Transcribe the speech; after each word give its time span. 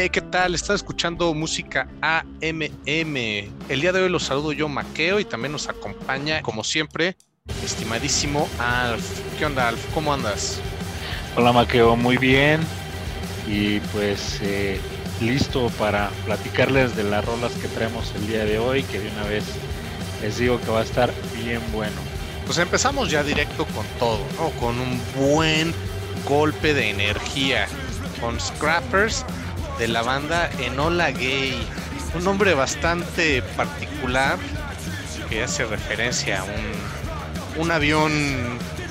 Hey, 0.00 0.10
¿qué 0.10 0.20
tal? 0.20 0.54
Estás 0.54 0.76
escuchando 0.76 1.34
música 1.34 1.88
AMM. 2.02 3.16
El 3.68 3.80
día 3.80 3.90
de 3.90 4.00
hoy 4.00 4.08
los 4.08 4.22
saludo 4.22 4.52
yo, 4.52 4.68
Maqueo, 4.68 5.18
y 5.18 5.24
también 5.24 5.50
nos 5.50 5.68
acompaña, 5.68 6.40
como 6.40 6.62
siempre, 6.62 7.16
estimadísimo 7.64 8.48
Alf. 8.60 9.02
¿Qué 9.36 9.44
onda, 9.44 9.66
Alf? 9.66 9.84
¿Cómo 9.92 10.14
andas? 10.14 10.60
Hola, 11.34 11.52
Maqueo, 11.52 11.96
muy 11.96 12.16
bien. 12.16 12.60
Y 13.48 13.80
pues 13.92 14.38
eh, 14.40 14.78
listo 15.20 15.68
para 15.80 16.10
platicarles 16.26 16.94
de 16.94 17.02
las 17.02 17.24
rolas 17.24 17.50
que 17.54 17.66
traemos 17.66 18.14
el 18.14 18.28
día 18.28 18.44
de 18.44 18.60
hoy, 18.60 18.84
que 18.84 19.00
de 19.00 19.10
una 19.10 19.24
vez 19.24 19.46
les 20.22 20.38
digo 20.38 20.60
que 20.60 20.70
va 20.70 20.78
a 20.78 20.84
estar 20.84 21.12
bien 21.42 21.60
bueno. 21.72 22.00
Pues 22.46 22.58
empezamos 22.58 23.10
ya 23.10 23.24
directo 23.24 23.66
con 23.74 23.84
todo, 23.98 24.24
¿no? 24.38 24.50
Con 24.60 24.78
un 24.78 25.00
buen 25.16 25.74
golpe 26.24 26.72
de 26.72 26.90
energía. 26.90 27.66
Con 28.20 28.38
Scrappers 28.40 29.24
de 29.78 29.88
la 29.88 30.02
banda 30.02 30.50
Enola 30.58 31.10
Gay. 31.12 31.66
Un 32.14 32.24
nombre 32.24 32.54
bastante 32.54 33.42
particular 33.56 34.38
que 35.28 35.42
hace 35.42 35.64
referencia 35.64 36.40
a 36.40 36.44
un, 36.44 37.62
un 37.62 37.70
avión, 37.70 38.12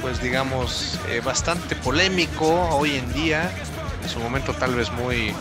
pues 0.02 0.22
digamos, 0.22 1.00
eh, 1.10 1.22
bastante 1.24 1.76
polémico 1.76 2.70
hoy 2.70 2.96
en 2.96 3.14
día. 3.14 3.52
En 4.02 4.10
su 4.10 4.20
momento 4.20 4.54
tal 4.54 4.76
vez 4.76 4.92
muy, 4.92 5.34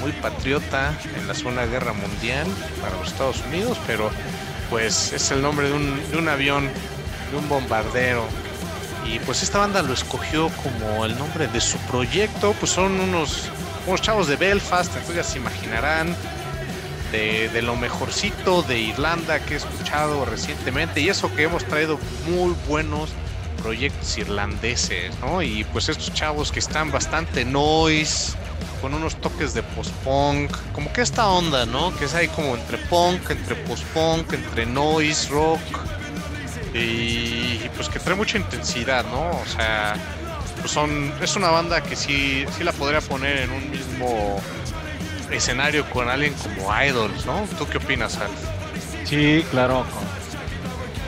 muy 0.00 0.12
patriota 0.12 0.94
en 1.16 1.26
la 1.26 1.34
Segunda 1.34 1.64
Guerra 1.64 1.92
Mundial 1.94 2.46
para 2.82 2.96
los 2.96 3.08
Estados 3.08 3.42
Unidos, 3.48 3.78
pero 3.86 4.10
pues 4.68 5.12
es 5.12 5.30
el 5.30 5.40
nombre 5.40 5.68
de 5.68 5.74
un, 5.74 6.10
de 6.10 6.18
un 6.18 6.28
avión, 6.28 6.68
de 7.30 7.36
un 7.38 7.48
bombardero. 7.48 8.26
Y 9.06 9.18
pues 9.20 9.42
esta 9.42 9.58
banda 9.58 9.82
lo 9.82 9.94
escogió 9.94 10.50
como 10.62 11.04
el 11.06 11.16
nombre 11.18 11.48
de 11.48 11.60
su 11.60 11.78
proyecto, 11.78 12.54
pues 12.60 12.72
son 12.72 13.00
unos 13.00 13.50
unos 13.86 14.00
chavos 14.00 14.28
de 14.28 14.36
Belfast, 14.36 14.90
entonces 14.90 15.16
ya 15.16 15.24
se 15.24 15.38
imaginarán 15.38 16.14
de, 17.12 17.60
lo 17.62 17.76
mejorcito 17.76 18.62
de 18.62 18.78
Irlanda 18.78 19.38
que 19.40 19.54
he 19.54 19.56
escuchado 19.58 20.24
recientemente 20.24 21.00
y 21.00 21.10
eso 21.10 21.32
que 21.34 21.42
hemos 21.42 21.64
traído 21.64 21.98
muy 22.26 22.54
buenos 22.66 23.10
proyectos 23.62 24.16
irlandeses, 24.16 25.12
¿no? 25.20 25.42
Y 25.42 25.64
pues 25.64 25.88
estos 25.88 26.12
chavos 26.14 26.50
que 26.50 26.58
están 26.58 26.90
bastante 26.90 27.44
noise, 27.44 28.32
con 28.80 28.94
unos 28.94 29.14
toques 29.16 29.54
de 29.54 29.62
post-punk, 29.62 30.50
como 30.72 30.92
que 30.92 31.02
esta 31.02 31.28
onda, 31.28 31.66
¿no? 31.66 31.94
Que 31.96 32.06
es 32.06 32.14
ahí 32.14 32.28
como 32.28 32.56
entre 32.56 32.78
punk, 32.78 33.30
entre 33.30 33.54
post-punk, 33.54 34.32
entre 34.32 34.66
noise, 34.66 35.28
rock, 35.28 35.60
y, 36.74 37.60
y 37.62 37.70
pues 37.76 37.88
que 37.88 38.00
trae 38.00 38.16
mucha 38.16 38.38
intensidad, 38.38 39.04
¿no? 39.04 39.30
O 39.30 39.46
sea, 39.46 39.94
son, 40.66 41.12
es 41.20 41.36
una 41.36 41.50
banda 41.50 41.82
que 41.82 41.96
sí, 41.96 42.44
sí 42.56 42.64
la 42.64 42.72
podría 42.72 43.00
poner 43.00 43.38
en 43.38 43.50
un 43.50 43.70
mismo 43.70 44.40
escenario 45.30 45.88
con 45.90 46.08
alguien 46.08 46.34
como 46.34 46.70
Idols, 46.82 47.26
¿no? 47.26 47.46
¿Tú 47.58 47.66
qué 47.66 47.78
opinas, 47.78 48.16
Al? 48.18 48.30
Sí, 49.04 49.44
claro, 49.50 49.84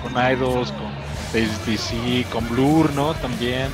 con, 0.02 0.12
con 0.12 0.32
Idols, 0.32 0.72
con 0.72 0.92
DC, 1.66 2.26
con 2.30 2.48
Blur, 2.48 2.92
¿no? 2.92 3.14
También. 3.14 3.68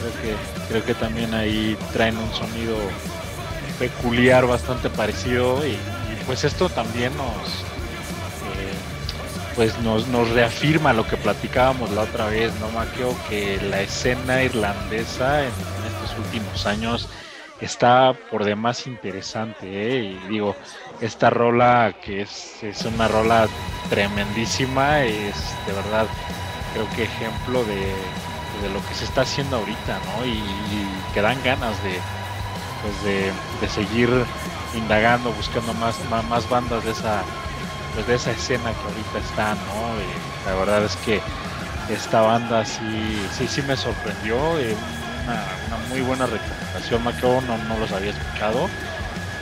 Creo 0.00 0.12
que, 0.22 0.68
creo 0.68 0.84
que 0.84 0.94
también 0.94 1.34
ahí 1.34 1.76
traen 1.92 2.16
un 2.16 2.32
sonido 2.32 2.76
peculiar 3.78 4.46
bastante 4.46 4.88
parecido 4.88 5.66
y 5.66 5.76
pues 6.26 6.44
esto 6.44 6.68
también 6.70 7.12
nos, 7.16 7.64
pues 9.60 9.78
nos, 9.80 10.08
nos 10.08 10.30
reafirma 10.30 10.94
lo 10.94 11.06
que 11.06 11.18
platicábamos 11.18 11.90
la 11.90 12.00
otra 12.00 12.28
vez, 12.28 12.50
¿no, 12.60 12.70
Maquio? 12.70 13.14
Que 13.28 13.60
la 13.60 13.82
escena 13.82 14.42
irlandesa 14.42 15.42
en, 15.42 15.50
estos 15.50 16.18
últimos 16.18 16.64
años 16.64 17.10
está 17.60 18.14
por 18.30 18.44
demás 18.44 18.86
interesante, 18.86 19.66
¿eh? 19.66 20.02
Y 20.02 20.28
digo, 20.30 20.56
esta 21.02 21.28
rola 21.28 21.94
que 22.02 22.22
es, 22.22 22.62
es 22.62 22.86
una 22.86 23.06
rola 23.06 23.48
tremendísima, 23.90 25.02
es 25.02 25.36
de 25.66 25.74
verdad, 25.74 26.06
creo 26.72 26.88
que 26.96 27.02
ejemplo 27.02 27.62
de, 27.64 28.72
lo 28.72 28.80
que 28.88 28.94
se 28.94 29.04
está 29.04 29.20
haciendo 29.20 29.58
ahorita, 29.58 30.00
¿no? 30.16 30.24
Y, 30.24 30.42
que 31.12 31.20
dan 31.20 31.36
ganas 31.44 31.76
de, 31.84 32.00
pues 32.80 33.04
de, 33.04 33.30
de 33.60 33.68
seguir 33.68 34.08
indagando, 34.74 35.30
buscando 35.32 35.74
más, 35.74 35.96
más, 36.08 36.24
más 36.30 36.48
bandas 36.48 36.82
de 36.82 36.92
esa 36.92 37.22
pues 37.94 38.06
de 38.06 38.14
esa 38.14 38.30
escena 38.30 38.72
que 38.72 38.88
ahorita 38.88 39.18
está, 39.18 39.54
¿no? 39.54 40.50
la 40.50 40.54
verdad 40.58 40.84
es 40.84 40.96
que 40.96 41.20
esta 41.90 42.20
banda 42.20 42.64
sí, 42.64 43.26
sí, 43.36 43.48
sí 43.48 43.62
me 43.62 43.76
sorprendió, 43.76 44.58
eh, 44.58 44.76
una, 45.24 45.76
muy 45.88 46.00
buena 46.00 46.26
recomendación, 46.26 47.02
Maqueo, 47.04 47.40
no, 47.42 47.58
no 47.58 47.78
los 47.78 47.90
había 47.92 48.10
escuchado. 48.10 48.68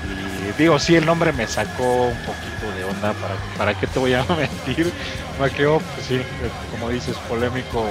Y 0.05 0.59
digo, 0.61 0.79
sí, 0.79 0.97
el 0.97 1.05
nombre 1.05 1.33
me 1.33 1.47
sacó 1.47 2.07
un 2.07 2.17
poquito 2.19 2.73
de 2.77 2.85
onda, 2.85 3.13
¿para, 3.15 3.35
para 3.57 3.75
qué 3.75 3.87
te 3.87 3.99
voy 3.99 4.15
a 4.15 4.25
mentir? 4.37 4.91
Maqueo, 5.39 5.81
pues 5.81 6.07
sí, 6.07 6.23
como 6.71 6.89
dices, 6.91 7.17
polémico 7.29 7.85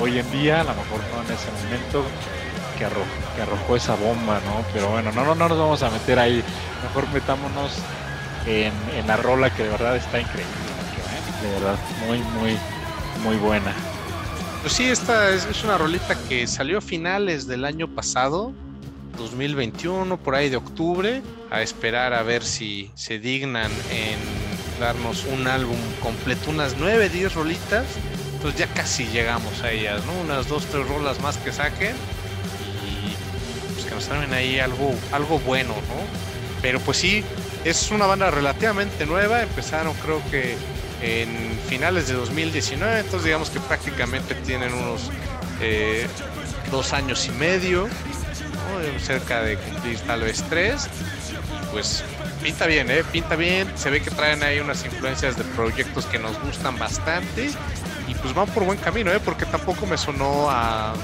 hoy 0.00 0.18
en 0.18 0.30
día, 0.32 0.62
a 0.62 0.64
lo 0.64 0.74
mejor 0.74 1.00
no 1.14 1.22
en 1.22 1.32
ese 1.32 1.50
momento 1.62 2.04
que 2.76 2.84
arrojó, 2.84 3.06
que 3.36 3.42
arrojó 3.42 3.76
esa 3.76 3.94
bomba, 3.94 4.40
¿no? 4.44 4.64
Pero 4.72 4.88
bueno, 4.88 5.12
no, 5.12 5.24
no, 5.24 5.34
no 5.34 5.48
nos 5.48 5.58
vamos 5.58 5.82
a 5.82 5.90
meter 5.90 6.18
ahí, 6.18 6.42
mejor 6.82 7.08
metámonos 7.10 7.72
en, 8.46 8.72
la 9.06 9.16
rola 9.16 9.50
que 9.50 9.64
de 9.64 9.68
verdad 9.68 9.96
está 9.96 10.20
increíble. 10.20 10.52
¿eh? 10.52 11.46
De 11.46 11.52
verdad, 11.52 11.78
muy, 12.06 12.18
muy, 12.18 12.58
muy 13.24 13.36
buena. 13.36 13.74
Pues 14.60 14.74
sí, 14.74 14.84
esta 14.84 15.30
es, 15.30 15.64
una 15.64 15.78
rolita 15.78 16.16
que 16.28 16.46
salió 16.46 16.78
a 16.78 16.80
finales 16.80 17.46
del 17.46 17.64
año 17.64 17.88
pasado, 17.88 18.52
2021, 19.16 20.18
por 20.18 20.34
ahí 20.34 20.50
de 20.50 20.56
octubre, 20.56 21.22
a 21.50 21.62
esperar 21.62 22.12
a 22.12 22.22
ver 22.22 22.44
si 22.44 22.90
se 22.94 23.18
dignan 23.18 23.70
en 23.90 24.18
darnos 24.78 25.24
un 25.24 25.46
álbum 25.46 25.78
completo, 26.02 26.50
unas 26.50 26.76
9, 26.78 27.08
10 27.08 27.34
rolitas. 27.34 27.86
Pues 28.42 28.56
ya 28.56 28.66
casi 28.68 29.06
llegamos 29.06 29.62
a 29.62 29.70
ellas, 29.70 30.02
¿no? 30.06 30.12
Unas 30.22 30.48
2, 30.48 30.66
3 30.66 30.88
rolas 30.88 31.20
más 31.20 31.36
que 31.36 31.52
saquen 31.52 31.94
y 32.86 33.74
pues 33.74 33.86
que 33.86 33.94
nos 33.94 34.06
traen 34.06 34.32
ahí 34.32 34.58
algo, 34.58 34.94
algo 35.12 35.38
bueno, 35.40 35.74
¿no? 35.74 36.60
Pero 36.62 36.80
pues 36.80 36.98
sí, 36.98 37.22
es 37.64 37.90
una 37.90 38.06
banda 38.06 38.30
relativamente 38.30 39.06
nueva, 39.06 39.42
empezaron 39.42 39.94
creo 39.94 40.22
que 40.30 40.56
en 41.02 41.58
finales 41.68 42.08
de 42.08 42.14
2019, 42.14 43.00
entonces 43.00 43.24
digamos 43.24 43.50
que 43.50 43.60
prácticamente 43.60 44.34
tienen 44.34 44.72
unos 44.72 45.10
eh, 45.60 46.06
dos 46.70 46.92
años 46.92 47.26
y 47.26 47.30
medio, 47.32 47.88
cerca 49.02 49.42
de 49.42 49.58
tal 50.06 50.22
vez 50.22 50.42
tres, 50.48 50.88
pues 51.72 52.02
pinta 52.42 52.66
bien, 52.66 52.90
¿eh? 52.90 53.04
pinta 53.10 53.36
bien, 53.36 53.70
se 53.76 53.90
ve 53.90 54.00
que 54.00 54.10
traen 54.10 54.42
ahí 54.42 54.60
unas 54.60 54.84
influencias 54.84 55.36
de 55.36 55.44
proyectos 55.44 56.06
que 56.06 56.18
nos 56.18 56.40
gustan 56.42 56.78
bastante 56.78 57.50
y 58.08 58.14
pues 58.14 58.34
van 58.34 58.46
por 58.48 58.64
buen 58.64 58.78
camino, 58.78 59.12
¿eh? 59.12 59.20
porque 59.22 59.46
tampoco 59.46 59.86
me 59.86 59.98
sonó 59.98 60.50
a 60.50 60.94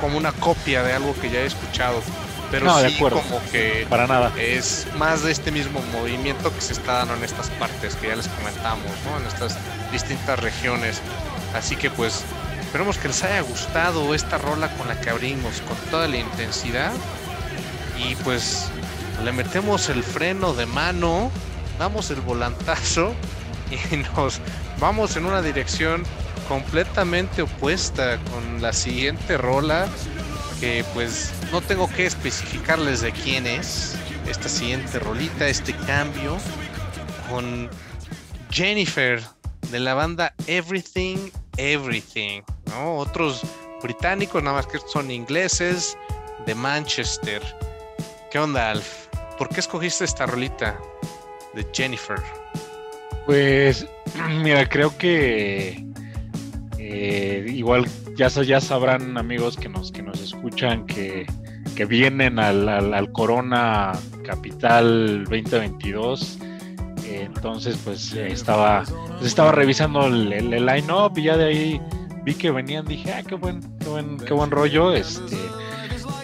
como 0.00 0.18
una 0.18 0.32
copia 0.32 0.82
de 0.82 0.92
algo 0.92 1.14
que 1.20 1.30
ya 1.30 1.40
he 1.40 1.46
escuchado 1.46 2.02
pero 2.50 2.66
no, 2.66 2.80
sí 2.80 2.96
como 2.98 3.40
que 3.52 3.86
para 3.88 4.06
nada 4.06 4.32
es 4.38 4.86
más 4.96 5.22
de 5.22 5.32
este 5.32 5.52
mismo 5.52 5.80
movimiento 5.92 6.52
que 6.52 6.60
se 6.60 6.72
está 6.72 6.94
dando 6.94 7.14
en 7.14 7.24
estas 7.24 7.48
partes 7.50 7.94
que 7.96 8.08
ya 8.08 8.16
les 8.16 8.28
comentamos, 8.28 8.90
¿no? 9.06 9.18
En 9.18 9.26
estas 9.26 9.56
distintas 9.92 10.38
regiones. 10.40 11.00
Así 11.54 11.76
que 11.76 11.90
pues 11.90 12.24
esperemos 12.60 12.98
que 12.98 13.08
les 13.08 13.22
haya 13.22 13.40
gustado 13.40 14.14
esta 14.14 14.38
rola 14.38 14.68
con 14.76 14.88
la 14.88 15.00
que 15.00 15.10
abrimos 15.10 15.60
con 15.62 15.76
toda 15.90 16.08
la 16.08 16.16
intensidad 16.16 16.92
y 17.98 18.14
pues 18.16 18.68
le 19.24 19.32
metemos 19.32 19.88
el 19.88 20.02
freno 20.02 20.52
de 20.54 20.66
mano, 20.66 21.30
damos 21.78 22.10
el 22.10 22.20
volantazo 22.20 23.14
y 23.90 23.96
nos 23.96 24.40
vamos 24.78 25.16
en 25.16 25.26
una 25.26 25.42
dirección 25.42 26.04
completamente 26.48 27.42
opuesta 27.42 28.18
con 28.32 28.60
la 28.60 28.72
siguiente 28.72 29.38
rola 29.38 29.86
que 30.60 30.84
pues 30.92 31.32
no 31.50 31.62
tengo 31.62 31.88
que 31.88 32.04
especificarles 32.04 33.00
de 33.00 33.12
quién 33.12 33.46
es 33.46 33.96
esta 34.28 34.48
siguiente 34.48 34.98
rolita, 34.98 35.48
este 35.48 35.74
cambio 35.86 36.36
con 37.30 37.68
Jennifer 38.50 39.22
de 39.70 39.80
la 39.80 39.94
banda 39.94 40.34
Everything 40.46 41.30
Everything, 41.56 42.42
¿no? 42.66 42.98
Otros 42.98 43.42
británicos, 43.82 44.42
nada 44.42 44.56
más 44.56 44.66
que 44.66 44.78
son 44.92 45.10
ingleses 45.10 45.96
de 46.46 46.54
Manchester. 46.54 47.42
¿Qué 48.30 48.38
onda, 48.38 48.70
Alf? 48.70 49.06
¿Por 49.38 49.48
qué 49.48 49.60
escogiste 49.60 50.04
esta 50.04 50.26
rolita 50.26 50.78
de 51.54 51.66
Jennifer? 51.72 52.18
Pues, 53.26 53.86
mira, 54.42 54.68
creo 54.68 54.96
que 54.96 55.89
eh, 56.92 57.46
igual 57.48 57.86
ya, 58.16 58.28
ya 58.28 58.60
sabrán 58.60 59.16
amigos 59.16 59.56
que 59.56 59.68
nos, 59.68 59.92
que 59.92 60.02
nos 60.02 60.20
escuchan 60.20 60.86
que, 60.86 61.26
vienen 61.88 62.38
al, 62.38 63.12
Corona 63.12 63.92
Capital 64.22 65.24
2022. 65.24 66.38
entonces, 67.08 67.78
pues 67.82 68.12
estaba, 68.12 68.82
pues, 69.16 69.26
estaba 69.26 69.52
revisando 69.52 70.06
el, 70.06 70.30
el, 70.32 70.66
line-up 70.66 71.16
y 71.16 71.22
ya 71.22 71.38
de 71.38 71.44
ahí 71.46 71.80
vi 72.22 72.34
que 72.34 72.50
venían. 72.50 72.84
Dije, 72.86 73.12
ah, 73.12 73.22
qué 73.22 73.34
buen, 73.34 73.60
qué 73.78 73.88
buen, 73.88 74.18
qué 74.18 74.34
buen 74.34 74.50
rollo. 74.50 74.92
Este, 74.92 75.36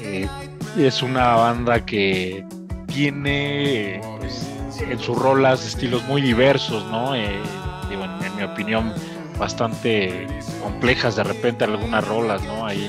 eh, 0.02 0.28
es 0.76 1.02
una 1.02 1.36
banda 1.36 1.84
que 1.84 2.44
tiene 2.86 4.00
pues, 4.18 4.46
en 4.80 4.98
sus 4.98 5.16
rolas 5.16 5.66
estilos 5.66 6.02
muy 6.04 6.20
diversos, 6.22 6.84
¿no? 6.90 7.14
Eh, 7.14 7.40
digo, 7.88 8.04
en, 8.04 8.36
mi 8.36 8.42
opinión, 8.42 8.92
bastante 9.38 10.26
complejas 10.62 11.16
de 11.16 11.24
repente 11.24 11.64
algunas 11.64 12.06
rolas, 12.06 12.42
¿no? 12.42 12.66
Ahí 12.66 12.84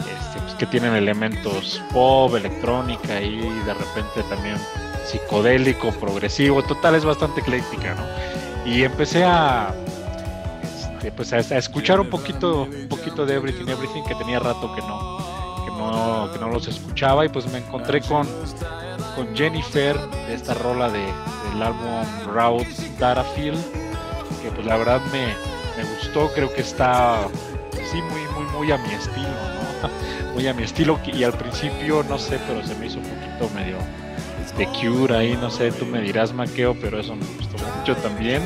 este, 0.00 0.40
pues, 0.40 0.54
que 0.54 0.66
tienen 0.66 0.94
elementos 0.94 1.82
pop, 1.92 2.34
electrónica 2.34 3.20
y 3.20 3.40
de 3.40 3.74
repente 3.74 4.22
también 4.28 4.56
psicodélico, 5.04 5.90
progresivo, 5.92 6.62
total 6.62 6.94
es 6.94 7.04
bastante 7.04 7.40
ecléctica, 7.40 7.94
¿no? 7.94 8.70
Y 8.70 8.82
empecé 8.82 9.24
a 9.24 9.74
este, 11.04 11.12
pues 11.12 11.32
a, 11.34 11.58
escuchar 11.58 12.00
un 12.00 12.08
poquito, 12.08 12.62
un 12.62 12.88
poquito 12.88 13.26
de 13.26 13.34
Everything 13.34 13.68
Everything 13.68 14.04
que 14.04 14.14
tenía 14.14 14.38
rato 14.38 14.74
que 14.74 14.80
no, 14.80 15.18
que 15.64 15.70
no, 15.70 16.30
que 16.32 16.38
no 16.38 16.48
los 16.48 16.66
escuchaba 16.66 17.26
y 17.26 17.28
pues 17.28 17.46
me 17.52 17.58
encontré 17.58 18.00
con, 18.00 18.26
con 19.14 19.36
Jennifer 19.36 19.98
de 19.98 20.34
esta 20.34 20.54
rola 20.54 20.90
de, 20.90 21.00
del 21.00 21.62
álbum 21.62 22.06
Route 22.26 22.66
Datafield 22.98 23.62
que 24.42 24.50
pues 24.54 24.66
la 24.66 24.78
verdad 24.78 25.02
me, 25.12 25.34
gustó, 25.84 26.32
creo 26.34 26.52
que 26.52 26.60
está 26.60 27.28
sí 27.90 28.00
muy 28.02 28.20
muy 28.34 28.52
muy 28.52 28.72
a 28.72 28.78
mi 28.78 28.92
estilo, 28.92 29.28
muy 30.34 30.46
a 30.46 30.54
mi 30.54 30.62
estilo 30.62 30.98
y 31.06 31.24
al 31.24 31.32
principio 31.32 32.04
no 32.08 32.18
sé, 32.18 32.38
pero 32.46 32.66
se 32.66 32.74
me 32.76 32.86
hizo 32.86 32.98
un 32.98 33.04
poquito 33.04 33.50
medio 33.54 33.78
de 34.56 34.66
Cure 34.68 35.16
ahí, 35.16 35.36
no 35.40 35.50
sé, 35.50 35.72
tú 35.72 35.84
me 35.84 36.00
dirás 36.00 36.32
Maqueo, 36.32 36.76
pero 36.80 37.00
eso 37.00 37.16
me 37.16 37.26
gustó 37.36 37.56
mucho 37.76 37.96
también. 37.96 38.42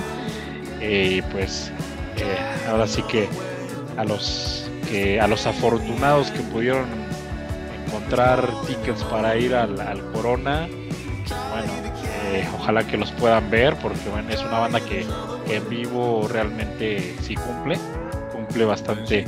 Eh, 0.80 1.18
y 1.18 1.22
pues 1.22 1.70
eh, 2.16 2.68
ahora 2.68 2.86
sí 2.86 3.02
que 3.02 3.28
a 3.96 4.04
los 4.04 4.70
que 4.88 5.20
a 5.20 5.26
los 5.26 5.46
afortunados 5.46 6.30
que 6.30 6.40
pudieron 6.40 6.86
encontrar 7.86 8.48
tickets 8.66 9.02
para 9.04 9.36
ir 9.36 9.54
al, 9.54 9.76
Corona, 10.12 10.68
bueno, 11.50 11.72
eh, 12.34 12.48
ojalá 12.58 12.86
que 12.86 12.96
los 12.96 13.10
puedan 13.12 13.50
ver 13.50 13.76
porque 13.76 14.08
bueno, 14.10 14.30
es 14.30 14.40
una 14.40 14.60
banda 14.60 14.80
que, 14.80 15.06
en 15.48 15.68
vivo 15.68 16.28
realmente 16.30 17.16
sí 17.22 17.34
cumple, 17.34 17.78
cumple 18.32 18.64
bastante, 18.64 19.24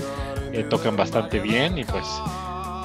tocan 0.69 0.97
bastante 0.97 1.41
bien 1.41 1.79
y 1.79 1.85
pues 1.85 2.07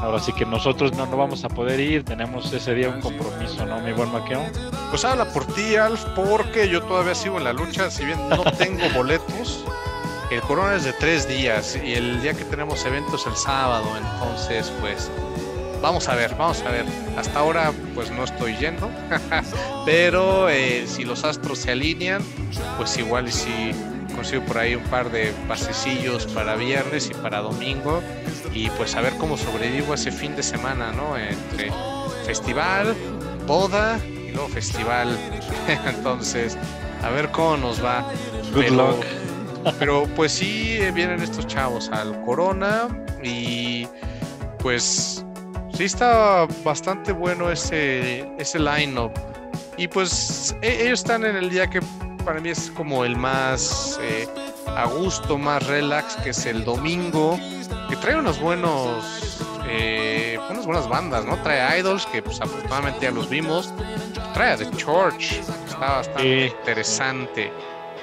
Ahora 0.01 0.19
sí 0.19 0.33
que 0.33 0.45
nosotros 0.45 0.93
no, 0.93 1.05
no 1.05 1.17
vamos 1.17 1.43
a 1.45 1.49
poder 1.49 1.79
ir, 1.79 2.03
tenemos 2.03 2.51
ese 2.53 2.75
día 2.75 2.89
un 2.89 3.01
compromiso, 3.01 3.65
¿no, 3.65 3.79
mi 3.79 3.93
buen 3.93 4.11
Maqueo? 4.11 4.43
Pues 4.89 5.05
habla 5.05 5.25
por 5.31 5.45
ti, 5.47 5.77
Alf, 5.77 6.03
porque 6.15 6.69
yo 6.69 6.83
todavía 6.83 7.15
sigo 7.15 7.37
en 7.37 7.45
la 7.45 7.53
lucha, 7.53 7.89
si 7.89 8.05
bien 8.05 8.19
no 8.29 8.43
tengo 8.57 8.83
boletos. 8.93 9.65
El 10.29 10.41
corona 10.41 10.75
es 10.75 10.83
de 10.83 10.93
tres 10.93 11.27
días 11.27 11.79
y 11.83 11.93
el 11.93 12.21
día 12.21 12.33
que 12.33 12.43
tenemos 12.43 12.85
eventos 12.85 13.25
el 13.25 13.35
sábado, 13.35 13.87
entonces 13.97 14.71
pues 14.79 15.09
vamos 15.81 16.07
a 16.09 16.15
ver, 16.15 16.35
vamos 16.35 16.61
a 16.61 16.71
ver. 16.71 16.85
Hasta 17.17 17.39
ahora 17.39 17.71
pues 17.93 18.11
no 18.11 18.23
estoy 18.23 18.55
yendo, 18.57 18.89
pero 19.85 20.49
eh, 20.49 20.85
si 20.87 21.03
los 21.03 21.23
astros 21.23 21.59
se 21.59 21.71
alinean, 21.71 22.21
pues 22.77 22.97
igual 22.97 23.27
y 23.27 23.31
si 23.31 23.71
consigo 24.15 24.43
por 24.45 24.57
ahí 24.57 24.75
un 24.75 24.83
par 24.83 25.11
de 25.11 25.33
pasecillos 25.47 26.25
para 26.27 26.55
viernes 26.55 27.09
y 27.09 27.13
para 27.13 27.39
domingo 27.41 28.01
y 28.53 28.69
pues 28.71 28.95
a 28.95 29.01
ver 29.01 29.13
cómo 29.17 29.37
sobrevivo 29.37 29.93
ese 29.93 30.11
fin 30.11 30.35
de 30.35 30.43
semana, 30.43 30.91
¿no? 30.93 31.17
Entre 31.17 31.71
festival, 32.25 32.95
boda 33.45 33.99
y 34.05 34.31
luego 34.31 34.47
festival. 34.49 35.17
Entonces, 35.85 36.57
a 37.03 37.09
ver 37.09 37.29
cómo 37.31 37.57
nos 37.57 37.83
va. 37.83 38.05
Good 38.53 38.63
pero, 38.63 38.91
luck. 38.91 39.05
pero 39.79 40.07
pues 40.15 40.31
sí 40.31 40.79
vienen 40.93 41.21
estos 41.21 41.45
chavos 41.47 41.89
al 41.89 42.19
Corona 42.23 42.87
y 43.21 43.87
pues 44.59 45.25
sí 45.75 45.83
está 45.83 46.47
bastante 46.63 47.11
bueno 47.11 47.51
ese, 47.51 48.29
ese 48.37 48.59
line-up. 48.59 49.11
Y 49.77 49.87
pues 49.87 50.55
e, 50.61 50.85
ellos 50.85 51.01
están 51.01 51.25
en 51.25 51.35
el 51.35 51.49
día 51.49 51.67
que 51.67 51.81
para 52.23 52.39
mí 52.39 52.49
es 52.49 52.71
como 52.71 53.03
el 53.05 53.15
más 53.15 53.99
eh, 54.01 54.27
a 54.67 54.85
gusto, 54.85 55.37
más 55.37 55.65
relax, 55.67 56.15
que 56.17 56.29
es 56.29 56.45
el 56.45 56.63
domingo, 56.63 57.37
que 57.89 57.95
trae 57.97 58.17
unos 58.17 58.39
buenos, 58.39 59.39
eh, 59.69 60.39
unas 60.49 60.65
buenas 60.65 60.87
bandas, 60.87 61.25
¿no? 61.25 61.37
Trae 61.43 61.79
Idols, 61.79 62.05
que 62.07 62.21
pues 62.21 62.39
afortunadamente 62.41 63.01
ya 63.01 63.11
los 63.11 63.29
vimos, 63.29 63.73
trae 64.33 64.53
a 64.53 64.57
The 64.57 64.71
Church, 64.71 65.33
está 65.67 65.97
bastante 65.97 66.47
interesante. 66.47 67.51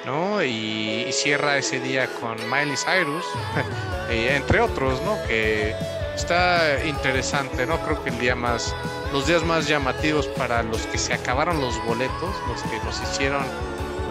¿no? 0.05 0.43
Y, 0.43 1.07
cierra 1.13 1.59
ese 1.59 1.79
día 1.79 2.09
con 2.21 2.37
Miley 2.51 2.77
Cyrus, 2.77 3.25
entre 4.11 4.61
otros, 4.61 5.01
¿no? 5.03 5.17
Que 5.29 5.77
está 6.23 6.85
interesante, 6.87 7.67
¿no? 7.67 7.81
Creo 7.81 8.03
que 8.05 8.11
el 8.11 8.19
día 8.21 8.37
más, 8.37 8.75
los 9.13 9.27
días 9.27 9.43
más 9.43 9.67
llamativos 9.67 10.29
para 10.29 10.63
los 10.63 10.87
que 10.87 10.97
se 10.97 11.13
acabaron 11.13 11.61
los 11.61 11.85
boletos, 11.85 12.35
los 12.47 12.63
que 12.63 12.79
nos 12.85 13.03
hicieron 13.03 13.43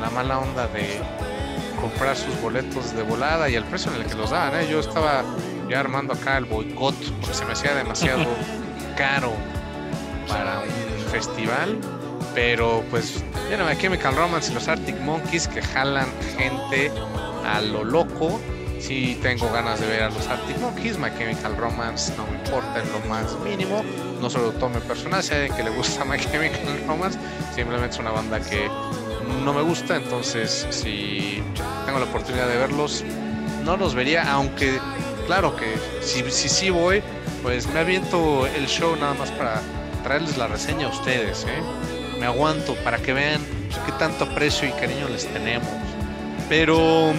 la 0.02 0.10
mala 0.10 0.40
onda 0.40 0.68
de 0.68 1.00
comprar 1.80 2.18
sus 2.18 2.40
boletos 2.42 2.94
de 2.96 3.04
volada 3.04 3.50
y 3.50 3.56
el 3.56 3.64
precio 3.64 3.94
en 3.94 4.02
el 4.02 4.08
que 4.08 4.16
los 4.16 4.32
daban. 4.32 4.60
¿eh? 4.60 4.68
Yo 4.70 4.82
estaba 4.82 5.24
ya 5.70 5.80
armando 5.80 6.14
acá 6.14 6.38
el 6.38 6.46
boicot 6.46 6.96
porque 7.22 7.34
se 7.34 7.46
me 7.46 7.54
hacía 7.54 7.76
demasiado 7.76 8.26
caro 8.98 9.32
para 10.28 10.60
un 10.60 11.12
festival. 11.12 11.80
Pero 12.36 12.84
pues, 12.90 13.24
ya 13.50 13.58
no 13.58 13.66
me 13.66 13.78
Chemical 13.78 14.16
Romance 14.16 14.52
y 14.52 14.54
los 14.54 14.68
Arctic 14.68 15.00
Monkeys 15.00 15.48
que 15.48 15.62
jalan 15.62 16.08
gente 16.38 16.92
a 17.46 17.62
lo 17.62 17.86
loco. 17.86 18.40
Si 18.82 19.16
tengo 19.22 19.48
ganas 19.52 19.80
de 19.80 19.86
ver 19.86 20.04
a 20.04 20.10
los 20.10 20.28
Arctic 20.28 20.58
Monkeys, 20.58 20.98
My 20.98 21.10
Chemical 21.16 21.56
Romance 21.56 22.12
no 22.18 22.26
me 22.26 22.34
importa 22.40 22.82
en 22.82 22.92
lo 22.92 23.00
más 23.08 23.40
mínimo. 23.40 23.84
No 24.20 24.28
se 24.28 24.40
lo 24.40 24.52
tome 24.54 24.80
personal, 24.82 25.22
si 25.22 25.36
hay 25.36 25.52
que 25.52 25.64
le 25.64 25.70
gusta 25.70 26.04
My 26.06 26.18
Chemical 26.18 26.84
Romance, 26.88 27.20
simplemente 27.56 27.94
es 27.94 28.00
una 28.00 28.12
banda 28.12 28.40
que 28.40 28.68
no 29.46 29.54
me 29.54 29.62
gusta, 29.62 29.98
entonces 29.98 30.66
si 30.72 31.44
tengo 31.86 32.00
la 32.00 32.06
oportunidad 32.06 32.48
de 32.48 32.58
verlos, 32.58 33.04
no 33.64 33.78
los 33.78 33.94
vería, 33.94 34.32
aunque 34.32 34.80
claro 35.28 35.56
que 35.56 35.76
si 36.02 36.24
sí 36.32 36.50
si, 36.50 36.70
voy, 36.72 37.04
pues 37.44 37.68
me 37.68 37.80
aviento 37.80 38.48
el 38.48 38.66
show 38.66 38.96
nada 38.96 39.14
más 39.14 39.30
para 39.32 39.62
traerles 40.04 40.38
la 40.38 40.48
reseña 40.48 40.88
a 40.88 40.90
ustedes, 40.90 41.46
¿eh? 41.46 41.62
me 42.20 42.26
aguanto 42.26 42.76
para 42.84 42.98
que 42.98 43.14
vean 43.14 43.42
qué 43.86 43.92
tanto 43.94 44.26
aprecio 44.26 44.68
y 44.68 44.72
cariño 44.72 45.08
les 45.10 45.28
tenemos. 45.28 45.70
Pero, 46.50 47.14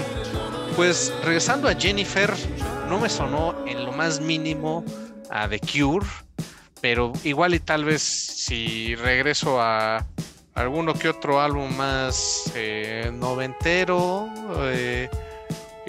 pues 0.77 1.13
regresando 1.25 1.69
a 1.69 1.75
Jennifer, 1.75 2.33
no 2.89 2.99
me 2.99 3.09
sonó 3.09 3.55
en 3.67 3.85
lo 3.85 3.93
más 3.93 4.21
mínimo 4.21 4.85
a 5.31 5.49
The 5.49 5.61
Cure, 5.61 6.07
pero 6.81 7.13
igual 7.25 7.55
y 7.55 7.61
tal 7.61 7.85
vez 7.85 8.03
si 8.03 8.95
regreso 8.95 9.61
a 9.61 10.07
alguno 10.55 10.95
que 10.95 11.09
otro 11.09 11.41
álbum 11.41 11.75
más 11.77 12.51
eh, 12.55 13.11
noventero. 13.13 14.29
Eh, 14.65 15.09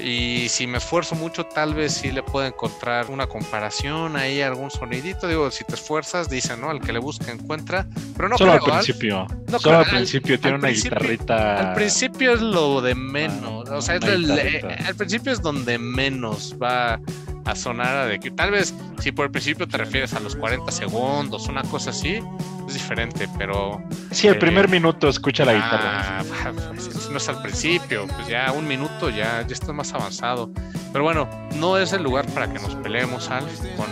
y 0.04 0.50
si 0.50 0.68
me 0.68 0.80
esfuerzo 0.80 1.16
mucho, 1.16 1.46
tal 1.46 1.74
vez 1.74 1.94
sí 1.94 2.12
le 2.12 2.24
puedo 2.24 2.46
encontrar 2.46 3.10
una 3.10 3.28
comparación 3.28 4.18
ahí, 4.18 4.42
algún 4.42 4.70
sonidito. 4.70 5.28
Digo, 5.28 5.50
si 5.50 5.64
te 5.64 5.76
esfuerzas, 5.76 6.30
dicen, 6.30 6.60
¿no? 6.60 6.70
Al 6.70 6.82
que 6.82 6.92
le 6.92 7.00
busca 7.00 7.32
encuentra. 7.32 7.88
Pero 8.16 8.28
no 8.28 8.38
Solo 8.38 8.54
al 8.54 8.60
principio. 8.60 9.26
Solo 9.58 9.78
al 9.80 9.86
principio 9.86 10.40
tiene 10.40 10.58
una 10.58 10.70
guitarrita. 10.70 11.70
Al 11.70 11.76
principio 11.76 12.34
es 12.34 12.42
lo 12.42 12.82
de 12.82 12.96
menos. 12.96 13.70
o 13.70 13.82
sea, 13.82 13.96
al 13.96 14.96
principio 14.96 15.32
es 15.32 15.42
donde 15.42 15.78
menos 15.78 16.56
va 16.62 17.00
a 17.46 17.56
sonar 17.56 18.08
de 18.08 18.20
que 18.20 18.32
tal 18.32 18.52
vez 18.52 18.74
si 19.00 19.12
por 19.12 19.26
el 19.26 19.32
principio 19.32 19.68
te 19.68 19.78
refieres 19.78 20.14
a 20.14 20.20
los 20.20 20.36
40 20.36 20.72
segundos, 20.72 21.48
una 21.48 21.62
cosa 21.64 21.90
así, 21.90 22.20
es 22.68 22.74
diferente, 22.74 23.28
pero... 23.38 23.82
Sí, 24.12 24.28
el 24.28 24.38
primer 24.38 24.66
eh, 24.66 24.70
minuto 24.70 25.10
escucha 25.10 25.44
la 25.44 25.54
guitarra. 25.54 26.20
Ah, 26.20 26.24
pues, 26.74 27.03
no 27.14 27.20
es 27.20 27.30
al 27.30 27.42
principio, 27.42 28.08
pues 28.08 28.28
ya 28.28 28.52
un 28.52 28.68
minuto 28.68 29.10
ya, 29.10 29.46
ya 29.48 29.54
está 29.54 29.72
más 29.72 29.94
avanzado. 29.94 30.50
Pero 30.92 31.04
bueno, 31.06 31.30
no 31.56 31.78
es 31.78 31.94
el 31.94 32.04
lugar 32.04 32.26
para 32.34 32.52
que 32.52 32.60
nos 32.60 32.76
peleemos, 32.76 33.30
Alf, 33.30 33.60
con 33.78 33.88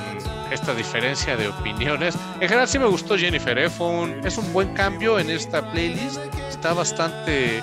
esta 0.52 0.74
diferencia 0.74 1.38
de 1.38 1.48
opiniones. 1.48 2.16
En 2.36 2.48
general 2.48 2.68
sí 2.68 2.80
me 2.80 2.88
gustó 2.88 3.18
Jennifer, 3.18 3.58
¿eh? 3.58 3.70
es 4.24 4.38
un 4.38 4.54
buen 4.54 4.74
cambio 4.74 5.20
en 5.20 5.30
esta 5.30 5.72
playlist, 5.72 6.20
está 6.50 6.74
bastante 6.74 7.62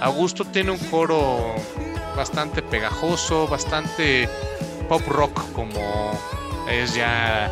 a 0.00 0.08
gusto, 0.08 0.44
tiene 0.44 0.72
un 0.72 0.78
coro 0.90 1.54
bastante 2.16 2.62
pegajoso, 2.62 3.46
bastante 3.46 4.28
pop 4.88 5.02
rock 5.06 5.40
como 5.52 6.18
es 6.68 6.94
ya 6.94 7.50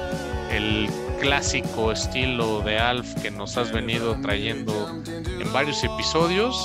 el 0.50 0.88
clásico 1.20 1.92
estilo 1.92 2.60
de 2.62 2.78
Alf 2.78 3.14
que 3.22 3.30
nos 3.30 3.56
has 3.56 3.72
venido 3.72 4.20
trayendo 4.20 4.90
en 5.06 5.52
varios 5.52 5.82
episodios. 5.84 6.56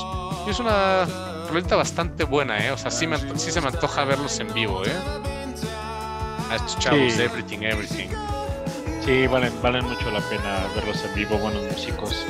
Y 0.47 0.49
es 0.49 0.59
una 0.61 1.05
rolita 1.49 1.75
bastante 1.75 2.23
buena, 2.23 2.65
¿eh? 2.65 2.71
O 2.71 2.77
sea, 2.77 2.89
sí, 2.89 3.05
se 3.35 3.59
me 3.59 3.67
antoja 3.67 4.05
verlos 4.05 4.39
en 4.39 4.53
vivo, 4.53 4.81
¿eh? 4.85 4.93
A 6.49 6.55
estos 6.55 6.79
chavos 6.79 7.17
de 7.17 7.25
Everything, 7.25 7.63
Everything. 7.63 8.07
Sí, 9.03 9.27
valen, 9.27 9.51
valen 9.61 9.83
mucho 9.83 10.09
la 10.09 10.21
pena 10.21 10.65
verlos 10.73 11.03
en 11.03 11.15
vivo, 11.15 11.37
buenos 11.37 11.61
músicos. 11.69 12.25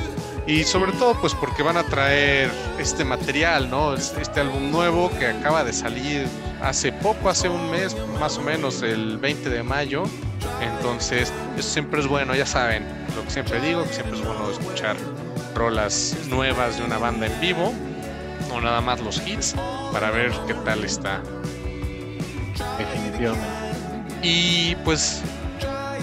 Y 0.48 0.64
sobre 0.64 0.90
todo, 0.92 1.14
pues 1.20 1.32
porque 1.32 1.62
van 1.62 1.76
a 1.76 1.84
traer 1.84 2.50
este 2.80 3.04
material, 3.04 3.70
¿no? 3.70 3.94
Este 3.94 4.40
álbum 4.40 4.68
nuevo 4.72 5.12
que 5.16 5.28
acaba 5.28 5.62
de 5.62 5.72
salir 5.72 6.26
hace 6.60 6.90
poco, 6.90 7.28
hace 7.28 7.48
un 7.48 7.70
mes, 7.70 7.96
más 8.18 8.36
o 8.36 8.42
menos, 8.42 8.82
el 8.82 9.18
20 9.18 9.48
de 9.48 9.62
mayo. 9.62 10.02
Entonces, 10.60 11.32
eso 11.56 11.68
siempre 11.68 12.00
es 12.00 12.08
bueno, 12.08 12.34
ya 12.34 12.46
saben, 12.46 12.84
lo 13.14 13.22
que 13.22 13.30
siempre 13.30 13.60
digo, 13.60 13.84
que 13.84 13.92
siempre 13.92 14.18
es 14.18 14.24
bueno 14.24 14.50
escuchar 14.50 14.96
rolas 15.54 16.16
nuevas 16.26 16.78
de 16.78 16.84
una 16.84 16.98
banda 16.98 17.26
en 17.26 17.40
vivo, 17.40 17.72
o 18.52 18.60
nada 18.60 18.80
más 18.80 19.00
los 19.00 19.24
hits, 19.26 19.54
para 19.92 20.10
ver 20.10 20.32
qué 20.46 20.54
tal 20.54 20.84
está. 20.84 21.22
Definitivamente. 22.78 23.46
Y 24.22 24.74
pues 24.84 25.22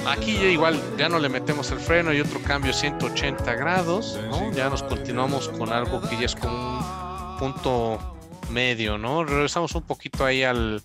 aquí 0.07 0.35
ya 0.35 0.47
igual 0.47 0.79
ya 0.97 1.09
no 1.09 1.19
le 1.19 1.29
metemos 1.29 1.71
el 1.71 1.79
freno 1.79 2.13
y 2.13 2.21
otro 2.21 2.41
cambio 2.41 2.73
180 2.73 3.55
grados, 3.55 4.19
¿no? 4.29 4.51
Ya 4.53 4.69
nos 4.69 4.83
continuamos 4.83 5.49
con 5.49 5.73
algo 5.73 6.01
que 6.01 6.17
ya 6.17 6.25
es 6.25 6.35
como 6.35 6.79
un 6.79 7.37
punto 7.37 8.15
medio, 8.49 8.97
¿no? 8.97 9.23
Regresamos 9.23 9.75
un 9.75 9.83
poquito 9.83 10.25
ahí 10.25 10.43
al, 10.43 10.81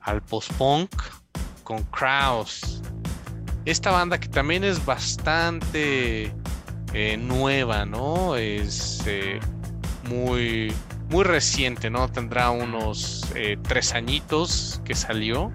al 0.00 0.22
post-punk 0.22 0.90
con 1.64 1.82
Kraus. 1.84 2.80
Esta 3.64 3.90
banda 3.90 4.18
que 4.18 4.28
también 4.28 4.64
es 4.64 4.84
bastante 4.84 6.32
eh, 6.94 7.16
nueva, 7.18 7.84
¿no? 7.84 8.36
Es 8.36 9.02
eh, 9.06 9.38
muy, 10.08 10.72
muy 11.10 11.24
reciente, 11.24 11.90
¿no? 11.90 12.08
Tendrá 12.08 12.50
unos 12.50 13.26
eh, 13.34 13.58
tres 13.68 13.92
añitos 13.92 14.80
que 14.84 14.94
salió. 14.94 15.52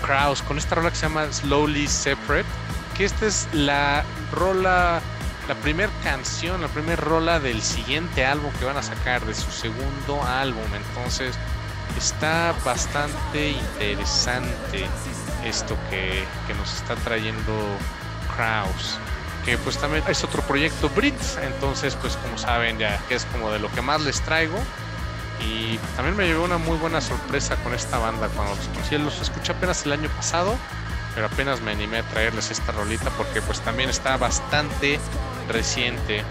Kraus 0.00 0.40
con 0.40 0.56
esta 0.56 0.76
rola 0.76 0.88
que 0.88 0.96
se 0.96 1.02
llama 1.02 1.30
Slowly 1.30 1.86
Separate, 1.86 2.48
que 2.96 3.04
esta 3.04 3.26
es 3.26 3.46
la 3.52 4.02
rola, 4.32 5.02
la 5.46 5.54
primera 5.56 5.92
canción, 6.02 6.62
la 6.62 6.68
primera 6.68 6.96
rola 6.96 7.38
del 7.38 7.60
siguiente 7.60 8.24
álbum 8.24 8.50
que 8.58 8.64
van 8.64 8.78
a 8.78 8.82
sacar, 8.82 9.26
de 9.26 9.34
su 9.34 9.50
segundo 9.50 10.22
álbum. 10.22 10.64
Entonces, 10.74 11.36
está 11.98 12.54
bastante 12.64 13.50
interesante 13.50 14.86
esto 15.44 15.76
que, 15.90 16.24
que 16.46 16.54
nos 16.54 16.72
está 16.72 16.94
trayendo 16.96 17.52
Kraus 18.34 18.98
que 19.44 19.58
pues 19.58 19.76
también 19.78 20.04
es 20.08 20.22
otro 20.24 20.42
proyecto 20.42 20.88
Brits, 20.90 21.38
entonces 21.42 21.96
pues 22.00 22.16
como 22.16 22.38
saben 22.38 22.78
ya 22.78 22.98
que 23.08 23.14
es 23.14 23.24
como 23.26 23.50
de 23.50 23.58
lo 23.58 23.70
que 23.72 23.82
más 23.82 24.00
les 24.02 24.20
traigo. 24.22 24.56
Y 25.40 25.78
también 25.96 26.16
me 26.16 26.26
llevó 26.26 26.44
una 26.44 26.58
muy 26.58 26.76
buena 26.78 27.00
sorpresa 27.00 27.56
con 27.56 27.74
esta 27.74 27.98
banda 27.98 28.28
cuando 28.28 28.54
los 28.54 28.66
conocí, 28.68 28.96
los 28.98 29.20
escuché 29.20 29.52
apenas 29.52 29.84
el 29.84 29.92
año 29.92 30.08
pasado, 30.10 30.56
pero 31.14 31.26
apenas 31.26 31.60
me 31.62 31.72
animé 31.72 31.98
a 31.98 32.02
traerles 32.04 32.50
esta 32.52 32.70
rolita 32.70 33.10
porque 33.10 33.42
pues 33.42 33.60
también 33.60 33.90
está 33.90 34.16
bastante 34.16 35.00
reciente. 35.48 36.22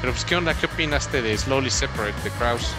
Pero 0.00 0.12
pues 0.12 0.24
qué 0.24 0.36
onda, 0.36 0.52
¿qué 0.54 0.66
opinaste 0.66 1.22
de 1.22 1.36
Slowly 1.36 1.70
Separate 1.70 2.20
de 2.22 2.30
Kraus? 2.32 2.72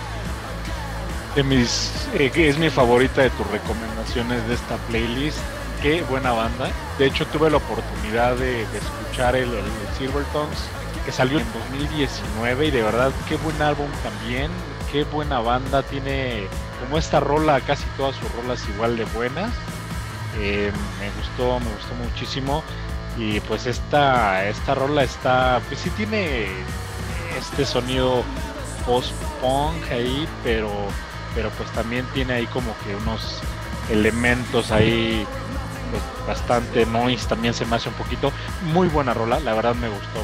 De 1.36 1.44
mis, 1.44 1.92
eh, 2.14 2.32
es 2.36 2.58
mi 2.58 2.70
favorita 2.70 3.22
de 3.22 3.30
tus 3.32 3.48
recomendaciones 3.48 4.48
de 4.48 4.54
esta 4.54 4.78
playlist 4.88 5.40
qué 5.82 6.02
buena 6.04 6.32
banda. 6.32 6.70
De 6.98 7.08
hecho, 7.08 7.26
tuve 7.28 7.50
la 7.50 7.58
oportunidad 7.58 8.36
de, 8.36 8.64
escuchar 8.64 9.36
el, 9.36 9.50
Silver 9.98 10.24
Tongues 10.32 10.60
que 11.06 11.12
salió 11.12 11.40
en 11.40 11.46
2019 11.54 12.68
y 12.68 12.72
de 12.72 12.82
verdad, 12.82 13.12
qué 13.28 13.36
buen 13.38 13.62
álbum 13.62 13.90
también. 14.04 14.52
Qué 14.92 15.04
buena 15.04 15.40
banda. 15.40 15.84
Tiene 15.84 16.48
como 16.80 16.98
esta 16.98 17.20
rola, 17.20 17.62
casi 17.62 17.86
todas 17.98 18.16
sus 18.16 18.32
rolas 18.34 18.68
igual 18.70 18.98
de 18.98 19.06
buenas. 19.06 19.52
Eh, 20.40 20.72
me 21.00 21.10
gustó, 21.12 21.60
me 21.60 21.72
gustó 21.74 21.96
muchísimo. 21.96 22.64
Y 23.18 23.40
pues 23.42 23.66
esta, 23.66 24.48
esta 24.48 24.76
rola 24.76 25.04
está, 25.04 25.62
pues 25.68 25.82
sí 25.82 25.90
tiene 25.92 26.48
este 27.38 27.66
sonido 27.66 28.24
post-punk 28.86 29.92
ahí, 29.92 30.28
pero, 30.44 30.72
pero 31.36 31.50
pues 31.52 31.70
también 31.72 32.06
tiene 32.14 32.34
ahí 32.34 32.46
como 32.48 32.74
que 32.86 32.96
unos 32.96 33.42
elementos 33.90 34.72
ahí 34.72 35.26
pues, 35.90 36.02
bastante 36.28 36.86
noise 36.86 37.28
también 37.28 37.54
se 37.54 37.66
me 37.66 37.76
hace 37.76 37.90
un 37.90 37.96
poquito. 37.96 38.32
Muy 38.74 38.88
buena 38.88 39.14
rola, 39.14 39.40
la 39.40 39.54
verdad 39.54 39.76
me 39.76 39.90
gustó, 39.90 40.24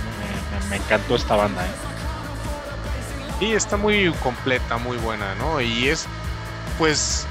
me, 0.70 0.76
encantó 0.76 1.16
esta 1.16 1.36
banda. 1.36 1.66
¿eh? 1.66 1.70
Y 3.42 3.52
está 3.54 3.78
muy 3.78 4.12
completa, 4.24 4.78
muy 4.78 4.98
buena, 4.98 5.36
¿no? 5.36 5.62
Y 5.62 5.90
es, 5.90 6.08
pues, 6.78 7.28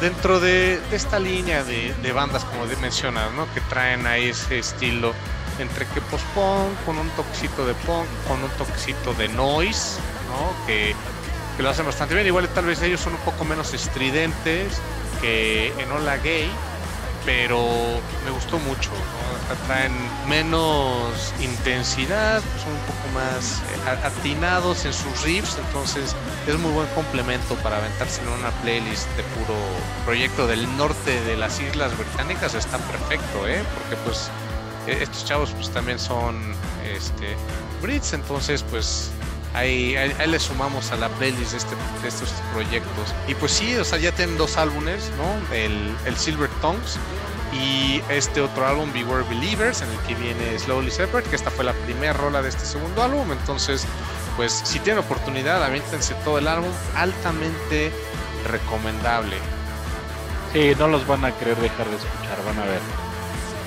dentro 0.00 0.40
de, 0.40 0.80
esta 0.92 1.18
línea 1.18 1.64
de, 1.64 2.12
bandas, 2.12 2.44
como 2.44 2.64
mencionas, 2.80 3.32
¿no? 3.32 3.52
Que 3.54 3.60
traen 3.62 4.06
ahí 4.06 4.28
ese 4.28 4.58
estilo 4.58 5.12
entre 5.58 5.86
que 5.86 6.00
post-punk, 6.02 6.84
con 6.86 6.98
un 6.98 7.08
toquecito 7.10 7.66
de 7.66 7.74
punk, 7.74 8.06
con 8.28 8.42
un 8.42 8.50
toquecito 8.50 9.12
de 9.14 9.28
noise, 9.28 9.98
¿no? 10.28 10.66
Que, 10.66 10.94
que 11.56 11.62
lo 11.62 11.70
hacen 11.70 11.84
bastante 11.84 12.14
bien. 12.14 12.26
Igual 12.26 12.48
tal 12.50 12.66
vez 12.66 12.80
ellos 12.82 13.00
son 13.00 13.14
un 13.14 13.20
poco 13.20 13.44
menos 13.44 13.74
estridentes 13.74 14.80
que 15.20 15.72
en 15.78 15.90
Hola 15.90 16.16
Gay, 16.18 16.48
pero 17.28 17.60
me 18.24 18.30
gustó 18.30 18.58
mucho. 18.60 18.90
Traen 19.66 19.92
menos 20.28 21.34
intensidad, 21.42 22.40
son 22.62 22.72
un 22.72 22.80
poco 22.80 23.06
más 23.12 23.60
eh, 23.60 23.98
atinados 24.02 24.86
en 24.86 24.94
sus 24.94 25.22
riffs, 25.24 25.58
entonces 25.58 26.16
es 26.46 26.58
muy 26.58 26.72
buen 26.72 26.88
complemento 26.94 27.54
para 27.56 27.76
aventarse 27.76 28.22
en 28.22 28.28
una 28.28 28.50
playlist 28.62 29.06
de 29.18 29.24
puro 29.24 29.58
proyecto 30.06 30.46
del 30.46 30.74
norte 30.78 31.20
de 31.24 31.36
las 31.36 31.60
Islas 31.60 31.96
Británicas. 31.98 32.54
Está 32.54 32.78
perfecto, 32.78 33.46
¿eh? 33.46 33.62
porque 33.74 33.96
pues 34.06 34.30
e-, 34.86 35.02
estos 35.02 35.26
chavos 35.26 35.50
pues 35.50 35.68
también 35.68 35.98
son 35.98 36.34
este, 36.82 37.36
Brits, 37.82 38.14
entonces 38.14 38.64
pues 38.70 39.10
Ahí, 39.54 39.96
ahí, 39.96 40.28
le 40.28 40.38
sumamos 40.38 40.92
a 40.92 40.96
la 40.96 41.08
playlist 41.08 41.52
de, 41.52 41.58
este, 41.58 41.74
de, 42.02 42.08
estos 42.08 42.30
proyectos. 42.52 43.14
Y 43.26 43.34
pues 43.34 43.52
sí, 43.52 43.74
o 43.76 43.84
sea, 43.84 43.98
ya 43.98 44.12
tienen 44.12 44.36
dos 44.36 44.56
álbumes, 44.56 45.10
¿no? 45.16 45.54
El, 45.54 45.94
el 46.04 46.16
Silver 46.16 46.50
Tongues 46.60 46.98
y 47.52 48.02
este 48.10 48.40
otro 48.40 48.66
álbum, 48.66 48.92
Beware 48.92 49.24
Believers, 49.24 49.82
en 49.82 49.90
el 49.90 49.98
que 50.00 50.14
viene 50.14 50.58
Slowly 50.58 50.90
Separate, 50.90 51.28
que 51.30 51.36
esta 51.36 51.50
fue 51.50 51.64
la 51.64 51.72
primera 51.72 52.12
rola 52.12 52.42
de 52.42 52.50
este 52.50 52.64
segundo 52.64 53.02
álbum. 53.02 53.32
Entonces, 53.32 53.86
pues 54.36 54.52
si 54.52 54.78
tienen 54.80 55.02
oportunidad, 55.02 55.64
aviéntense 55.64 56.14
todo 56.24 56.38
el 56.38 56.46
álbum, 56.46 56.70
altamente 56.94 57.90
recomendable. 58.46 59.36
Sí, 60.52 60.72
no 60.78 60.88
los 60.88 61.06
van 61.06 61.24
a 61.24 61.32
querer 61.36 61.56
dejar 61.56 61.88
de 61.88 61.96
escuchar, 61.96 62.44
van 62.44 62.58
a 62.58 62.64
ver. 62.64 62.80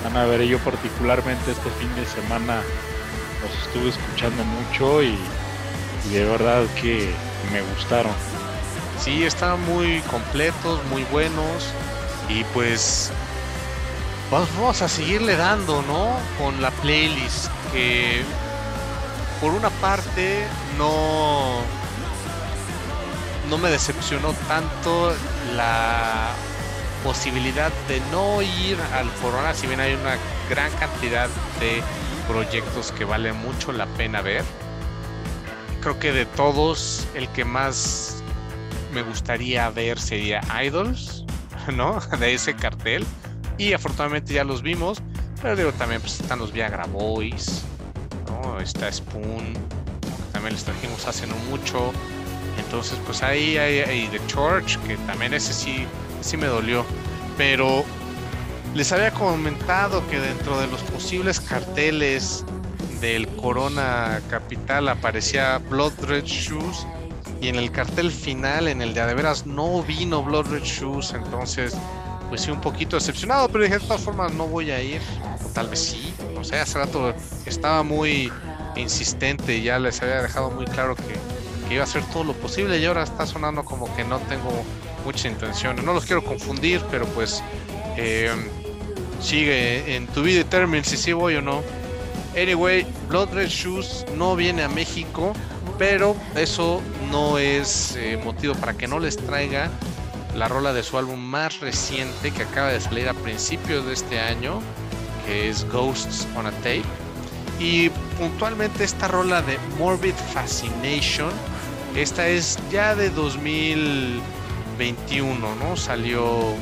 Van 0.04 0.16
a 0.16 0.24
ver, 0.24 0.42
yo 0.42 0.58
particularmente 0.58 1.52
este 1.52 1.70
fin 1.70 1.94
de 1.94 2.06
semana 2.06 2.62
los 3.42 3.66
estuve 3.66 3.90
escuchando 3.90 4.44
mucho 4.44 5.02
y 5.02 5.16
y 6.08 6.14
de 6.14 6.24
verdad 6.24 6.64
que 6.80 7.12
me 7.52 7.60
gustaron. 7.60 8.12
Sí, 9.00 9.24
están 9.24 9.60
muy 9.64 10.00
completos, 10.02 10.80
muy 10.90 11.04
buenos 11.04 11.64
y 12.28 12.44
pues 12.44 13.10
vamos 14.30 14.80
a 14.80 14.88
seguirle 14.88 15.36
dando, 15.36 15.82
¿no? 15.82 16.16
Con 16.38 16.62
la 16.62 16.70
playlist 16.70 17.48
que 17.72 18.22
por 19.40 19.52
una 19.52 19.70
parte 19.70 20.44
no 20.78 21.60
no 23.50 23.58
me 23.58 23.70
decepcionó 23.70 24.32
tanto 24.48 25.12
la 25.54 26.30
posibilidad 27.04 27.72
de 27.88 28.00
no 28.12 28.40
ir 28.40 28.78
al 28.94 29.10
Corona, 29.20 29.52
si 29.52 29.66
bien 29.66 29.80
hay 29.80 29.94
una 29.94 30.16
gran 30.48 30.70
cantidad 30.72 31.28
de 31.60 31.82
proyectos 32.28 32.92
que 32.92 33.04
vale 33.04 33.32
mucho 33.32 33.72
la 33.72 33.86
pena 33.86 34.22
ver 34.22 34.44
creo 35.82 35.98
que 35.98 36.12
de 36.12 36.24
todos, 36.24 37.06
el 37.14 37.28
que 37.28 37.44
más 37.44 38.22
me 38.94 39.02
gustaría 39.02 39.68
ver 39.70 39.98
sería 39.98 40.40
Idols, 40.64 41.24
¿no? 41.76 42.00
De 42.18 42.34
ese 42.34 42.54
cartel. 42.54 43.04
Y 43.58 43.72
afortunadamente 43.74 44.32
ya 44.32 44.44
los 44.44 44.62
vimos. 44.62 45.02
Pero 45.42 45.56
digo, 45.56 45.72
también 45.72 46.00
pues, 46.00 46.20
están 46.20 46.38
los 46.38 46.52
Viagra 46.52 46.86
Boys, 46.86 47.64
¿no? 48.28 48.60
Está 48.60 48.90
Spoon, 48.90 49.54
también 50.32 50.54
les 50.54 50.64
trajimos 50.64 51.06
hace 51.06 51.26
no 51.26 51.34
mucho. 51.50 51.92
Entonces, 52.58 52.98
pues 53.04 53.22
ahí 53.22 53.58
hay, 53.58 54.08
The 54.08 54.20
Church, 54.28 54.78
que 54.86 54.96
también 54.98 55.34
ese 55.34 55.52
sí, 55.52 55.84
sí 56.20 56.36
me 56.36 56.46
dolió. 56.46 56.84
Pero 57.36 57.84
les 58.74 58.92
había 58.92 59.10
comentado 59.10 60.06
que 60.08 60.20
dentro 60.20 60.58
de 60.60 60.68
los 60.68 60.80
posibles 60.82 61.40
carteles 61.40 62.44
del 63.02 63.26
Corona 63.26 64.22
Capital 64.30 64.88
aparecía 64.88 65.58
Blood 65.58 65.92
Red 66.04 66.24
Shoes 66.24 66.86
y 67.40 67.48
en 67.48 67.56
el 67.56 67.72
cartel 67.72 68.12
final, 68.12 68.68
en 68.68 68.80
el 68.80 68.94
de 68.94 69.00
Adeveras, 69.00 69.44
no 69.44 69.82
vino 69.82 70.22
Blood 70.22 70.46
Red 70.46 70.62
Shoes, 70.62 71.12
entonces 71.12 71.76
pues 72.28 72.42
sí 72.42 72.52
un 72.52 72.60
poquito 72.60 72.96
decepcionado, 72.96 73.48
pero 73.48 73.64
dije 73.64 73.78
de 73.78 73.84
todas 73.84 74.00
formas 74.00 74.32
no 74.32 74.46
voy 74.46 74.70
a 74.70 74.80
ir, 74.80 75.02
o 75.44 75.48
tal 75.48 75.68
vez 75.68 75.80
sí, 75.80 76.14
o 76.38 76.44
sea, 76.44 76.62
hace 76.62 76.78
rato 76.78 77.12
estaba 77.44 77.82
muy 77.82 78.32
insistente 78.76 79.56
y 79.56 79.64
ya 79.64 79.80
les 79.80 80.00
había 80.00 80.22
dejado 80.22 80.50
muy 80.52 80.64
claro 80.64 80.94
que, 80.94 81.02
iba 81.74 81.80
a 81.80 81.84
hacer 81.84 82.04
todo 82.12 82.22
lo 82.22 82.34
posible 82.34 82.78
y 82.78 82.84
ahora 82.84 83.02
está 83.02 83.26
sonando 83.26 83.64
como 83.64 83.94
que 83.96 84.04
no 84.04 84.18
tengo 84.20 84.50
mucha 85.06 85.26
intención, 85.26 85.82
no 85.84 85.94
los 85.94 86.04
quiero 86.04 86.22
confundir, 86.22 86.82
pero 86.90 87.06
pues 87.06 87.42
eh, 87.96 88.30
sigue 89.20 89.96
en 89.96 90.06
tu 90.06 90.22
vida 90.22 90.38
determine 90.38 90.84
si 90.84 90.98
sí 90.98 91.14
voy 91.14 91.36
o 91.36 91.42
no. 91.42 91.62
Anyway, 92.36 92.86
Blood 93.08 93.34
Red 93.34 93.48
Shoes 93.48 94.06
no 94.16 94.36
viene 94.36 94.62
a 94.62 94.68
México, 94.68 95.34
pero 95.78 96.16
eso 96.34 96.80
no 97.10 97.36
es 97.38 97.94
eh, 97.96 98.18
motivo 98.22 98.54
para 98.54 98.72
que 98.72 98.88
no 98.88 98.98
les 98.98 99.18
traiga 99.18 99.70
la 100.34 100.48
rola 100.48 100.72
de 100.72 100.82
su 100.82 100.96
álbum 100.96 101.20
más 101.20 101.60
reciente 101.60 102.30
que 102.30 102.44
acaba 102.44 102.72
de 102.72 102.80
salir 102.80 103.06
a 103.08 103.14
principios 103.14 103.84
de 103.84 103.92
este 103.92 104.18
año, 104.18 104.62
que 105.26 105.50
es 105.50 105.70
Ghosts 105.70 106.26
on 106.34 106.46
a 106.46 106.52
Tape. 106.52 106.84
Y 107.58 107.90
puntualmente 108.18 108.84
esta 108.84 109.08
rola 109.08 109.42
de 109.42 109.58
Morbid 109.78 110.14
Fascination, 110.32 111.30
esta 111.94 112.26
es 112.26 112.58
ya 112.70 112.94
de 112.94 113.10
2021, 113.10 115.54
¿no? 115.56 115.76
Salió 115.76 116.54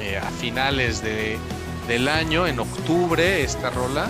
eh, 0.00 0.16
a 0.16 0.30
finales 0.30 1.02
de, 1.02 1.36
del 1.88 2.06
año, 2.06 2.46
en 2.46 2.60
octubre, 2.60 3.42
esta 3.42 3.70
rola. 3.70 4.08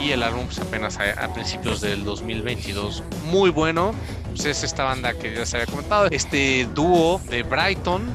Y 0.00 0.12
el 0.12 0.22
álbum 0.22 0.46
pues, 0.46 0.58
apenas 0.58 0.98
a, 0.98 1.32
principios 1.32 1.80
del 1.80 2.04
2022. 2.04 3.02
Muy 3.26 3.50
bueno. 3.50 3.92
Pues 4.30 4.44
es 4.46 4.64
esta 4.64 4.84
banda 4.84 5.12
que 5.14 5.34
ya 5.34 5.44
se 5.44 5.56
había 5.56 5.66
comentado. 5.66 6.08
Este 6.10 6.66
dúo 6.74 7.20
de 7.28 7.42
Brighton. 7.42 8.08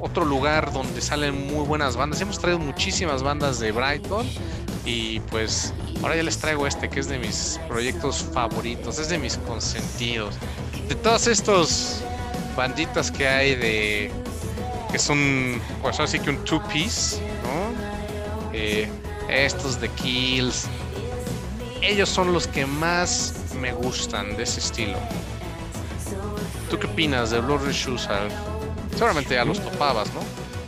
Otro 0.00 0.24
lugar 0.24 0.72
donde 0.72 1.00
salen 1.00 1.46
muy 1.46 1.66
buenas 1.66 1.96
bandas. 1.96 2.20
Hemos 2.20 2.38
traído 2.38 2.58
muchísimas 2.58 3.22
bandas 3.22 3.58
de 3.58 3.72
Brighton. 3.72 4.26
Y 4.84 5.20
pues 5.20 5.72
ahora 6.02 6.16
ya 6.16 6.22
les 6.22 6.38
traigo 6.38 6.66
este 6.66 6.88
que 6.88 7.00
es 7.00 7.08
de 7.08 7.18
mis 7.18 7.58
proyectos 7.68 8.24
favoritos. 8.32 8.98
Es 8.98 9.08
de 9.08 9.18
mis 9.18 9.36
consentidos. 9.38 10.36
De 10.88 10.94
todos 10.94 11.26
estos 11.26 12.02
banditas 12.56 13.10
que 13.10 13.26
hay 13.26 13.54
de 13.56 14.12
que 14.92 14.98
son 15.00 15.60
pues 15.82 15.98
así 15.98 16.20
que 16.20 16.30
un 16.30 16.44
two 16.44 16.62
piece. 16.72 17.20
Eh, 18.52 18.88
estos 19.28 19.80
de 19.80 19.88
Kills, 19.88 20.68
ellos 21.86 22.08
son 22.08 22.32
los 22.32 22.46
que 22.46 22.66
más 22.66 23.34
me 23.60 23.72
gustan 23.72 24.36
de 24.36 24.44
ese 24.44 24.60
estilo. 24.60 24.98
¿Tú 26.70 26.78
qué 26.78 26.86
opinas 26.86 27.30
de 27.30 27.40
Blood 27.40 27.70
Shoes? 27.70 28.08
Seguramente 28.92 29.34
ya 29.34 29.44
los 29.44 29.60
topabas, 29.60 30.08
¿no? 30.14 30.20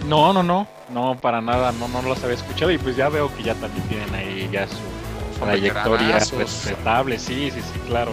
No, 0.07 0.33
no, 0.33 0.43
no, 0.43 0.69
no, 0.91 1.17
para 1.21 1.41
nada, 1.41 1.73
no, 1.73 1.89
no 1.89 2.03
los 2.03 2.23
había 2.23 2.37
escuchado 2.37 2.71
y 2.71 2.79
pues 2.79 2.97
ya 2.97 3.09
veo 3.09 3.35
que 3.35 3.43
ya 3.43 3.55
también 3.55 3.83
tienen 3.89 4.15
ahí 4.15 4.49
ya 4.53 4.69
su 4.69 5.41
trayectoria 5.41 6.19
respetable, 6.19 7.19
sí, 7.19 7.51
sí, 7.51 7.61
sí, 7.61 7.81
claro, 7.89 8.13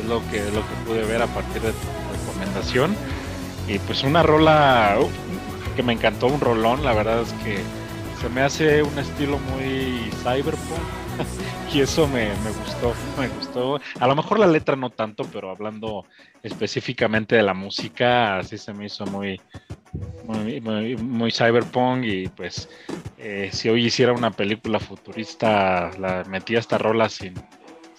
es 0.00 0.08
lo 0.08 0.20
que, 0.30 0.38
lo 0.50 0.60
que 0.60 0.74
pude 0.86 1.04
ver 1.04 1.22
a 1.22 1.26
partir 1.26 1.62
de 1.62 1.72
tu 1.72 1.86
recomendación. 2.12 2.94
Y 3.66 3.78
pues 3.80 4.02
una 4.02 4.22
rola, 4.22 4.98
que 5.74 5.82
me 5.82 5.94
encantó 5.94 6.26
un 6.26 6.40
rolón, 6.40 6.84
la 6.84 6.92
verdad 6.92 7.22
es 7.22 7.32
que 7.44 7.60
se 8.20 8.28
me 8.28 8.42
hace 8.42 8.82
un 8.82 8.98
estilo 8.98 9.38
muy 9.38 10.10
cyberpunk 10.22 11.01
y 11.72 11.80
eso 11.80 12.06
me, 12.08 12.30
gustó, 12.30 12.94
me 13.18 13.28
gustó. 13.28 13.80
A 13.98 14.06
lo 14.06 14.14
mejor 14.14 14.38
la 14.38 14.46
letra 14.46 14.76
no 14.76 14.90
tanto, 14.90 15.24
pero 15.32 15.50
hablando 15.50 16.04
específicamente 16.42 17.36
de 17.36 17.42
la 17.42 17.54
música, 17.54 18.38
así 18.38 18.58
se 18.58 18.72
me 18.72 18.86
hizo 18.86 19.06
muy, 19.06 19.40
muy, 20.24 21.32
cyberpunk 21.32 22.04
y 22.04 22.28
pues 22.28 22.68
eh, 23.18 23.50
si 23.52 23.68
hoy 23.68 23.86
hiciera 23.86 24.12
una 24.12 24.30
película 24.30 24.78
futurista, 24.80 25.90
la 25.98 26.24
metía 26.24 26.58
esta 26.58 26.78
rola 26.78 27.08
sin, 27.08 27.34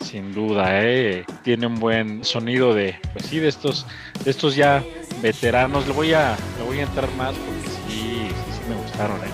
sin 0.01 0.33
duda, 0.33 0.83
¿eh? 0.83 1.25
tiene 1.43 1.67
un 1.67 1.79
buen 1.79 2.23
sonido 2.23 2.73
de, 2.73 2.99
pues 3.13 3.25
sí, 3.25 3.39
de 3.39 3.47
estos, 3.47 3.85
de 4.23 4.31
estos 4.31 4.55
ya 4.55 4.83
veteranos. 5.21 5.87
Le 5.87 5.93
voy 5.93 6.13
a, 6.13 6.35
le 6.57 6.65
voy 6.65 6.79
a 6.79 6.83
entrar 6.83 7.09
más 7.15 7.33
porque 7.35 7.69
sí, 7.69 8.27
sí, 8.51 8.69
me 8.69 8.75
gustaron, 8.75 9.17
¿eh? 9.17 9.31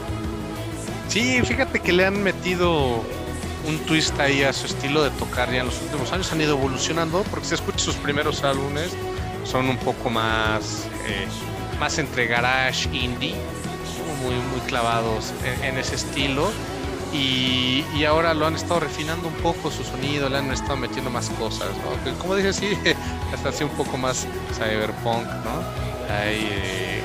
Sí, 1.07 1.41
fíjate 1.43 1.79
que 1.79 1.91
le 1.91 2.05
han 2.05 2.21
metido 2.21 3.03
un 3.69 3.79
twist 3.85 4.19
ahí 4.19 4.43
a 4.43 4.51
su 4.53 4.65
estilo 4.65 5.03
de 5.03 5.11
tocar 5.11 5.51
ya 5.51 5.59
en 5.59 5.67
los 5.67 5.81
últimos 5.81 6.11
años. 6.11 6.31
Han 6.31 6.41
ido 6.41 6.57
evolucionando 6.57 7.23
porque 7.29 7.47
si 7.47 7.53
escuchas 7.55 7.81
sus 7.81 7.95
primeros 7.95 8.43
álbumes 8.43 8.91
son 9.43 9.69
un 9.69 9.77
poco 9.77 10.09
más, 10.09 10.87
eh, 11.07 11.27
más 11.79 11.97
entre 11.97 12.27
garage 12.27 12.89
indie, 12.91 13.35
muy, 14.23 14.35
muy 14.35 14.59
clavados 14.67 15.33
en 15.63 15.77
ese 15.77 15.95
estilo 15.95 16.51
y, 17.13 18.03
ahora 18.05 18.33
lo 18.33 18.45
han 18.47 18.55
estado 18.55 18.79
refinando 18.81 19.27
un 19.27 19.33
poco 19.35 19.71
su 19.71 19.83
sonido, 19.83 20.29
le 20.29 20.37
han 20.37 20.51
estado 20.51 20.77
metiendo 20.77 21.09
más 21.09 21.29
cosas, 21.31 21.69
¿no? 21.77 22.17
Como 22.17 22.35
dije, 22.35 22.53
sí, 22.53 22.77
hasta 23.33 23.49
así 23.49 23.63
un 23.63 23.71
poco 23.71 23.97
más 23.97 24.27
cyberpunk, 24.53 25.25
¿no? 25.25 26.13
Hay 26.13 26.47
eh, 26.49 27.01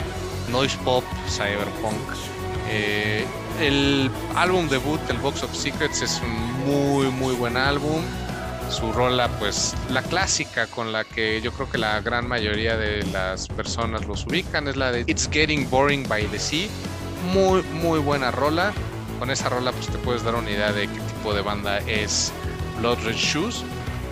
noise 0.50 0.77
pop, 0.85 1.05
cyberpunk. 1.29 2.34
Eh, 2.68 3.24
el 3.61 4.11
álbum 4.35 4.68
debut, 4.68 5.00
el 5.09 5.18
Box 5.18 5.42
of 5.42 5.55
Secrets, 5.55 6.03
es 6.03 6.20
un 6.22 6.31
muy, 6.64 7.11
muy 7.11 7.35
buen 7.35 7.57
álbum. 7.57 8.03
Su 8.70 8.92
rola, 8.92 9.29
pues 9.38 9.74
la 9.90 10.03
clásica 10.03 10.66
con 10.66 10.92
la 10.92 11.05
que 11.05 11.40
yo 11.42 11.53
creo 11.53 11.70
que 11.70 11.79
la 11.79 12.00
gran 12.00 12.27
mayoría 12.27 12.77
de 12.77 13.05
las 13.12 13.46
personas 13.48 14.07
los 14.07 14.27
ubican 14.27 14.66
es 14.68 14.77
la 14.77 14.90
de 14.90 15.05
It's 15.07 15.29
Getting 15.31 15.68
Boring 15.70 16.09
by 16.09 16.27
the 16.27 16.38
Sea. 16.38 16.68
Muy, 17.33 17.62
muy 17.62 18.00
buena 18.00 18.31
rola 18.31 18.72
con 19.18 19.31
esa 19.31 19.48
rola 19.48 19.72
pues 19.72 19.88
te 19.88 19.98
puedes 19.98 20.22
dar 20.22 20.35
una 20.35 20.50
idea 20.50 20.72
de 20.72 20.87
qué 20.87 21.00
tipo 21.00 21.35
de 21.35 21.42
banda 21.42 21.79
es 21.79 22.33
Blood 22.79 22.98
Red 23.05 23.16
Shoes. 23.16 23.64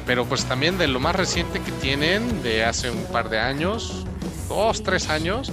Pero 0.07 0.25
pues 0.25 0.45
también 0.45 0.79
de 0.79 0.89
lo 0.89 1.01
más 1.01 1.15
reciente 1.15 1.61
que 1.61 1.71
tienen, 1.73 2.43
de 2.43 2.65
hace 2.65 2.91
un 2.91 3.05
par 3.05 3.29
de 3.29 3.39
años, 3.39 4.05
dos, 4.49 4.83
tres 4.83 5.09
años, 5.09 5.53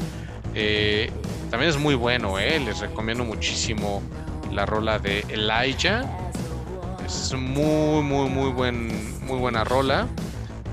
eh, 0.55 1.11
también 1.49 1.69
es 1.69 1.77
muy 1.77 1.95
bueno, 1.95 2.39
eh. 2.39 2.59
les 2.59 2.79
recomiendo 2.79 3.23
muchísimo 3.23 4.01
la 4.51 4.65
rola 4.65 4.99
de 4.99 5.25
Elijah. 5.29 6.05
Es 7.05 7.33
muy, 7.33 8.03
muy, 8.03 8.29
muy, 8.29 8.51
buen, 8.51 9.25
muy 9.25 9.37
buena 9.37 9.63
rola. 9.63 10.07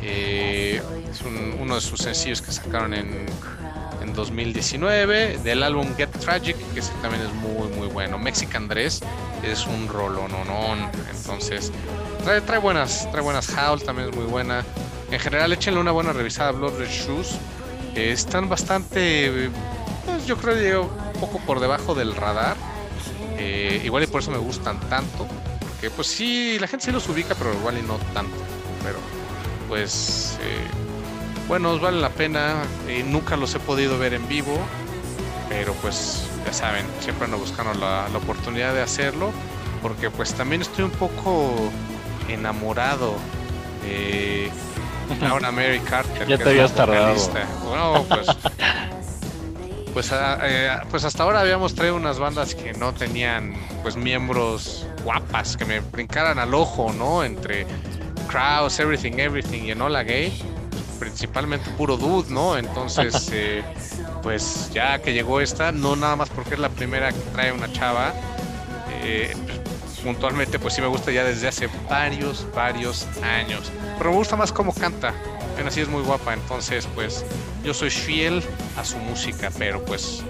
Eh, 0.02 0.80
es 1.10 1.22
uno 1.60 1.74
de 1.74 1.80
sus 1.80 2.00
sencillos 2.00 2.42
que 2.42 2.52
sacaron 2.52 2.94
en 2.94 3.26
2019 4.16 5.38
del 5.38 5.62
álbum 5.62 5.86
Get 5.96 6.10
Tragic, 6.18 6.56
que 6.74 6.80
también 7.02 7.22
es 7.22 7.32
muy 7.34 7.68
muy 7.76 7.86
bueno. 7.86 8.18
Mexican 8.18 8.66
Dress 8.66 9.00
es 9.44 9.66
un 9.66 9.86
rolononón, 9.88 10.90
entonces 11.14 11.70
trae, 12.24 12.40
trae 12.40 12.58
buenas, 12.58 13.08
trae 13.12 13.22
buenas 13.22 13.48
Howl 13.50 13.82
también 13.82 14.08
es 14.08 14.16
muy 14.16 14.24
buena. 14.24 14.64
En 15.10 15.20
general 15.20 15.52
échenle 15.52 15.78
una 15.78 15.92
buena 15.92 16.12
revisada 16.12 16.48
a 16.48 16.52
Blood 16.52 16.78
Red 16.78 16.88
Shoes. 16.88 17.38
están 17.94 18.48
bastante, 18.48 19.50
pues, 20.06 20.26
yo 20.26 20.36
creo 20.36 20.54
que 20.54 20.76
un 20.76 21.20
poco 21.20 21.38
por 21.40 21.60
debajo 21.60 21.94
del 21.94 22.14
radar. 22.14 22.56
Eh, 23.38 23.82
igual 23.84 24.04
y 24.04 24.06
por 24.06 24.22
eso 24.22 24.30
me 24.30 24.38
gustan 24.38 24.80
tanto. 24.88 25.26
Porque 25.60 25.90
pues 25.90 26.06
sí, 26.06 26.58
la 26.58 26.66
gente 26.66 26.86
sí 26.86 26.92
los 26.92 27.08
ubica, 27.08 27.34
pero 27.34 27.52
igual 27.52 27.78
y 27.78 27.82
no 27.82 27.98
tanto. 28.14 28.36
Pero 28.82 28.98
pues 29.68 30.38
eh, 30.40 31.46
buenos, 31.48 31.80
vale 31.80 32.00
la 32.00 32.10
pena. 32.10 32.62
nunca 33.04 33.36
los 33.36 33.54
he 33.54 33.58
podido 33.58 33.98
ver 33.98 34.14
en 34.14 34.26
vivo, 34.28 34.58
pero 35.48 35.74
pues 35.74 36.26
ya 36.44 36.52
saben, 36.52 36.86
siempre 37.00 37.24
ando 37.24 37.38
buscando 37.38 37.74
la, 37.74 38.06
oportunidad 38.16 38.72
de 38.72 38.82
hacerlo, 38.82 39.32
porque 39.82 40.10
pues 40.10 40.32
también 40.34 40.62
estoy 40.62 40.84
un 40.84 40.92
poco 40.92 41.70
enamorado 42.28 43.14
de 43.82 44.50
Laura 45.20 45.52
Mary 45.52 45.80
Carter. 45.80 46.26
ya 46.26 46.38
te 46.38 46.48
habías 46.48 46.74
tardado. 46.74 47.14
Bueno, 47.68 48.04
pues, 48.08 48.26
pues, 49.96 50.12
ah, 50.12 50.38
eh, 50.42 50.76
pues, 50.90 51.04
hasta 51.04 51.22
ahora 51.22 51.40
habíamos 51.40 51.74
traído 51.74 51.96
unas 51.96 52.18
bandas 52.18 52.54
que 52.54 52.74
no 52.74 52.92
tenían 52.92 53.54
pues 53.82 53.96
miembros 53.96 54.86
guapas 55.02 55.56
que 55.56 55.64
me 55.64 55.80
brincaran 55.80 56.38
al 56.38 56.52
ojo, 56.52 56.92
¿no? 56.92 57.24
Entre 57.24 57.66
Kraus, 58.28 58.78
Everything, 58.78 59.14
Everything 59.16 59.62
y 59.62 59.70
Enola 59.70 60.02
Gay 60.02 60.38
principalmente 60.98 61.70
puro 61.78 61.96
dude, 61.96 62.30
¿no? 62.30 62.58
Entonces, 62.58 63.30
eh, 63.32 63.64
pues 64.22 64.70
ya 64.70 64.98
que 64.98 65.14
llegó 65.14 65.40
esta, 65.40 65.72
no 65.72 65.96
nada 65.96 66.14
más 66.14 66.28
porque 66.28 66.56
es 66.56 66.60
la 66.60 66.68
primera 66.68 67.10
que 67.10 67.18
trae 67.32 67.50
una 67.50 67.72
chava, 67.72 68.12
eh, 69.02 69.34
puntualmente 70.04 70.58
pues 70.58 70.74
sí 70.74 70.82
me 70.82 70.88
gusta 70.88 71.10
ya 71.10 71.24
desde 71.24 71.48
hace 71.48 71.70
varios, 71.88 72.46
varios 72.54 73.06
años. 73.22 73.72
Pero 73.96 74.10
me 74.10 74.16
gusta 74.16 74.36
más 74.36 74.52
cómo 74.52 74.74
canta. 74.74 75.14
Bueno, 75.56 75.70
así 75.70 75.80
es 75.80 75.88
muy 75.88 76.02
guapa, 76.02 76.34
entonces 76.34 76.86
pues 76.94 77.24
yo 77.64 77.72
soy 77.72 77.88
fiel 77.88 78.42
a 78.76 78.84
su 78.84 78.98
música, 78.98 79.50
pero 79.58 79.82
pues 79.82 80.22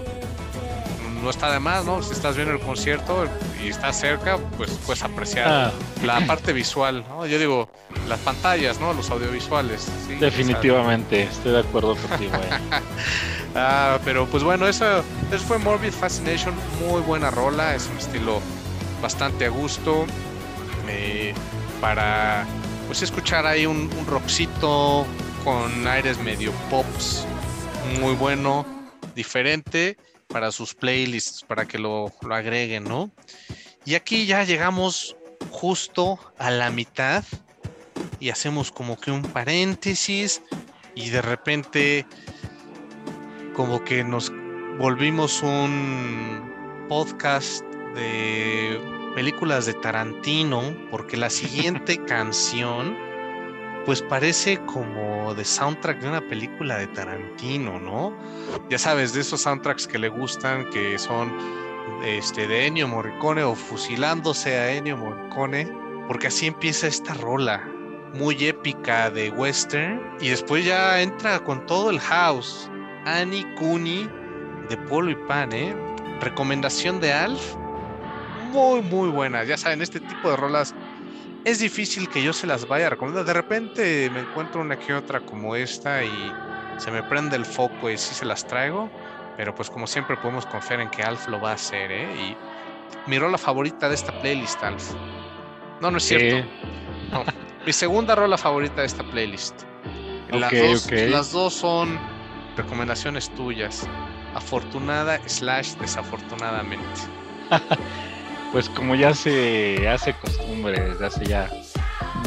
no 1.21 1.29
está 1.29 1.51
de 1.51 1.59
más, 1.59 1.83
¿no? 1.83 2.01
Si 2.01 2.13
estás 2.13 2.37
viendo 2.37 2.53
el 2.53 2.61
concierto 2.61 3.25
y 3.61 3.67
estás 3.67 3.99
cerca, 3.99 4.37
pues 4.55 4.71
puedes 4.85 5.03
apreciar 5.03 5.47
ah. 5.49 5.71
la 6.05 6.25
parte 6.25 6.53
visual, 6.53 7.03
¿no? 7.09 7.25
Yo 7.25 7.39
digo, 7.39 7.69
las 8.07 8.21
pantallas, 8.21 8.79
¿no? 8.79 8.93
Los 8.93 9.09
audiovisuales. 9.09 9.89
Definitivamente, 10.17 11.23
estoy 11.23 11.51
de 11.51 11.59
acuerdo 11.59 11.97
contigo. 11.97 12.33
Eh. 12.35 12.81
ah, 13.55 13.99
pero 14.05 14.27
pues 14.27 14.43
bueno, 14.43 14.65
eso, 14.65 15.03
eso 15.29 15.43
fue 15.45 15.57
Morbid 15.57 15.91
Fascination, 15.91 16.55
muy 16.87 17.01
buena 17.01 17.31
rola, 17.31 17.75
es 17.75 17.89
un 17.91 17.97
estilo 17.97 18.39
bastante 19.01 19.45
a 19.45 19.49
gusto. 19.49 20.05
Eh, 20.87 21.33
para 21.81 22.45
pues 22.87 23.01
escuchar 23.01 23.45
ahí 23.45 23.65
un, 23.65 23.89
un 23.99 24.07
rockcito 24.07 25.05
con 25.43 25.87
aires 25.87 26.17
medio 26.19 26.51
pops, 26.69 27.25
muy 27.99 28.15
bueno, 28.15 28.65
diferente 29.13 29.97
para 30.27 30.51
sus 30.51 30.73
playlists, 30.73 31.43
para 31.43 31.65
que 31.65 31.77
lo, 31.77 32.11
lo 32.21 32.35
agreguen, 32.35 32.85
¿no? 32.85 33.11
Y 33.85 33.95
aquí 33.95 34.25
ya 34.25 34.43
llegamos 34.43 35.15
justo 35.51 36.19
a 36.37 36.49
la 36.49 36.71
mitad 36.71 37.23
y 38.19 38.29
hacemos 38.29 38.71
como 38.71 38.99
que 38.99 39.11
un 39.11 39.21
paréntesis 39.21 40.41
y 40.95 41.09
de 41.09 41.21
repente 41.21 42.05
como 43.53 43.83
que 43.83 44.03
nos 44.03 44.31
volvimos 44.79 45.41
un 45.41 46.85
podcast 46.89 47.63
de 47.95 48.96
películas 49.17 49.65
de 49.65 49.73
Tarantino, 49.73 50.61
porque 50.91 51.17
la 51.17 51.31
siguiente 51.31 51.97
canción, 52.05 52.95
pues 53.83 54.03
parece 54.03 54.59
como 54.67 55.33
de 55.33 55.43
soundtrack 55.43 56.01
de 56.01 56.07
una 56.07 56.21
película 56.21 56.77
de 56.77 56.85
Tarantino, 56.85 57.79
¿no? 57.79 58.15
Ya 58.69 58.77
sabes, 58.77 59.13
de 59.13 59.21
esos 59.21 59.41
soundtracks 59.41 59.87
que 59.87 59.97
le 59.97 60.09
gustan, 60.09 60.69
que 60.69 60.99
son 60.99 61.33
este, 62.03 62.47
de 62.47 62.67
Ennio 62.67 62.87
Morricone 62.87 63.41
o 63.41 63.55
fusilándose 63.55 64.55
a 64.55 64.71
Ennio 64.73 64.97
Morricone, 64.97 65.67
porque 66.07 66.27
así 66.27 66.45
empieza 66.45 66.85
esta 66.85 67.15
rola 67.15 67.67
muy 68.13 68.35
épica 68.45 69.09
de 69.09 69.31
western 69.31 69.99
y 70.21 70.29
después 70.29 70.63
ya 70.63 71.01
entra 71.01 71.39
con 71.39 71.65
todo 71.65 71.89
el 71.89 71.99
house. 72.01 72.69
Annie 73.05 73.47
Cooney 73.55 74.07
de 74.69 74.77
Polo 74.77 75.09
y 75.09 75.15
Pan, 75.27 75.53
¿eh? 75.53 75.75
Recomendación 76.21 76.99
de 76.99 77.13
Alf, 77.13 77.55
muy, 78.47 78.81
muy 78.81 79.09
buena. 79.09 79.43
Ya 79.43 79.57
saben, 79.57 79.81
este 79.81 79.99
tipo 79.99 80.29
de 80.29 80.37
rolas 80.37 80.73
es 81.45 81.59
difícil 81.59 82.09
que 82.09 82.21
yo 82.21 82.33
se 82.33 82.47
las 82.47 82.67
vaya 82.67 82.87
a 82.87 82.89
recomendar. 82.89 83.25
De 83.25 83.33
repente 83.33 84.09
me 84.09 84.21
encuentro 84.21 84.61
una 84.61 84.77
que 84.77 84.93
otra 84.93 85.21
como 85.21 85.55
esta 85.55 86.03
y 86.03 86.33
se 86.77 86.91
me 86.91 87.03
prende 87.03 87.35
el 87.35 87.45
foco 87.45 87.89
y 87.89 87.97
sí 87.97 88.13
se 88.13 88.25
las 88.25 88.45
traigo. 88.45 88.89
Pero 89.37 89.53
pues 89.53 89.69
como 89.69 89.85
siempre 89.87 90.17
podemos 90.17 90.45
confiar 90.45 90.81
en 90.81 90.89
que 90.89 91.03
Alf 91.03 91.27
lo 91.27 91.39
va 91.39 91.51
a 91.51 91.53
hacer, 91.53 91.91
¿eh? 91.91 92.07
Y 92.15 92.35
mi 93.09 93.19
rola 93.19 93.37
favorita 93.37 93.87
de 93.87 93.95
esta 93.95 94.19
playlist, 94.19 94.61
Alf. 94.63 94.93
No, 95.79 95.91
no 95.91 95.97
es 95.99 96.03
cierto. 96.03 96.47
Mi 97.65 97.73
segunda 97.73 98.15
rola 98.15 98.37
favorita 98.37 98.81
de 98.81 98.87
esta 98.87 99.03
playlist. 99.03 99.61
Las, 100.31 100.51
dos, 100.51 100.91
las 100.91 101.31
dos 101.31 101.53
son 101.53 101.99
recomendaciones 102.57 103.29
tuyas. 103.35 103.87
Afortunada 104.33 105.19
slash 105.27 105.75
desafortunadamente. 105.75 107.01
pues 108.51 108.69
como 108.69 108.95
ya 108.95 109.13
se 109.13 109.87
hace 109.87 110.13
costumbre 110.13 110.79
desde 110.79 111.05
hace 111.05 111.25
ya 111.25 111.49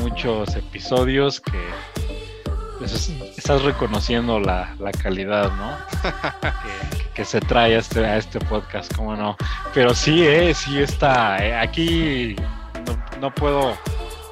muchos 0.00 0.54
episodios 0.54 1.40
que 1.40 1.59
pues, 2.78 3.11
estás 3.37 3.62
reconociendo 3.62 4.40
la, 4.40 4.74
calidad, 5.02 5.52
¿no? 5.52 5.76
que, 7.14 7.24
se 7.24 7.40
trae 7.40 7.76
a 7.76 7.78
este, 7.78 8.04
a 8.06 8.16
este 8.16 8.40
podcast, 8.40 8.94
cómo 8.94 9.14
no. 9.16 9.37
Pero 9.74 9.94
sí, 9.94 10.24
eh, 10.24 10.54
sí 10.54 10.80
está. 10.80 11.44
Eh, 11.44 11.54
aquí 11.54 12.37
no, 13.20 13.35
puedo 13.35 13.76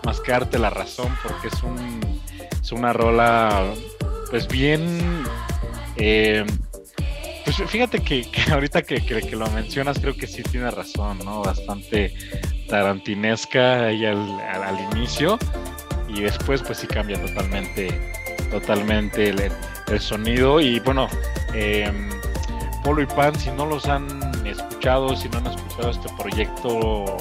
más 0.05 0.21
que 0.21 0.33
darte 0.33 0.59
la 0.59 0.71
razón 0.71 1.15
porque 1.23 1.49
es 1.49 1.63
un 1.63 2.01
es 2.63 2.73
una 2.73 2.95
rola 2.95 3.65
pues 4.31 4.49
bien 4.49 5.25
eh, 5.97 6.47
pues 7.57 7.71
fíjate 7.71 8.01
que, 8.01 8.27
ahorita 8.53 8.83
que, 8.83 9.01
lo 9.33 9.49
mencionas, 9.51 9.99
creo 9.99 10.15
que 10.15 10.27
sí 10.27 10.43
tiene 10.43 10.71
razón, 10.71 11.19
¿no? 11.25 11.43
Bastante 11.43 12.13
tarantinesca 12.69 13.87
ahí 13.87 14.05
al, 14.05 14.79
inicio 14.93 15.39
y 16.09 16.21
después 16.21 16.63
pues 16.63 16.79
sí 16.79 16.87
cambia 16.87 17.19
totalmente, 17.21 17.89
totalmente 18.51 19.31
el, 19.31 20.01
sonido 20.01 20.61
y 20.61 20.79
bueno, 20.81 21.09
em, 21.55 22.11
Polo 22.85 23.01
y 23.01 23.07
Pan, 23.07 23.35
si 23.35 23.51
no 23.53 23.65
los 23.65 23.87
han 23.87 24.07
escuchado, 24.47 25.17
si 25.17 25.31
no 25.31 25.39
han 25.39 25.47
escuchado 25.47 25.91
este 25.91 26.09
proyecto, 26.19 27.17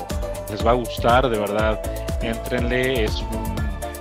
les 0.50 0.66
va 0.66 0.72
a 0.72 0.74
gustar, 0.74 1.30
de 1.30 1.40
verdad, 1.40 1.82
entrenle, 2.22 3.06
es 3.06 3.16
un 3.22 3.56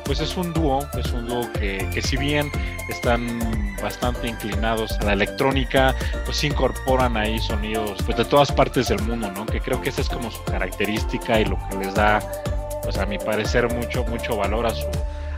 pues 0.04 0.20
es 0.20 0.36
un 0.36 0.52
dúo, 0.52 0.86
es 0.98 1.12
un 1.12 1.26
dúo 1.26 1.52
que, 1.52 1.88
que 1.92 2.02
si 2.02 2.16
bien 2.16 2.50
están 2.88 3.65
bastante 3.86 4.26
inclinados 4.26 4.98
a 4.98 5.04
la 5.04 5.12
electrónica, 5.12 5.94
pues 6.24 6.42
incorporan 6.42 7.16
ahí 7.16 7.38
sonidos 7.38 8.02
pues, 8.04 8.18
de 8.18 8.24
todas 8.24 8.50
partes 8.50 8.88
del 8.88 9.00
mundo, 9.02 9.30
¿no? 9.30 9.46
Que 9.46 9.60
creo 9.60 9.80
que 9.80 9.90
esa 9.90 10.00
es 10.00 10.08
como 10.08 10.28
su 10.28 10.42
característica 10.42 11.40
y 11.40 11.44
lo 11.44 11.56
que 11.68 11.76
les 11.76 11.94
da, 11.94 12.20
pues 12.82 12.98
a 12.98 13.06
mi 13.06 13.16
parecer, 13.16 13.72
mucho, 13.72 14.02
mucho 14.04 14.36
valor 14.36 14.66
a 14.66 14.70
su, 14.70 14.88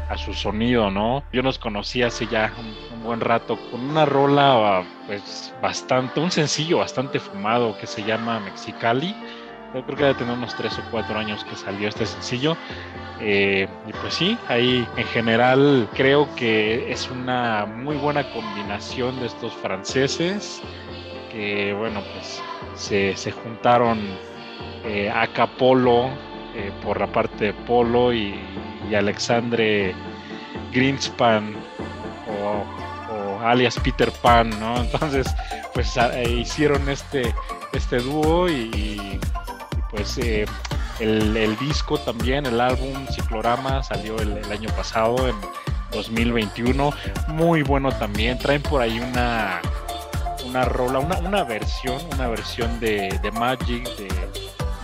a 0.08 0.16
su 0.16 0.32
sonido, 0.32 0.90
¿no? 0.90 1.24
Yo 1.30 1.42
nos 1.42 1.58
conocí 1.58 2.02
hace 2.02 2.26
ya 2.26 2.50
un, 2.58 2.88
buen 3.04 3.20
rato 3.20 3.58
con 3.70 3.80
una 3.88 4.04
rola, 4.04 4.82
pues 5.06 5.54
bastante, 5.62 6.20
un 6.20 6.30
sencillo 6.30 6.78
bastante 6.78 7.20
fumado 7.20 7.78
que 7.78 7.87
se 7.87 8.02
llama 8.02 8.40
Mexicali. 8.40 9.14
Yo 9.74 9.85
creo 9.85 9.96
que 9.96 10.02
debe 10.04 10.14
tener 10.14 10.35
unos 10.35 10.54
3 10.57 10.78
o 10.78 10.83
4 10.90 11.18
años 11.18 11.44
que 11.44 11.54
salió 11.54 11.88
este 11.88 12.07
sencillo. 12.07 12.57
Eh, 13.20 13.68
y 13.87 13.92
pues 13.92 14.14
sí, 14.14 14.38
ahí 14.48 14.87
en 14.96 15.07
general 15.07 15.88
creo 15.94 16.33
que 16.37 16.90
es 16.90 17.11
una 17.11 17.66
muy 17.66 17.96
buena 17.96 18.31
combinación 18.33 19.18
de 19.20 19.26
estos 19.26 19.52
franceses 19.54 20.62
que, 21.33 21.74
bueno, 21.74 22.00
pues 22.12 22.40
se, 22.76 23.33
juntaron 23.33 23.98
eh, 24.85 25.11
Acapolo 25.11 26.07
eh, 26.54 26.72
por 26.83 27.00
la 27.00 27.09
parte 27.09 27.46
de 27.46 27.52
Polo 27.52 28.12
y, 28.12 28.35
Alexandre 28.96 29.94
Greenspan 30.72 31.54
o, 32.40 33.44
alias 33.44 33.78
Peter 33.78 34.11
Pan, 34.22 34.48
¿no? 34.59 34.76
Entonces, 34.81 35.26
pues 35.74 35.94
hicieron 36.26 36.88
este, 36.88 37.35
este 37.72 37.98
dúo 37.98 38.48
y 38.48 39.20
pues 39.90 40.18
el, 40.18 41.57
disco 41.59 41.98
también, 41.98 42.46
el 42.46 42.61
álbum 42.61 43.07
Ciclorama 43.09 43.83
salió 43.83 44.18
el, 44.18 44.44
año 44.51 44.68
pasado, 44.70 45.29
en 45.29 45.37
2021. 45.92 46.92
Muy 47.29 47.62
bueno 47.62 47.90
también. 47.92 48.38
Traen 48.38 48.62
por 48.62 48.83
ahí 48.83 48.98
una, 49.01 49.61
una 50.46 50.64
rola, 50.64 50.98
una, 50.98 51.18
una 51.18 51.44
versión, 51.44 52.01
una 52.14 52.29
versión 52.29 52.79
de, 52.81 53.18
de 53.22 53.31
Magic, 53.33 53.88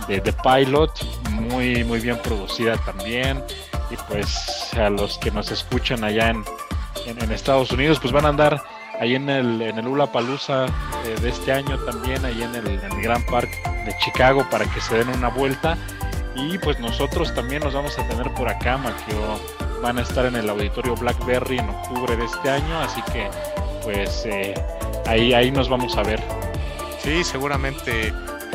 de, 0.07 0.21
de, 0.21 0.33
Pilot, 0.33 0.91
muy, 1.31 1.83
muy 1.83 1.99
bien 1.99 2.17
producida 2.23 2.77
también. 2.77 3.43
Y 3.91 3.95
pues 4.07 4.73
a 4.73 4.89
los 4.89 5.17
que 5.17 5.31
nos 5.31 5.51
escuchan 5.51 6.03
allá 6.03 6.29
en, 6.29 6.43
en, 7.05 7.31
Estados 7.31 7.71
Unidos, 7.71 7.99
pues 7.99 8.11
van 8.11 8.25
a 8.25 8.29
andar 8.29 8.63
ahí 8.99 9.15
en 9.15 9.29
el, 9.29 9.61
en 9.61 9.77
el 9.77 9.87
Ula 9.87 10.11
Palusa 10.11 10.65
de, 11.05 11.29
este 11.29 11.51
año 11.51 11.77
también, 11.79 12.25
ahí 12.25 12.41
en 12.41 12.55
el, 12.55 12.79
Gran 13.01 13.23
Park 13.25 13.49
de 13.85 13.95
Chicago 13.99 14.47
para 14.49 14.65
que 14.65 14.81
se 14.81 14.97
den 14.97 15.09
una 15.09 15.29
vuelta. 15.29 15.77
Y 16.35 16.57
pues 16.57 16.79
nosotros 16.79 17.33
también 17.33 17.63
nos 17.63 17.73
vamos 17.73 17.97
a 17.97 18.07
tener 18.07 18.33
por 18.33 18.49
acá, 18.49 18.77
Maquio. 18.77 19.39
Van 19.81 19.97
a 19.97 20.01
estar 20.01 20.25
en 20.25 20.35
el 20.35 20.49
auditorio 20.49 20.95
Blackberry 20.95 21.59
en 21.59 21.69
octubre 21.69 22.15
de 22.15 22.25
este 22.25 22.49
año, 22.49 22.79
así 22.79 23.01
que 23.13 23.29
pues 23.83 24.25
eh, 24.25 24.53
ahí, 25.05 25.33
ahí 25.33 25.51
nos 25.51 25.69
vamos 25.69 25.95
a 25.95 26.03
ver. 26.03 26.21
Sí, 26.99 27.23
seguramente 27.23 28.11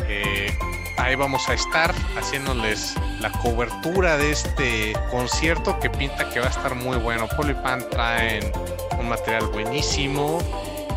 eh, 0.07 0.53
ahí 0.97 1.15
vamos 1.15 1.47
a 1.49 1.53
estar 1.53 1.93
haciéndoles 2.17 2.95
la 3.21 3.31
cobertura 3.31 4.17
de 4.17 4.31
este 4.31 4.93
concierto 5.09 5.79
que 5.79 5.89
pinta 5.89 6.29
que 6.29 6.39
va 6.39 6.47
a 6.47 6.49
estar 6.49 6.75
muy 6.75 6.97
bueno. 6.97 7.27
Polypan 7.35 7.89
traen 7.89 8.51
un 8.99 9.09
material 9.09 9.47
buenísimo 9.47 10.39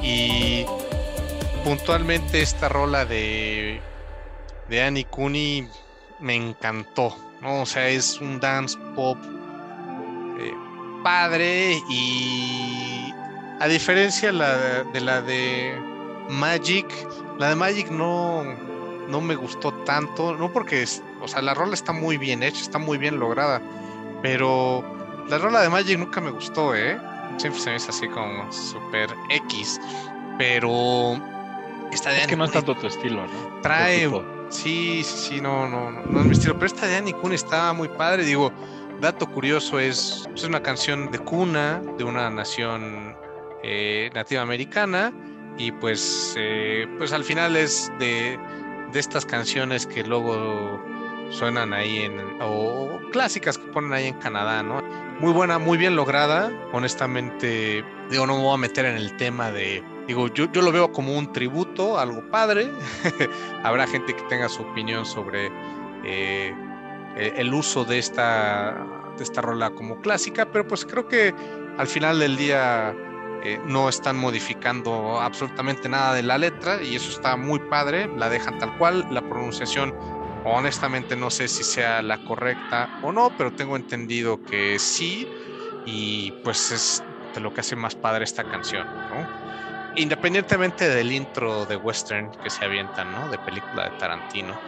y 0.02 0.66
puntualmente 1.64 2.42
esta 2.42 2.68
rola 2.68 3.06
de, 3.06 3.80
de 4.68 4.82
Annie 4.82 5.06
Cooney 5.06 5.66
me 6.20 6.34
encantó, 6.34 7.16
¿no? 7.40 7.62
O 7.62 7.66
sea, 7.66 7.88
es 7.88 8.20
un 8.20 8.38
dance 8.38 8.78
pop 8.94 9.16
eh, 10.38 10.52
padre 11.02 11.80
y 11.88 13.12
a 13.60 13.66
diferencia 13.66 14.30
de 14.30 15.00
la 15.00 15.22
de 15.22 15.74
Magic, 16.28 16.86
la 17.38 17.48
de 17.48 17.54
Magic 17.56 17.90
no, 17.90 18.44
no 19.08 19.20
me 19.22 19.34
gustó 19.34 19.72
tanto, 19.84 20.36
no 20.36 20.52
porque, 20.52 20.84
o 21.22 21.28
sea, 21.28 21.40
la 21.40 21.54
rola 21.54 21.72
está 21.72 21.92
muy 21.92 22.18
bien 22.18 22.42
hecha, 22.42 22.60
está 22.60 22.78
muy 22.78 22.98
bien 22.98 23.18
lograda, 23.18 23.62
pero 24.20 24.84
la 25.28 25.38
rola 25.38 25.62
de 25.62 25.70
Magic 25.70 25.98
nunca 25.98 26.20
me 26.20 26.30
gustó, 26.30 26.74
¿eh? 26.74 27.00
Siempre 27.38 27.60
se 27.60 27.70
me 27.70 27.76
hizo 27.76 27.90
así 27.90 28.06
como 28.08 28.52
super 28.52 29.08
X, 29.30 29.80
pero 30.38 31.18
esta 31.92 32.10
de 32.10 32.20
es 32.20 32.26
que 32.26 32.36
no 32.36 32.44
es 32.44 32.52
tanto 32.52 32.74
tu 32.74 32.86
estilo, 32.86 33.26
¿no? 33.26 33.60
Trae 33.62 34.08
Sí, 34.50 35.02
sí, 35.02 35.16
sí, 35.16 35.40
no, 35.40 35.68
no, 35.68 35.90
no, 35.90 36.20
es 36.20 36.26
mi 36.26 36.32
estilo. 36.32 36.54
Pero 36.54 36.66
esta 36.66 36.86
de 36.86 36.96
Annie 36.96 37.14
Kun 37.14 37.32
está 37.32 37.72
muy 37.72 37.88
padre. 37.88 38.24
Digo, 38.24 38.52
dato 39.00 39.26
curioso 39.26 39.78
es, 39.78 40.28
es 40.34 40.44
una 40.44 40.62
canción 40.62 41.10
de 41.10 41.18
cuna 41.18 41.82
de 41.98 42.04
una 42.04 42.30
nación 42.30 43.16
eh, 43.62 44.10
nativa 44.14 44.42
americana. 44.42 45.12
Y 45.56 45.72
pues, 45.72 46.34
eh, 46.36 46.86
pues 46.98 47.12
al 47.12 47.24
final 47.24 47.56
es 47.56 47.90
de, 47.98 48.38
de 48.92 49.00
estas 49.00 49.24
canciones 49.24 49.86
que 49.86 50.04
luego 50.04 50.80
suenan 51.30 51.72
ahí 51.72 52.02
en, 52.02 52.20
o 52.40 53.00
clásicas 53.12 53.58
que 53.58 53.66
ponen 53.72 53.92
ahí 53.92 54.08
en 54.08 54.18
Canadá, 54.18 54.62
¿no? 54.62 54.82
Muy 55.20 55.32
buena, 55.32 55.58
muy 55.58 55.78
bien 55.78 55.96
lograda. 55.96 56.50
Honestamente, 56.72 57.84
digo, 58.10 58.26
no 58.26 58.36
me 58.36 58.42
voy 58.42 58.54
a 58.54 58.58
meter 58.58 58.84
en 58.84 58.96
el 58.96 59.16
tema 59.16 59.50
de 59.50 59.82
Digo, 60.06 60.28
yo, 60.28 60.50
yo 60.52 60.62
lo 60.62 60.70
veo 60.70 60.92
como 60.92 61.16
un 61.16 61.32
tributo, 61.32 61.98
algo 61.98 62.28
padre. 62.30 62.70
Habrá 63.62 63.86
gente 63.86 64.14
que 64.14 64.22
tenga 64.24 64.48
su 64.48 64.62
opinión 64.62 65.06
sobre 65.06 65.50
eh, 66.04 66.52
el 67.16 67.54
uso 67.54 67.84
de 67.84 67.98
esta, 67.98 68.86
de 69.16 69.22
esta 69.22 69.40
rola 69.40 69.70
como 69.70 70.00
clásica, 70.00 70.50
pero 70.50 70.66
pues 70.66 70.84
creo 70.84 71.08
que 71.08 71.34
al 71.78 71.86
final 71.86 72.18
del 72.18 72.36
día 72.36 72.94
eh, 73.44 73.60
no 73.66 73.88
están 73.88 74.16
modificando 74.16 75.20
absolutamente 75.20 75.88
nada 75.88 76.14
de 76.14 76.22
la 76.22 76.38
letra 76.38 76.82
y 76.82 76.96
eso 76.96 77.10
está 77.10 77.36
muy 77.36 77.58
padre, 77.58 78.08
la 78.16 78.28
dejan 78.28 78.58
tal 78.58 78.76
cual, 78.78 79.06
la 79.10 79.20
pronunciación 79.20 79.94
honestamente 80.44 81.16
no 81.16 81.30
sé 81.30 81.48
si 81.48 81.64
sea 81.64 82.02
la 82.02 82.24
correcta 82.24 83.00
o 83.02 83.12
no, 83.12 83.30
pero 83.36 83.52
tengo 83.52 83.76
entendido 83.76 84.42
que 84.44 84.78
sí 84.78 85.28
y 85.86 86.32
pues 86.42 86.70
es 86.70 87.04
de 87.34 87.40
lo 87.40 87.52
que 87.52 87.60
hace 87.60 87.76
más 87.76 87.94
padre 87.94 88.24
esta 88.24 88.44
canción, 88.44 88.86
Independientemente 89.96 90.88
del 90.88 91.12
intro 91.12 91.66
de 91.66 91.76
western 91.76 92.30
que 92.42 92.50
se 92.50 92.64
avientan, 92.64 93.12
¿no? 93.12 93.28
De 93.28 93.38
película 93.38 93.90
de 93.90 93.98
Tarantino. 93.98 94.58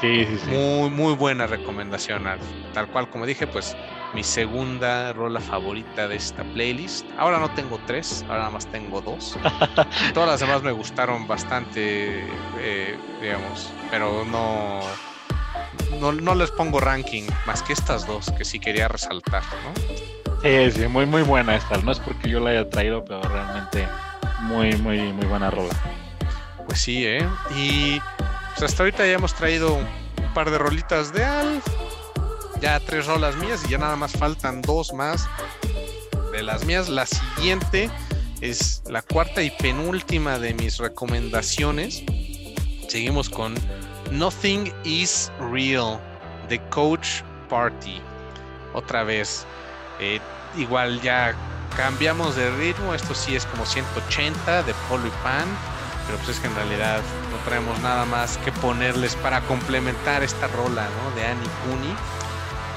Sí, 0.00 0.24
sí, 0.24 0.38
sí. 0.38 0.50
Muy, 0.50 0.90
muy 0.90 1.14
buena 1.14 1.46
recomendación, 1.46 2.24
Tal 2.72 2.88
cual 2.88 3.10
como 3.10 3.26
dije, 3.26 3.46
pues 3.46 3.76
mi 4.14 4.24
segunda 4.24 5.12
rola 5.12 5.40
favorita 5.40 6.08
de 6.08 6.16
esta 6.16 6.42
playlist. 6.42 7.06
Ahora 7.18 7.38
no 7.38 7.50
tengo 7.50 7.78
tres, 7.86 8.24
ahora 8.28 8.40
nada 8.40 8.50
más 8.50 8.66
tengo 8.66 9.00
dos. 9.00 9.38
Todas 10.14 10.28
las 10.28 10.40
demás 10.40 10.62
me 10.62 10.72
gustaron 10.72 11.26
bastante, 11.28 12.24
eh, 12.58 12.98
digamos, 13.20 13.70
pero 13.90 14.24
no, 14.24 14.80
no, 16.00 16.34
les 16.34 16.50
pongo 16.50 16.80
ranking 16.80 17.24
más 17.46 17.62
que 17.62 17.72
estas 17.72 18.06
dos 18.06 18.30
que 18.36 18.44
sí 18.44 18.58
quería 18.58 18.88
resaltar, 18.88 19.42
¿no? 19.64 20.29
Sí, 20.42 20.86
muy, 20.88 21.04
muy 21.04 21.22
buena 21.22 21.56
esta. 21.56 21.76
No 21.78 21.92
es 21.92 21.98
porque 21.98 22.28
yo 22.28 22.40
la 22.40 22.50
haya 22.50 22.68
traído, 22.68 23.04
pero 23.04 23.22
realmente 23.22 23.86
muy, 24.40 24.74
muy, 24.76 25.12
muy 25.12 25.26
buena 25.26 25.50
rola. 25.50 25.74
Pues 26.66 26.80
sí, 26.80 27.06
¿eh? 27.06 27.26
Y 27.56 28.00
pues 28.54 28.62
hasta 28.62 28.82
ahorita 28.82 29.06
ya 29.06 29.12
hemos 29.12 29.34
traído 29.34 29.74
un 29.74 30.34
par 30.34 30.50
de 30.50 30.58
rolitas 30.58 31.12
de 31.12 31.24
Alf, 31.24 31.66
ya 32.60 32.80
tres 32.80 33.06
rolas 33.06 33.36
mías 33.36 33.62
y 33.66 33.70
ya 33.70 33.78
nada 33.78 33.96
más 33.96 34.12
faltan 34.12 34.62
dos 34.62 34.92
más 34.92 35.28
de 36.32 36.42
las 36.42 36.64
mías. 36.64 36.88
La 36.88 37.06
siguiente 37.06 37.90
es 38.40 38.82
la 38.88 39.02
cuarta 39.02 39.42
y 39.42 39.50
penúltima 39.50 40.38
de 40.38 40.54
mis 40.54 40.78
recomendaciones. 40.78 42.02
Seguimos 42.88 43.28
con 43.28 43.54
Nothing 44.10 44.72
is 44.84 45.30
Real, 45.52 46.00
The 46.48 46.60
Coach 46.70 47.22
Party. 47.48 48.00
Otra 48.72 49.04
vez, 49.04 49.46
eh, 50.00 50.20
igual 50.56 51.00
ya 51.00 51.34
cambiamos 51.76 52.36
de 52.36 52.50
ritmo. 52.50 52.94
Esto 52.94 53.14
sí 53.14 53.36
es 53.36 53.46
como 53.46 53.64
180 53.66 54.62
de 54.64 54.74
Polo 54.88 55.06
y 55.06 55.12
Pan. 55.22 55.46
Pero 56.06 56.18
pues 56.18 56.30
es 56.30 56.40
que 56.40 56.48
en 56.48 56.54
realidad 56.56 57.00
no 57.30 57.36
traemos 57.44 57.78
nada 57.80 58.04
más 58.04 58.36
que 58.38 58.50
ponerles 58.50 59.14
para 59.16 59.40
complementar 59.42 60.24
esta 60.24 60.48
rola 60.48 60.88
¿no? 60.88 61.14
de 61.14 61.26
Annie 61.26 61.48
Cooney 61.64 61.94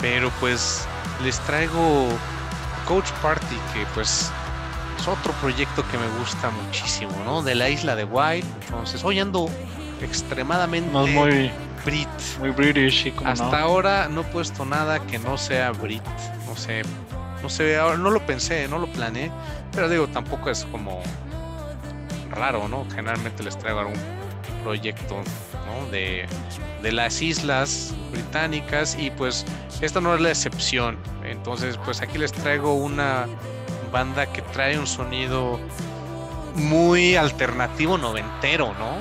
pero 0.03 0.29
pues 0.41 0.86
les 1.23 1.39
traigo 1.39 2.09
Coach 2.86 3.09
Party, 3.21 3.55
que 3.73 3.86
pues 3.93 4.29
es 4.99 5.07
otro 5.07 5.31
proyecto 5.39 5.81
que 5.89 5.97
me 5.97 6.07
gusta 6.19 6.49
muchísimo, 6.49 7.13
¿no? 7.23 7.41
De 7.41 7.55
la 7.55 7.69
isla 7.69 7.95
de 7.95 8.03
White. 8.03 8.45
Entonces, 8.65 9.01
hoy 9.05 9.21
ando 9.21 9.49
extremadamente 10.01 10.91
muy, 10.91 11.49
Brit. 11.86 12.09
Muy 12.39 12.49
British, 12.49 13.13
Hasta 13.23 13.62
ahora 13.62 14.09
no 14.09 14.21
he 14.21 14.23
puesto 14.25 14.65
nada 14.65 14.99
que 14.99 15.19
no 15.19 15.38
sea 15.38 15.71
Brit. 15.71 16.03
No 16.47 16.57
sé, 16.57 16.81
no 17.43 17.49
sé, 17.49 17.77
no 17.77 18.10
lo 18.10 18.25
pensé, 18.25 18.67
no 18.67 18.79
lo 18.79 18.88
planeé, 18.88 19.29
pero 19.73 19.89
digo, 19.89 20.08
tampoco 20.08 20.49
es 20.49 20.65
como 20.71 21.03
raro, 22.32 22.67
¿no? 22.67 22.86
Generalmente 22.95 23.43
les 23.43 23.58
traigo 23.60 23.79
algún 23.79 23.99
proyecto 24.63 25.21
¿no? 25.67 25.91
de, 25.91 26.25
de 26.82 26.91
las 26.91 27.21
islas 27.21 27.93
británicas 28.12 28.97
y 28.97 29.12
pues 29.12 29.45
esta 29.82 29.99
no 29.99 30.15
es 30.15 30.21
la 30.21 30.29
excepción. 30.29 30.97
Entonces 31.23 31.77
pues 31.84 32.01
aquí 32.01 32.17
les 32.17 32.32
traigo 32.32 32.73
una 32.75 33.27
banda 33.91 34.25
que 34.25 34.41
trae 34.41 34.79
un 34.79 34.88
sonido 34.88 35.60
muy 36.56 37.15
alternativo 37.15 37.97
noventero, 37.97 38.73
¿no? 38.79 38.97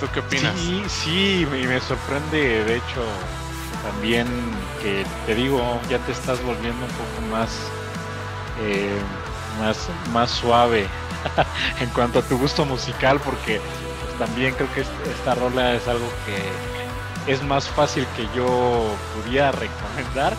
¿Tú 0.00 0.06
qué 0.12 0.20
opinas? 0.20 0.54
Sí, 0.58 0.82
sí, 0.88 1.46
me, 1.50 1.66
me 1.66 1.80
sorprende, 1.80 2.64
de 2.64 2.76
hecho, 2.76 3.02
también 3.82 4.26
que 4.82 5.04
te 5.26 5.34
digo, 5.34 5.80
ya 5.88 5.98
te 5.98 6.12
estás 6.12 6.42
volviendo 6.42 6.84
un 6.84 6.92
poco 6.92 7.20
más, 7.30 7.50
eh, 8.60 8.98
más, 9.60 9.88
más 10.12 10.30
suave 10.30 10.86
en 11.80 11.88
cuanto 11.90 12.20
a 12.20 12.22
tu 12.22 12.38
gusto 12.38 12.64
musical, 12.64 13.20
porque 13.20 13.60
también 14.18 14.54
creo 14.54 14.72
que 14.74 14.80
esta 14.80 15.34
rola 15.34 15.74
es 15.74 15.86
algo 15.88 16.08
que 16.24 17.32
es 17.32 17.42
más 17.42 17.68
fácil 17.68 18.06
que 18.16 18.26
yo 18.36 18.84
pudiera 19.14 19.52
recomendar, 19.52 20.34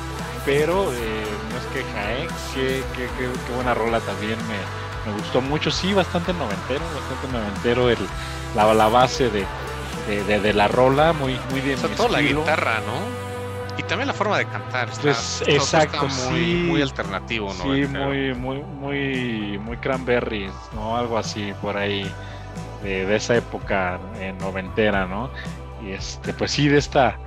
pero 0.45 0.91
eh, 0.93 1.26
no 1.52 1.58
es 1.58 1.65
queja, 1.73 2.13
¿eh? 2.13 2.28
Qué, 2.54 2.84
qué, 2.95 3.54
buena 3.54 3.73
rola 3.73 4.00
también 4.00 4.38
me, 4.47 5.12
me, 5.12 5.17
gustó 5.17 5.41
mucho, 5.41 5.69
sí, 5.69 5.93
bastante 5.93 6.34
noventero, 6.34 6.82
bastante 6.95 7.38
noventero 7.38 7.89
el, 7.89 7.97
la, 8.56 8.73
la 8.73 8.88
base 8.88 9.30
de, 9.30 9.45
de, 10.08 10.54
la 10.54 10.67
rola, 10.67 11.13
muy, 11.13 11.38
muy 11.52 11.62
bien. 11.62 11.78
O 11.84 11.88
toda 11.89 12.10
la 12.10 12.21
guitarra, 12.21 12.80
¿no? 12.86 13.27
Y 13.78 13.84
también 13.84 14.08
la 14.08 14.13
forma 14.13 14.38
de 14.40 14.46
cantar. 14.46 14.90
pues 15.02 15.44
exacto, 15.46 16.08
muy, 16.30 16.56
muy 16.63 16.82
alternativo, 16.82 17.54
¿no? 17.54 17.63
Sí, 17.63 17.86
muy, 17.86 18.34
muy, 18.34 18.63
muy, 18.63 19.60
muy 19.60 19.78
cranberries, 19.78 20.52
¿no? 20.74 20.98
Algo 20.98 21.18
así 21.18 21.54
por 21.62 21.78
ahí 21.78 22.10
de, 22.84 23.16
esa 23.16 23.36
época 23.36 24.00
noventera, 24.40 25.06
¿no? 25.06 25.30
Y 25.86 25.92
este, 25.92 26.34
pues 26.34 26.52
sí, 26.52 26.68
de 26.68 26.80
esta, 26.80 27.18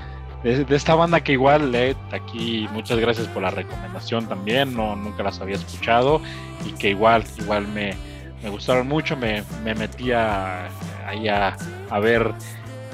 de, 0.42 0.64
esta 0.74 0.94
banda 0.94 1.20
que 1.20 1.32
igual, 1.32 1.74
eh, 1.74 1.94
aquí 2.12 2.68
muchas 2.72 2.98
gracias 2.98 3.28
por 3.28 3.42
la 3.42 3.50
recomendación 3.50 4.26
también, 4.26 4.74
no, 4.74 4.96
nunca 4.96 5.22
las 5.22 5.40
había 5.40 5.56
escuchado 5.56 6.20
y 6.64 6.72
que 6.72 6.90
igual, 6.90 7.24
igual 7.38 7.68
me, 7.68 7.94
me 8.42 8.48
gustaron 8.48 8.88
mucho, 8.88 9.16
me, 9.16 9.44
me 9.64 9.74
metí 9.74 10.12
ahí 10.12 11.28
a, 11.28 11.56
ver 12.00 12.32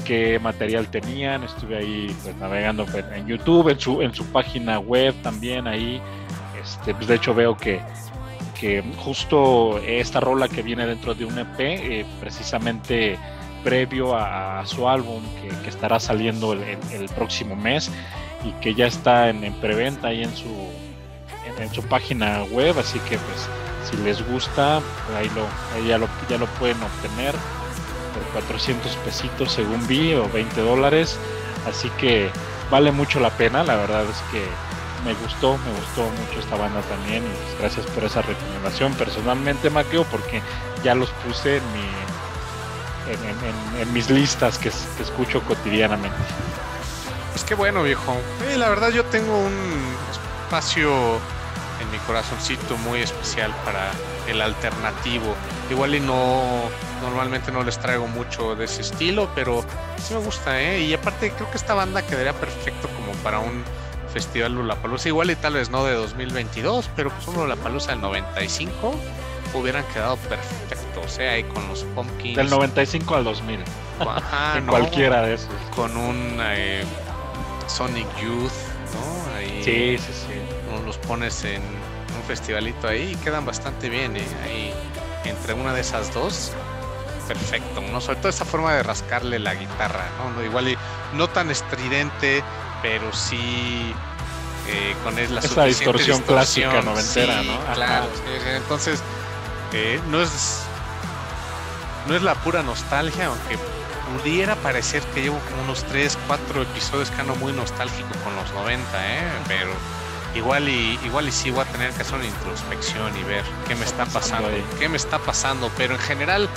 qué 0.07 0.39
material 0.39 0.89
tenían, 0.89 1.43
estuve 1.45 1.79
ahí 1.79 2.17
pues, 2.23 2.37
navegando 2.37 2.87
en 3.15 3.27
YouTube, 3.27 3.71
en 3.71 3.81
su, 3.81 4.03
en 4.03 4.15
su 4.15 4.25
página 4.27 4.79
web 4.79 5.15
también 5.23 5.67
ahí, 5.67 6.01
este, 6.63 6.95
pues 6.95 7.07
de 7.07 7.15
hecho 7.17 7.35
veo 7.35 7.57
que 7.57 7.81
que 8.59 8.83
justo 8.97 9.79
esta 9.79 10.21
rola 10.21 10.49
que 10.49 10.63
viene 10.63 10.87
dentro 10.87 11.15
de 11.15 11.25
un 11.25 11.39
EP, 11.39 11.61
eh, 11.61 12.07
precisamente 12.21 13.19
previo 13.63 14.17
a, 14.17 14.65
su 14.65 14.89
álbum 14.89 15.23
que, 15.63 15.69
estará 15.69 15.99
saliendo 16.01 16.53
el, 16.53 17.09
próximo 17.15 17.57
mes 17.57 17.91
y 18.45 18.53
que 18.61 18.75
ya 18.75 18.87
está 18.87 19.29
en, 19.29 19.53
preventa 19.55 20.09
ahí 20.09 20.23
en 20.23 20.35
su, 20.35 20.71
en, 21.59 21.73
su 21.73 21.83
página 21.83 22.45
web, 22.45 22.79
así 22.79 22.99
que 23.01 23.19
pues 23.19 23.49
si 23.91 23.97
les 24.05 24.27
gusta, 24.29 24.77
ahí, 25.17 25.31
lo, 25.35 25.47
ya, 25.87 25.99
lo, 25.99 26.09
ya 26.29 26.39
lo 26.39 26.47
pueden 26.59 26.81
obtener 26.83 27.35
400 28.37 28.95
pesitos 28.97 29.53
según 29.53 29.87
vi 29.87 30.13
o 30.13 30.29
20 30.29 30.61
dólares, 30.61 31.17
así 31.67 31.89
que 31.99 32.29
vale 32.71 32.93
mucho 32.93 33.19
la 33.19 33.31
pena, 33.31 33.65
la 33.65 33.77
verdad 33.77 34.05
es 34.05 34.19
que 34.31 34.45
me 35.07 35.15
gustó, 35.15 35.57
me 35.57 35.73
gustó 35.73 36.03
mucho 36.03 36.41
esta 36.41 36.57
banda 36.57 36.83
también 36.83 37.23
pues, 37.23 37.61
gracias 37.61 37.87
por 37.87 38.05
esa 38.05 38.21
recomendación. 38.21 38.93
Personalmente 38.95 39.71
Maqueo 39.71 40.05
porque 40.05 40.43
ya 40.85 40.95
los 40.95 41.09
puse 41.25 41.57
en, 41.57 41.63
mi, 41.73 41.89
en, 43.81 43.91
mis 43.95 44.11
listas 44.11 44.59
que, 44.59 44.69
escucho 44.69 45.41
cotidianamente. 45.43 46.19
Pues 47.33 47.43
qué 47.45 47.55
bueno 47.55 47.83
viejo, 47.83 48.19
la 48.59 48.69
verdad 48.69 48.91
yo 48.91 49.07
tengo 49.07 49.39
un 49.39 49.97
espacio 50.45 50.93
en 51.81 51.91
mi 51.91 51.97
corazoncito 52.07 52.77
muy 52.79 53.01
especial 53.01 53.55
para 53.65 53.93
el 54.27 54.41
alternativo, 54.41 55.35
igual 55.71 55.95
y 55.95 56.01
no 56.01 56.43
normalmente 57.03 57.53
no 57.53 57.63
les 57.63 57.79
traigo 57.79 58.07
mucho 58.09 58.55
de 58.55 58.65
ese 58.65 58.83
estilo, 58.83 59.29
pero 59.35 59.65
sí 59.99 60.15
me 60.15 60.21
gusta, 60.21 60.61
¿eh? 60.61 60.81
Y 60.83 60.95
aparte 60.95 61.31
creo 61.31 61.51
que 61.51 61.57
esta 61.57 61.75
banda 61.75 62.03
quedaría 62.03 62.33
perfecto 62.33 62.89
como 62.89 63.13
para 63.23 63.39
un 63.39 63.65
Festival 64.13 64.55
Lollapalooza, 64.55 65.09
igual 65.09 65.31
y 65.31 65.37
tal 65.37 65.55
vez 65.55 65.71
no 65.71 65.85
de 65.85 65.95
2022, 65.95 66.91
pero 66.97 67.11
pues 67.11 67.29
uno 67.29 67.47
Lollapalooza 67.47 67.91
del 67.91 68.01
95 68.01 68.95
hubieran 69.55 69.85
quedado 69.93 70.17
perfectos, 70.17 71.19
¿eh? 71.19 71.29
ahí 71.29 71.45
con 71.45 71.67
los 71.69 71.85
pumpkins. 71.95 72.37
Del 72.37 72.51
95 72.51 73.15
al 73.15 73.25
2000. 73.25 73.61
en 74.57 74.67
cualquiera 74.67 75.23
de 75.23 75.35
esos. 75.35 75.49
Con 75.75 75.97
un 75.97 76.39
eh, 76.41 76.85
Sonic 77.67 78.07
Youth, 78.21 78.53
¿no? 78.95 79.37
Ahí 79.37 79.63
sí, 79.63 79.99
sí, 79.99 80.13
sí. 80.13 80.85
Los 80.85 80.99
pones 80.99 81.45
en 81.45 81.63
un 81.63 81.86
festivalito 82.27 82.89
ahí 82.89 83.13
y 83.13 83.17
quedan 83.17 83.47
bastante 83.47 83.89
bien, 83.89 84.17
¿eh? 84.17 84.27
Ahí 84.45 84.75
entre 85.25 85.55
una 85.55 85.75
de 85.75 85.81
esas 85.81 86.13
dos 86.13 86.53
perfecto, 87.27 87.81
¿no? 87.81 88.01
Sobre 88.01 88.17
todo 88.19 88.29
esa 88.29 88.45
forma 88.45 88.75
de 88.75 88.83
rascarle 88.83 89.39
la 89.39 89.55
guitarra, 89.55 90.05
¿no? 90.19 90.43
Igual 90.45 90.69
y 90.69 90.79
no 91.15 91.29
tan 91.29 91.51
estridente, 91.51 92.43
pero 92.83 93.13
sí 93.13 93.93
eh, 94.69 94.95
con 95.05 95.19
es 95.19 95.31
la 95.31 95.41
Esa 95.41 95.65
distorsión, 95.65 96.23
clásica 96.23 96.83
noventera, 96.83 97.43
¿no? 97.43 97.59
Claro, 97.75 98.09
entonces 98.55 99.03
eh, 99.73 100.01
no 100.09 100.23
es 100.23 100.63
no 102.07 102.15
es 102.15 102.23
la 102.23 102.35
pura 102.37 102.63
nostalgia, 102.63 103.27
aunque 103.27 103.59
pudiera 104.23 104.55
parecer 104.57 105.03
que 105.15 105.23
llevo 105.23 105.39
como 105.51 105.63
unos 105.63 105.83
3, 105.85 106.17
4 106.29 106.63
episodios 106.63 107.11
que 107.11 107.21
ando 107.21 107.35
muy 107.37 107.53
nostálgico 107.53 108.11
con 108.23 108.37
los 108.37 108.53
90, 108.53 108.85
¿eh? 108.85 109.23
pero 109.49 109.73
igual 110.37 110.69
y 110.69 110.99
igual 111.05 111.29
y 111.29 111.33
sí 111.33 111.51
voy 111.51 111.63
a 111.63 111.65
tener 111.65 111.93
que 111.93 112.03
hacer 112.03 112.17
una 112.17 112.27
introspección 112.27 113.17
y 113.17 113.23
ver 113.25 113.45
qué 113.67 113.75
me 113.75 113.85
está 113.85 114.07
pasando, 114.07 114.49
qué 114.79 114.89
me 114.89 114.97
está 114.97 115.19
pasando, 115.19 115.71
pero 115.77 115.95
en 115.95 116.01
general 116.01 116.49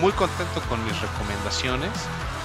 muy 0.00 0.12
contento 0.12 0.60
con 0.68 0.84
mis 0.84 1.00
recomendaciones. 1.00 1.90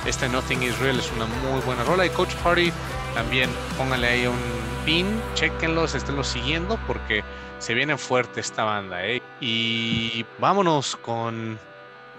Este 0.06 0.28
Nothing 0.28 0.64
is 0.64 0.78
Real 0.80 1.00
es 1.00 1.12
una 1.12 1.26
muy 1.26 1.62
buena 1.62 1.84
rola 1.84 2.06
y 2.06 2.10
Coach 2.10 2.34
Party 2.44 2.72
también 3.14 3.50
pónganle 3.78 4.08
ahí 4.08 4.28
un 4.28 4.38
pin, 4.86 5.22
chequenlos, 5.36 5.96
esténlos 5.96 6.28
siguiendo 6.28 6.78
porque 6.88 7.24
se 7.60 7.74
viene 7.74 7.98
fuerte 7.98 8.42
esta 8.42 8.64
banda, 8.66 9.06
¿eh? 9.06 9.22
Y 9.40 10.26
vámonos 10.40 10.98
con 10.98 11.58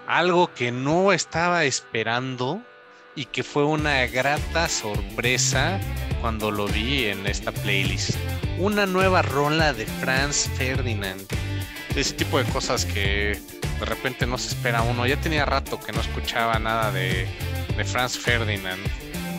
algo 0.07 0.51
que 0.53 0.71
no 0.71 1.11
estaba 1.11 1.63
esperando 1.65 2.61
y 3.15 3.25
que 3.25 3.43
fue 3.43 3.63
una 3.63 4.05
grata 4.07 4.67
sorpresa 4.67 5.79
cuando 6.21 6.51
lo 6.51 6.67
vi 6.67 7.05
en 7.05 7.25
esta 7.27 7.51
playlist. 7.51 8.17
Una 8.59 8.85
nueva 8.85 9.21
rola 9.21 9.73
de 9.73 9.85
Franz 9.85 10.49
Ferdinand. 10.55 11.21
Ese 11.95 12.13
tipo 12.13 12.37
de 12.37 12.45
cosas 12.45 12.85
que 12.85 13.39
de 13.79 13.85
repente 13.85 14.25
no 14.25 14.37
se 14.37 14.49
espera 14.49 14.81
uno. 14.81 15.07
Ya 15.07 15.19
tenía 15.19 15.45
rato 15.45 15.79
que 15.79 15.93
no 15.93 16.01
escuchaba 16.01 16.59
nada 16.59 16.91
de, 16.91 17.27
de 17.77 17.83
Franz 17.85 18.17
Ferdinand. 18.17 18.81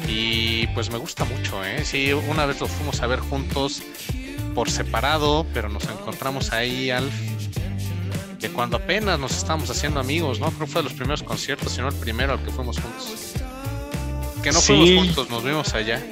Y 0.08 0.66
pues 0.68 0.90
me 0.90 0.98
gusta 0.98 1.24
mucho, 1.24 1.64
¿eh? 1.64 1.84
Sí, 1.84 2.12
una 2.12 2.46
vez 2.46 2.60
lo 2.60 2.68
fuimos 2.68 3.02
a 3.02 3.06
ver 3.06 3.18
juntos 3.20 3.82
por 4.54 4.70
separado, 4.70 5.46
pero 5.52 5.68
nos 5.68 5.84
encontramos 5.84 6.52
ahí, 6.52 6.90
al 6.90 7.10
de 8.40 8.50
cuando 8.50 8.76
apenas 8.76 9.18
nos 9.18 9.36
estábamos 9.36 9.70
haciendo 9.70 9.98
amigos, 9.98 10.40
¿no? 10.40 10.50
Creo 10.50 10.66
que 10.66 10.72
fue 10.72 10.82
de 10.82 10.88
los 10.88 10.92
primeros 10.92 11.22
conciertos, 11.22 11.72
sino 11.72 11.88
el 11.88 11.94
primero 11.94 12.32
al 12.32 12.42
que 12.42 12.50
fuimos 12.50 12.78
juntos. 12.78 13.35
Que 14.42 14.52
no 14.52 14.60
fuimos 14.60 15.06
juntos, 15.06 15.30
nos 15.30 15.44
vimos 15.44 15.74
allá. 15.74 16.02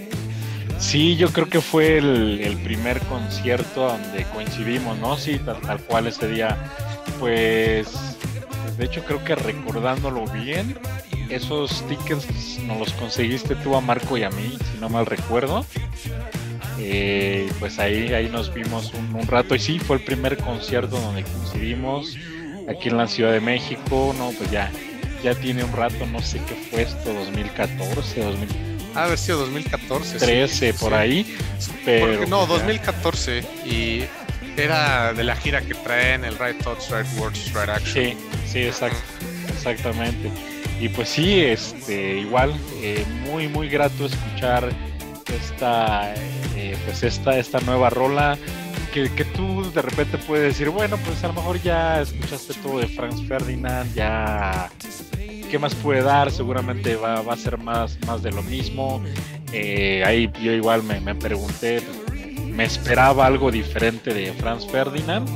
Sí, 0.79 1.17
yo 1.17 1.33
creo 1.33 1.49
que 1.49 1.61
fue 1.61 1.99
el, 1.99 2.59
primer 2.63 3.01
concierto 3.01 3.87
donde 3.87 4.25
coincidimos, 4.25 4.99
¿no? 4.99 5.17
Sí, 5.17 5.39
tal, 5.39 5.81
cual 5.81 6.07
ese 6.07 6.29
día. 6.29 6.57
Pues, 7.21 7.89
de 8.77 8.85
hecho 8.85 9.05
creo 9.05 9.25
que 9.25 9.35
recordándolo 9.35 10.27
bien, 10.27 10.77
esos 11.31 11.87
tickets 11.89 12.59
nos 12.67 12.79
los 12.79 12.93
conseguiste 12.95 13.55
tú 13.57 13.77
a 13.77 13.81
Marco 13.81 14.19
y 14.19 14.25
a 14.25 14.31
mí, 14.31 14.57
si 14.73 14.81
no 14.81 14.89
mal 14.89 15.07
recuerdo. 15.07 15.65
Eh, 16.79 17.51
pues 17.61 17.79
ahí, 17.79 18.13
ahí 18.13 18.29
nos 18.29 18.53
vimos 18.53 18.93
un, 18.95 19.27
rato 19.27 19.55
y 19.55 19.61
sí, 19.61 19.79
fue 19.79 19.97
el 19.97 20.05
primer 20.05 20.37
concierto 20.37 20.99
donde 20.99 21.23
coincidimos 21.23 22.17
aquí 22.69 22.89
en 22.89 22.97
la 22.97 23.07
Ciudad 23.07 23.33
de 23.33 23.41
México, 23.41 24.15
no, 24.19 24.33
pues 24.33 24.51
ya, 24.51 24.71
ya 25.25 25.35
tiene 25.35 25.65
un 25.65 25.73
rato, 25.73 26.05
no 26.07 26.21
sé 26.21 26.39
qué 26.47 26.55
fue 26.55 26.83
esto, 26.83 27.13
2014, 27.15 28.21
2000. 28.21 28.49
Ha 28.95 29.05
haber 29.05 29.19
sido 29.19 29.39
2014. 29.39 30.19
13 30.19 30.75
por 30.75 30.93
ahí, 30.93 31.37
pero... 31.85 32.27
no, 32.27 32.47
2014 32.47 33.43
pues 33.43 33.73
y 33.73 34.05
era 34.57 35.15
de 35.15 35.25
la 35.25 35.35
gira 35.35 35.63
que 35.63 35.75
traen 35.75 36.25
el 36.25 36.39
Right 36.39 36.63
Thoughts, 36.63 36.91
Right 36.91 37.07
Words, 37.19 37.53
Right 37.55 37.71
Action. 37.71 38.05
Sí, 38.05 38.17
sí, 38.47 38.59
exacto, 38.61 38.99
exactamente. 39.49 40.31
Y 40.79 40.91
pues 40.91 41.09
sí, 41.09 41.41
este, 41.41 42.19
igual, 42.19 42.55
eh, 42.83 43.05
muy, 43.23 43.49
muy 43.49 43.69
grato 43.71 44.05
escuchar 44.05 44.69
esta, 45.35 46.13
eh, 46.55 46.77
pues 46.85 47.03
esta, 47.03 47.39
esta 47.39 47.61
nueva 47.61 47.89
rola 47.89 48.37
que, 48.95 49.25
tú 49.25 49.69
de 49.73 49.83
repente 49.83 50.19
puedes 50.19 50.53
decir, 50.53 50.69
bueno, 50.69 50.97
pues 50.99 51.25
a 51.25 51.27
lo 51.27 51.33
mejor 51.33 51.61
ya 51.61 52.01
escuchaste 52.01 52.55
todo 52.55 52.79
de 52.79 52.87
Franz 52.87 53.27
Ferdinand, 53.27 53.93
ya 53.93 54.71
qué 55.55 55.59
más 55.61 55.77
puede 55.77 56.03
dar, 56.03 56.33
seguramente 56.33 56.97
va, 56.97 57.23
va 57.23 57.35
a 57.35 57.37
ser 57.37 57.59
más, 57.59 57.97
más 58.09 58.25
de 58.25 58.33
lo 58.33 58.43
mismo. 58.43 59.01
Eh, 59.53 60.03
ahí 60.05 60.29
yo 60.43 60.51
igual 60.51 60.83
me, 60.83 60.99
me, 60.99 61.15
pregunté, 61.15 61.81
¿me 62.45 62.65
esperaba 62.65 63.25
algo 63.25 63.53
diferente 63.53 64.13
de 64.13 64.33
Franz 64.33 64.67
Ferdinand? 64.67 65.29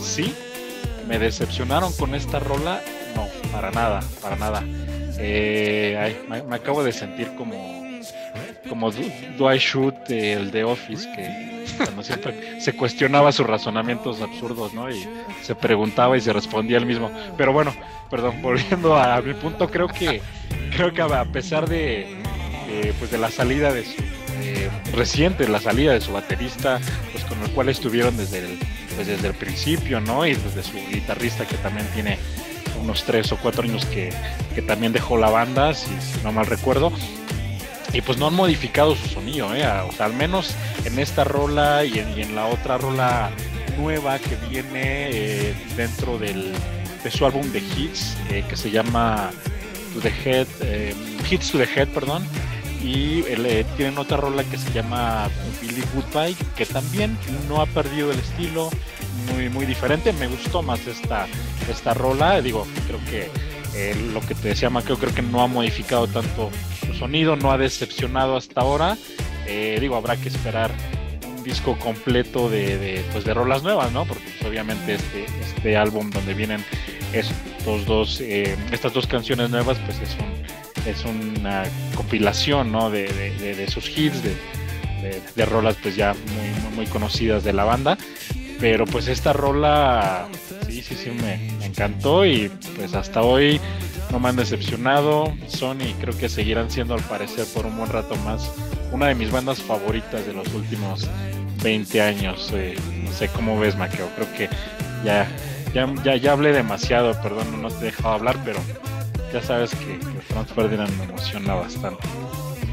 Sí, 0.00 0.32
me 1.08 1.18
decepcionaron 1.18 1.92
con 1.94 2.14
esta 2.14 2.38
rola, 2.38 2.80
no, 3.16 3.26
para 3.50 3.72
nada, 3.72 4.04
para 4.22 4.36
nada. 4.36 4.62
Eh, 5.18 6.16
me, 6.28 6.54
acabo 6.54 6.84
de 6.84 6.92
sentir 6.92 7.34
como 7.36 7.90
como 8.68 8.92
Dwight 8.92 9.60
Shoot 9.60 10.10
el 10.10 10.52
de 10.52 10.62
Office, 10.62 11.08
que 11.16 11.55
siempre 12.02 12.60
se 12.60 12.74
cuestionaba 12.74 13.32
sus 13.32 13.46
razonamientos 13.46 14.20
absurdos, 14.20 14.74
¿no? 14.74 14.90
Y 14.90 15.06
se 15.42 15.54
preguntaba 15.54 16.16
y 16.16 16.20
se 16.20 16.32
respondía 16.32 16.78
el 16.78 16.86
mismo. 16.86 17.10
Pero 17.36 17.52
bueno, 17.52 17.74
perdón, 18.10 18.36
volviendo 18.42 18.96
a, 18.96 19.20
mi 19.22 19.34
punto, 19.34 19.68
creo 19.68 19.88
que 19.88 20.22
creo 20.74 20.92
que 20.92 21.02
a 21.02 21.24
pesar 21.24 21.68
de, 21.68 22.16
pues 22.98 23.10
de 23.10 23.18
la 23.18 23.30
salida 23.30 23.72
de 23.72 23.84
su 23.84 24.02
eh, 24.42 24.70
reciente, 24.92 25.48
la 25.48 25.60
salida 25.60 25.92
de 25.92 26.00
su 26.00 26.12
baterista, 26.12 26.80
pues 27.12 27.24
con 27.24 27.42
el 27.42 27.50
cual 27.50 27.68
estuvieron 27.68 28.16
desde 28.16 28.38
el, 28.38 28.58
pues 28.94 29.06
desde 29.06 29.28
el 29.28 29.34
principio, 29.34 30.00
¿no? 30.00 30.26
Y 30.26 30.34
desde 30.34 30.62
su 30.62 30.76
guitarrista 30.92 31.46
que 31.46 31.56
también 31.56 31.86
tiene 31.94 32.18
unos 32.82 33.04
tres 33.04 33.32
o 33.32 33.36
cuatro 33.38 33.62
años 33.62 33.86
que, 33.86 34.12
que 34.54 34.62
también 34.62 34.92
dejó 34.92 35.16
la 35.16 35.30
banda, 35.30 35.72
si 35.72 35.90
no 36.22 36.32
mal 36.32 36.46
recuerdo 36.46 36.92
y 37.96 38.02
pues 38.02 38.18
no 38.18 38.26
han 38.26 38.34
modificado 38.34 38.94
su 38.94 39.08
sonido, 39.08 39.54
¿eh? 39.54 39.66
o 39.66 39.90
sea, 39.90 40.04
al 40.04 40.12
menos 40.12 40.54
en 40.84 40.98
esta 40.98 41.24
rola 41.24 41.82
y 41.82 41.98
en, 41.98 42.34
la 42.34 42.44
otra 42.44 42.76
rola 42.76 43.30
nueva 43.78 44.18
que 44.18 44.36
viene 44.50 45.08
eh, 45.10 45.54
dentro 45.78 46.18
del, 46.18 46.52
de 47.02 47.10
su 47.10 47.24
álbum 47.24 47.50
de 47.52 47.60
hits, 47.60 48.14
eh, 48.30 48.44
que 48.46 48.54
se 48.54 48.70
llama 48.70 49.30
To 49.94 50.00
the 50.00 50.12
Head, 50.24 50.46
eh, 50.60 50.94
Hits 51.30 51.52
to 51.52 51.58
the 51.58 51.64
Head, 51.64 51.88
perdón, 51.88 52.26
y 52.82 53.22
tienen 53.78 53.96
otra 53.96 54.18
rola 54.18 54.44
que 54.44 54.58
se 54.58 54.70
llama 54.74 55.30
Billy 55.62 55.82
Goodbye, 55.94 56.36
que 56.54 56.66
también 56.66 57.16
no 57.48 57.62
ha 57.62 57.66
perdido 57.66 58.12
el 58.12 58.18
estilo, 58.18 58.68
muy, 59.32 59.48
muy 59.48 59.64
diferente, 59.64 60.12
me 60.12 60.26
gustó 60.26 60.60
más 60.60 60.86
esta, 60.86 61.26
esta 61.70 61.94
rola, 61.94 62.42
digo, 62.42 62.66
creo 62.86 63.00
que 63.06 63.30
lo 64.12 64.20
que 64.20 64.34
te 64.34 64.48
decía 64.48 64.70
Maqueo, 64.70 64.98
creo 64.98 65.14
que 65.14 65.22
no 65.22 65.42
ha 65.42 65.46
modificado 65.46 66.06
tanto 66.06 66.50
su 66.86 66.94
sonido, 66.94 67.36
no 67.36 67.50
ha 67.52 67.58
decepcionado 67.58 68.36
hasta 68.36 68.60
ahora. 68.60 68.96
Eh, 69.46 69.78
digo, 69.80 69.96
habrá 69.96 70.16
que 70.16 70.28
esperar 70.28 70.72
un 71.26 71.44
disco 71.44 71.78
completo 71.78 72.48
de, 72.50 72.78
de, 72.78 73.04
pues 73.12 73.24
de 73.24 73.34
rolas 73.34 73.62
nuevas, 73.62 73.92
¿no? 73.92 74.04
Porque 74.04 74.24
pues, 74.38 74.50
obviamente 74.50 74.94
este, 74.94 75.26
este 75.40 75.76
álbum 75.76 76.10
donde 76.10 76.34
vienen 76.34 76.64
estos 77.12 77.86
dos, 77.86 78.20
eh, 78.20 78.56
estas 78.72 78.92
dos 78.92 79.06
canciones 79.06 79.50
nuevas, 79.50 79.78
pues 79.84 79.98
es, 80.00 80.16
un, 80.18 80.86
es 80.86 81.04
una 81.04 81.64
compilación, 81.94 82.72
¿no? 82.72 82.90
De, 82.90 83.06
de 83.06 83.68
sus 83.68 83.88
hits, 83.96 84.22
de, 84.22 85.46
rolas 85.46 85.76
pues 85.82 85.94
ya 85.94 86.14
muy, 86.14 86.74
muy 86.74 86.86
conocidas 86.86 87.44
de 87.44 87.52
la 87.52 87.64
banda. 87.64 87.98
Pero 88.58 88.86
pues 88.86 89.06
esta 89.08 89.32
rola 89.32 90.28
sí, 90.86 90.94
sí, 90.94 91.04
sí 91.04 91.10
me, 91.10 91.64
encantó 91.64 92.24
y 92.24 92.50
pues 92.76 92.94
hasta 92.94 93.22
hoy 93.22 93.60
no 94.10 94.20
me 94.20 94.28
han 94.28 94.36
decepcionado. 94.36 95.32
Sony 95.48 95.94
creo 96.00 96.16
que 96.16 96.28
seguirán 96.28 96.70
siendo 96.70 96.94
al 96.94 97.02
parecer 97.02 97.46
por 97.54 97.66
un 97.66 97.76
buen 97.76 97.90
rato 97.90 98.14
más 98.16 98.50
una 98.92 99.06
de 99.06 99.14
mis 99.14 99.30
bandas 99.30 99.60
favoritas 99.60 100.26
de 100.26 100.32
los 100.32 100.52
últimos 100.54 101.08
20 101.62 102.00
años. 102.00 102.50
Eh, 102.54 102.76
no 103.04 103.12
sé 103.12 103.28
cómo 103.28 103.58
ves, 103.58 103.76
Maqueo. 103.76 104.08
Creo 104.14 104.32
que 104.34 104.48
ya, 105.04 105.26
ya, 105.74 106.16
ya, 106.16 106.32
hablé 106.32 106.52
demasiado, 106.52 107.20
perdón, 107.20 107.60
no 107.60 107.68
te 107.68 107.80
he 107.80 107.84
dejado 107.86 108.14
hablar, 108.14 108.36
pero 108.44 108.60
ya 109.32 109.42
sabes 109.42 109.70
que, 109.70 109.98
que 109.98 110.20
Franz 110.28 110.52
Ferdinand 110.52 110.96
me 110.98 111.04
emociona 111.04 111.54
bastante. 111.54 112.02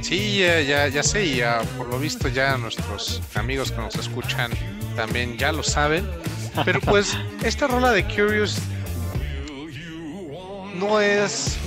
Sí, 0.01 0.39
ya, 0.39 0.89
ya, 0.89 1.01
sé, 1.01 1.25
y 1.25 1.41
por 1.77 1.87
lo 1.87 1.97
visto 1.97 2.27
ya 2.27 2.57
nuestros 2.57 3.21
amigos 3.35 3.71
que 3.71 3.77
nos 3.77 3.95
escuchan 3.95 4.51
también 4.95 5.37
ya 5.37 5.51
lo 5.51 5.63
saben. 5.63 6.05
Pero 6.65 6.79
pues 6.81 7.17
esta 7.43 7.67
rola 7.67 7.91
de 7.91 8.03
Curious 8.03 8.59
no 10.75 10.99
es 10.99 11.57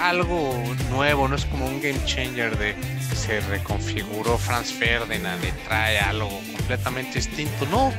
algo 0.00 0.62
nuevo, 0.90 1.28
no 1.28 1.36
es 1.36 1.44
como 1.46 1.66
un 1.66 1.80
game 1.80 2.04
changer 2.04 2.56
de 2.58 2.74
se 3.14 3.40
reconfiguró 3.40 4.36
Franz 4.36 4.72
Ferdinand 4.72 5.44
y 5.44 5.52
trae 5.64 5.98
algo 5.98 6.28
completamente 6.56 7.14
distinto, 7.14 7.66
no. 7.70 7.92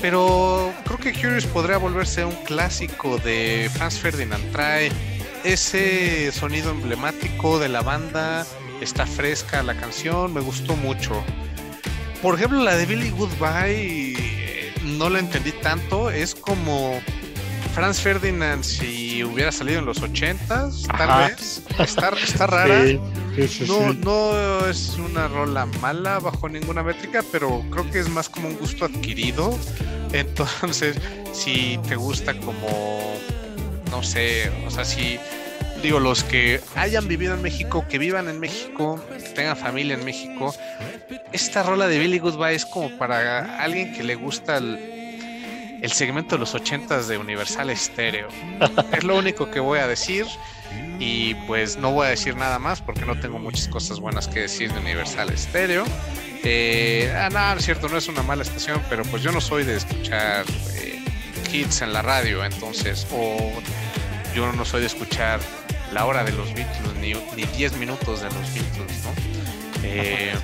Pero 0.00 0.72
creo 0.84 0.98
que 0.98 1.12
Curious 1.12 1.46
podría 1.46 1.78
volverse 1.78 2.24
un 2.24 2.36
clásico 2.44 3.18
de 3.18 3.70
Franz 3.72 3.98
Ferdinand. 3.98 4.50
Trae 4.52 4.90
ese 5.44 6.30
sonido 6.32 6.70
emblemático 6.70 7.58
de 7.58 7.68
la 7.68 7.82
banda, 7.82 8.46
está 8.80 9.06
fresca 9.06 9.62
la 9.62 9.74
canción, 9.74 10.32
me 10.32 10.40
gustó 10.40 10.76
mucho. 10.76 11.22
Por 12.22 12.34
ejemplo, 12.34 12.62
la 12.62 12.76
de 12.76 12.86
Billy 12.86 13.10
Goodbye 13.10 14.39
no 15.00 15.08
la 15.08 15.18
entendí 15.18 15.52
tanto, 15.52 16.10
es 16.10 16.34
como 16.34 17.00
Franz 17.74 18.00
Ferdinand 18.00 18.62
si 18.62 19.24
hubiera 19.24 19.50
salido 19.50 19.78
en 19.78 19.86
los 19.86 20.02
80s, 20.02 20.86
tal 20.94 21.30
vez. 21.30 21.62
Está, 21.78 22.10
está 22.10 22.46
rara. 22.46 22.84
no, 23.66 23.94
no 23.94 24.66
es 24.66 24.98
una 24.98 25.26
rola 25.28 25.64
mala 25.80 26.18
bajo 26.18 26.50
ninguna 26.50 26.82
métrica, 26.82 27.24
pero 27.32 27.64
creo 27.70 27.90
que 27.90 28.00
es 28.00 28.10
más 28.10 28.28
como 28.28 28.48
un 28.48 28.58
gusto 28.58 28.84
adquirido. 28.84 29.58
Entonces, 30.12 30.98
si 31.32 31.80
te 31.88 31.96
gusta 31.96 32.38
como, 32.38 33.16
no 33.90 34.02
sé, 34.02 34.52
o 34.66 34.70
sea, 34.70 34.84
si 34.84 35.18
digo, 35.82 35.98
los 35.98 36.24
que 36.24 36.60
hayan 36.76 37.08
vivido 37.08 37.32
en 37.32 37.40
México, 37.40 37.86
que 37.88 37.96
vivan 37.96 38.28
en 38.28 38.38
México, 38.38 39.02
que 39.08 39.30
tengan 39.30 39.56
familia 39.56 39.94
en 39.94 40.04
México, 40.04 40.54
esta 41.32 41.62
rola 41.62 41.88
de 41.88 41.98
Billy 41.98 42.18
Goodbye 42.18 42.54
es 42.54 42.66
como 42.66 42.90
para 42.98 43.62
alguien 43.62 43.92
que 43.92 44.02
le 44.02 44.14
gusta 44.14 44.58
el, 44.58 45.90
segmento 45.92 46.36
de 46.36 46.40
los 46.40 46.54
ochentas 46.54 47.08
de 47.08 47.18
Universal 47.18 47.74
Stereo. 47.76 48.28
es 48.92 49.04
lo 49.04 49.16
único 49.16 49.50
que 49.50 49.60
voy 49.60 49.78
a 49.78 49.86
decir. 49.86 50.26
Y 51.00 51.34
pues 51.46 51.78
no 51.78 51.92
voy 51.92 52.06
a 52.06 52.10
decir 52.10 52.36
nada 52.36 52.58
más 52.58 52.80
porque 52.80 53.04
no 53.06 53.18
tengo 53.18 53.38
muchas 53.38 53.66
cosas 53.68 53.98
buenas 53.98 54.28
que 54.28 54.40
decir 54.40 54.72
de 54.72 54.78
Universal 54.78 55.36
Stereo. 55.36 55.84
Eh, 56.44 57.12
ah, 57.16 57.28
no, 57.30 57.58
es 57.58 57.64
cierto, 57.64 57.88
no 57.88 57.96
es 57.96 58.06
una 58.08 58.22
mala 58.22 58.42
estación, 58.42 58.82
pero 58.88 59.02
pues 59.04 59.22
yo 59.22 59.32
no 59.32 59.40
soy 59.40 59.64
de 59.64 59.76
escuchar 59.76 60.44
eh, 60.74 61.02
hits 61.52 61.82
en 61.82 61.92
la 61.92 62.02
radio, 62.02 62.44
entonces, 62.44 63.06
o 63.12 63.52
yo 64.34 64.52
no 64.52 64.64
soy 64.64 64.80
de 64.82 64.86
escuchar 64.86 65.40
la 65.92 66.06
hora 66.06 66.22
de 66.22 66.32
los 66.32 66.52
Beatles, 66.54 66.94
ni, 67.00 67.14
ni 67.34 67.44
10 67.56 67.76
minutos 67.76 68.20
de 68.20 68.26
los 68.26 68.54
Beatles, 68.54 69.04
¿no? 69.04 69.12
Eh, 69.82 70.34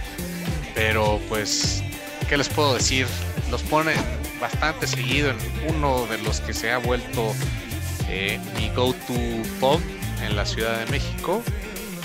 pero 0.77 1.19
pues, 1.29 1.83
¿qué 2.29 2.37
les 2.37 2.49
puedo 2.51 2.75
decir? 2.75 3.07
Los 3.51 3.63
ponen 3.63 3.97
bastante 4.41 4.87
seguido 4.87 5.31
en 5.31 5.37
uno 5.75 6.07
de 6.07 6.19
los 6.19 6.41
que 6.43 6.53
se 6.53 6.71
ha 6.71 6.79
vuelto 6.79 7.35
eh, 8.09 8.39
mi 8.57 8.69
go-to 8.69 9.15
pub 9.59 9.81
en 10.23 10.37
la 10.37 10.45
Ciudad 10.45 10.79
de 10.79 10.87
México. 10.93 11.43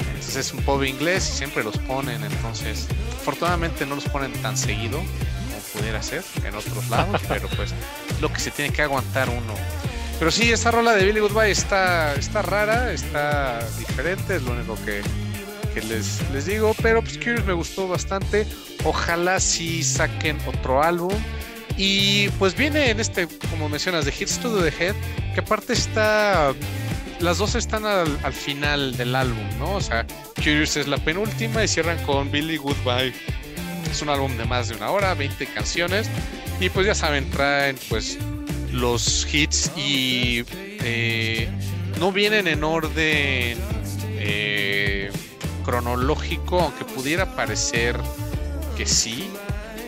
Entonces 0.08 0.38
es 0.38 0.54
un 0.54 0.64
pub 0.64 0.84
inglés 0.84 1.30
y 1.30 1.38
siempre 1.38 1.64
los 1.64 1.78
ponen, 1.80 2.24
entonces 2.24 2.88
afortunadamente 3.20 3.86
no 3.86 3.96
los 3.96 4.06
ponen 4.06 4.32
tan 4.42 4.58
seguido 4.58 5.00
como 5.00 5.60
pudiera 5.74 6.02
ser 6.02 6.24
en 6.46 6.56
otros 6.56 6.90
lados, 6.90 7.22
pero 7.28 7.50
pues 7.50 7.74
es 8.10 8.22
lo 8.22 8.32
que 8.32 8.40
se 8.40 8.52
tiene 8.52 8.74
que 8.74 8.84
aguantar 8.84 9.30
uno. 9.30 9.54
Pero 10.18 10.32
sí, 10.32 10.50
esta 10.50 10.72
rola 10.72 10.94
de 10.94 11.04
Billy 11.04 11.20
Goodbye 11.20 11.52
está, 11.52 12.14
está 12.14 12.42
rara, 12.42 12.94
está 12.94 13.60
diferente, 13.80 14.38
es 14.38 14.44
lo 14.44 14.52
único 14.52 14.76
que, 14.86 15.02
que 15.74 15.82
les, 15.82 16.22
les 16.32 16.46
digo, 16.46 16.76
pero 16.82 17.02
pues 17.02 17.18
Curious 17.18 17.46
me 17.46 17.54
gustó 17.54 17.88
bastante. 17.88 18.46
Ojalá 18.84 19.40
sí 19.40 19.84
saquen 19.84 20.38
otro 20.46 20.82
álbum. 20.84 21.14
Y 21.78 22.30
pues 22.40 22.56
viene 22.56 22.90
en 22.90 23.00
este, 23.00 23.28
como 23.50 23.70
mencionas, 23.70 24.06
de 24.06 24.14
Hits 24.18 24.40
to 24.40 24.62
the 24.62 24.70
Head, 24.70 24.96
que 25.34 25.40
aparte 25.40 25.74
está. 25.74 26.54
Las 27.20 27.38
dos 27.38 27.56
están 27.56 27.86
al, 27.86 28.20
al, 28.24 28.34
final 28.34 28.98
del 28.98 29.16
álbum, 29.16 29.48
¿no? 29.60 29.76
O 29.76 29.82
sea, 29.82 30.06
Curious 30.36 30.76
es 30.78 30.88
la 30.88 30.98
penúltima 30.98 31.64
y 31.64 31.68
cierran 31.68 32.04
con 32.04 32.32
Billy 32.32 32.58
Goodbye. 32.58 33.14
Es 33.90 34.02
un 34.02 34.10
álbum 34.10 34.36
de 34.38 34.46
más 34.46 34.70
de 34.70 34.76
una 34.76 34.90
hora, 34.90 35.14
20 35.14 35.46
canciones. 35.48 36.10
Y 36.60 36.70
pues 36.70 36.86
ya 36.88 36.96
saben, 36.96 37.30
traen 37.30 37.78
pues 37.90 38.18
los 38.72 39.28
hits 39.32 39.72
y 39.76 40.44
eh, 40.84 41.50
no 42.00 42.12
vienen 42.12 42.48
en 42.48 42.64
orden. 42.64 43.58
Eh, 44.24 44.81
cronológico, 45.64 46.60
aunque 46.60 46.86
pudiera 46.86 47.36
parecer 47.36 47.98
que 48.78 48.86
sí. 48.86 49.30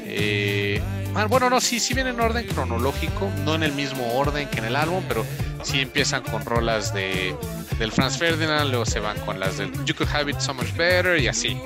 Eh, 0.06 0.82
ah, 1.16 1.26
bueno, 1.26 1.50
no, 1.50 1.60
sí, 1.62 1.80
sí 1.80 1.94
viene 1.94 2.12
en 2.12 2.20
orden 2.20 2.46
cronológico, 2.48 3.30
no 3.46 3.56
en 3.56 3.64
el 3.64 3.74
mismo 3.74 4.14
orden 4.14 4.48
que 4.50 4.60
en 4.60 4.66
el 4.66 4.76
álbum, 4.76 5.04
pero 5.08 5.26
sí 5.64 5.82
empiezan 5.82 6.24
con 6.24 6.46
rolas 6.46 6.94
de, 6.94 7.36
del 7.80 7.92
Franz 7.92 8.18
Ferdinand, 8.18 8.70
luego 8.70 8.86
se 8.86 9.00
van 9.00 9.20
con 9.22 9.40
las 9.40 9.58
del 9.58 9.72
You 9.86 9.96
Could 9.96 10.10
Have 10.14 10.32
It 10.32 10.40
So 10.40 10.54
Much 10.54 10.74
Better 10.76 11.20
y 11.20 11.28
así, 11.28 11.58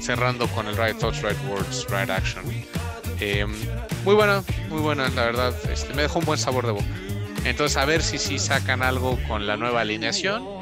Cerrando 0.00 0.46
con 0.48 0.66
el 0.66 0.76
Right 0.76 0.98
Thoughts, 0.98 1.22
Right 1.22 1.38
Words, 1.48 1.86
Right 1.88 2.10
Action. 2.10 2.44
Em, 3.20 3.50
muy 4.04 4.14
buena, 4.14 4.42
muy 4.68 4.80
buena, 4.80 5.08
la 5.10 5.24
verdad. 5.24 5.54
Este, 5.72 5.94
me 5.94 6.02
dejó 6.02 6.18
un 6.18 6.26
buen 6.26 6.38
sabor 6.38 6.66
de 6.66 6.72
boca. 6.72 6.84
Entonces, 7.44 7.76
a 7.78 7.86
ver 7.86 8.02
si 8.02 8.18
sí 8.18 8.38
sacan 8.38 8.82
algo 8.82 9.18
con 9.26 9.46
la 9.46 9.56
nueva 9.56 9.80
alineación 9.80 10.53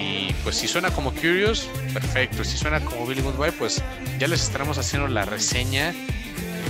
y 0.00 0.32
pues 0.42 0.56
si 0.56 0.66
suena 0.66 0.90
como 0.90 1.12
Curious, 1.12 1.68
perfecto. 1.92 2.42
Si 2.42 2.56
suena 2.56 2.80
como 2.80 3.06
Billy 3.06 3.20
Goodbye, 3.20 3.52
pues 3.52 3.82
ya 4.18 4.26
les 4.28 4.42
estaremos 4.42 4.78
haciendo 4.78 5.08
la 5.08 5.26
reseña 5.26 5.92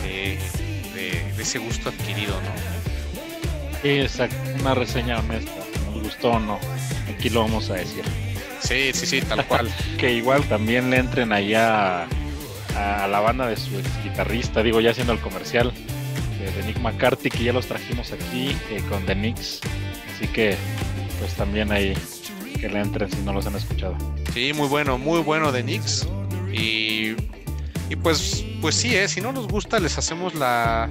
de, 0.03 0.39
ese 1.39 1.59
gusto 1.59 1.89
adquirido, 1.89 2.35
¿no? 2.43 3.81
Sí, 3.83 4.01
exacto. 4.01 4.37
Una 4.61 4.74
reseña 4.74 5.20
honesta. 5.20 5.53
Nos 5.87 6.03
gustó 6.03 6.33
o 6.33 6.39
no. 6.41 6.59
Aquí 7.09 7.31
lo 7.31 7.43
vamos 7.43 7.70
a 7.70 7.74
decir. 7.74 8.05
Sí, 8.61 8.91
sí, 8.93 9.07
sí, 9.07 9.22
tal 9.22 9.47
cual. 9.47 9.72
que 9.99 10.12
igual 10.12 10.45
también 10.49 10.91
le 10.91 10.99
entren 10.99 11.33
allá 11.33 12.07
a, 12.76 13.07
la 13.09 13.20
banda 13.20 13.47
de 13.47 13.57
su 13.57 13.70
guitarrista, 14.05 14.62
digo, 14.62 14.81
ya 14.81 14.91
haciendo 14.91 15.12
el 15.12 15.20
comercial 15.20 15.72
de, 16.39 16.62
Nick 16.64 16.78
McCarthy, 16.78 17.31
que 17.31 17.45
ya 17.45 17.53
los 17.53 17.66
trajimos 17.66 18.12
aquí 18.12 18.57
eh, 18.70 18.83
con 18.89 19.07
The 19.07 19.14
Knicks. 19.14 19.61
Así 20.14 20.26
que, 20.28 20.57
pues 21.18 21.33
también 21.35 21.72
ahí 21.72 21.95
que 22.61 22.68
le 22.68 22.80
entren 22.80 23.11
si 23.11 23.16
no 23.22 23.32
los 23.32 23.46
han 23.46 23.56
escuchado. 23.56 23.96
Sí, 24.32 24.52
muy 24.52 24.68
bueno, 24.68 24.98
muy 24.98 25.20
bueno 25.20 25.50
de 25.50 25.62
Nix. 25.62 26.06
Y, 26.52 27.16
y 27.88 27.96
pues, 27.96 28.44
pues 28.61 28.74
sí, 28.74 28.94
¿eh? 28.94 29.08
si 29.08 29.20
no 29.20 29.32
nos 29.32 29.48
gusta, 29.48 29.80
les 29.80 29.96
hacemos 29.98 30.34
la, 30.34 30.90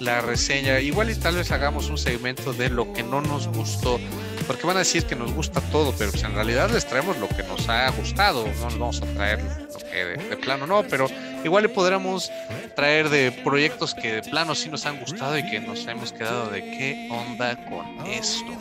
la 0.00 0.20
reseña. 0.20 0.80
Igual 0.80 1.10
y 1.10 1.14
tal 1.14 1.36
vez 1.36 1.50
hagamos 1.52 1.88
un 1.88 1.98
segmento 1.98 2.52
de 2.52 2.70
lo 2.70 2.92
que 2.92 3.02
no 3.02 3.20
nos 3.20 3.48
gustó. 3.48 3.98
Porque 4.46 4.66
van 4.66 4.76
a 4.76 4.80
decir 4.80 5.04
que 5.04 5.16
nos 5.16 5.32
gusta 5.32 5.60
todo, 5.60 5.94
pero 5.96 6.10
pues 6.10 6.22
en 6.22 6.34
realidad 6.34 6.70
les 6.70 6.86
traemos 6.86 7.16
lo 7.18 7.28
que 7.28 7.42
nos 7.44 7.68
ha 7.68 7.88
gustado. 7.90 8.44
No 8.46 8.64
nos 8.64 8.78
vamos 8.78 9.02
a 9.02 9.06
traer 9.06 9.42
lo 9.42 9.78
que 9.90 10.04
de, 10.28 10.36
plano 10.36 10.66
no, 10.66 10.82
pero 10.82 11.06
igual 11.44 11.62
le 11.62 11.68
podríamos 11.68 12.32
traer 12.74 13.08
de 13.08 13.30
proyectos 13.30 13.94
que 13.94 14.14
de 14.14 14.22
plano 14.22 14.54
sí 14.54 14.68
nos 14.68 14.86
han 14.86 14.98
gustado 14.98 15.38
y 15.38 15.48
que 15.48 15.60
nos 15.60 15.86
hemos 15.86 16.12
quedado 16.12 16.50
de 16.50 16.62
qué 16.62 17.08
onda 17.10 17.56
con 17.66 18.06
esto. 18.06 18.52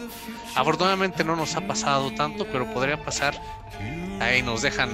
Afortunadamente 0.55 1.23
no 1.23 1.36
nos 1.36 1.55
ha 1.55 1.61
pasado 1.61 2.11
tanto, 2.11 2.45
pero 2.51 2.71
podría 2.73 3.01
pasar. 3.03 3.34
Ahí 4.19 4.41
nos 4.41 4.61
dejan 4.61 4.89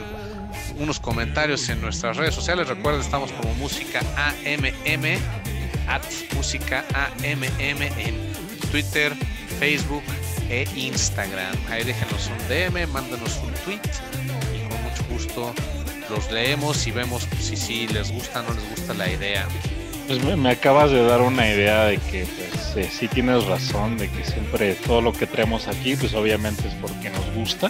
unos 0.77 0.99
comentarios 0.99 1.67
en 1.69 1.81
nuestras 1.81 2.17
redes 2.17 2.33
sociales. 2.35 2.67
Recuerden, 2.67 3.01
estamos 3.01 3.31
como 3.33 3.53
Música 3.55 3.99
AMM, 4.15 5.19
at 5.87 6.03
Música 6.35 6.85
AMM 6.93 7.43
en 7.97 8.33
Twitter, 8.71 9.13
Facebook 9.59 10.03
e 10.49 10.67
Instagram. 10.75 11.55
Ahí 11.69 11.83
déjenos 11.83 12.27
un 12.27 12.47
DM, 12.47 12.87
mándenos 12.91 13.39
un 13.43 13.53
tweet 13.65 13.81
y 14.55 14.69
con 14.69 14.81
mucho 14.83 15.03
gusto 15.09 15.78
los 16.09 16.31
leemos 16.31 16.85
y 16.87 16.91
vemos 16.91 17.27
si 17.39 17.55
sí 17.55 17.87
les 17.87 18.11
gusta 18.11 18.41
o 18.41 18.43
no 18.43 18.53
les 18.53 18.69
gusta 18.69 18.93
la 18.93 19.09
idea. 19.09 19.47
Pues 20.07 20.23
me, 20.23 20.49
acabas 20.49 20.89
de 20.89 21.03
dar 21.03 21.21
una 21.21 21.47
idea 21.47 21.85
de 21.85 21.97
que 21.97 22.25
pues 22.25 22.75
eh, 22.77 22.89
sí 22.91 23.07
tienes 23.07 23.45
razón, 23.45 23.97
de 23.97 24.09
que 24.09 24.25
siempre 24.25 24.73
todo 24.73 25.01
lo 25.01 25.13
que 25.13 25.27
traemos 25.27 25.67
aquí 25.67 25.95
pues 25.95 26.13
obviamente 26.13 26.67
es 26.67 26.73
porque 26.75 27.09
nos 27.09 27.33
gusta. 27.35 27.69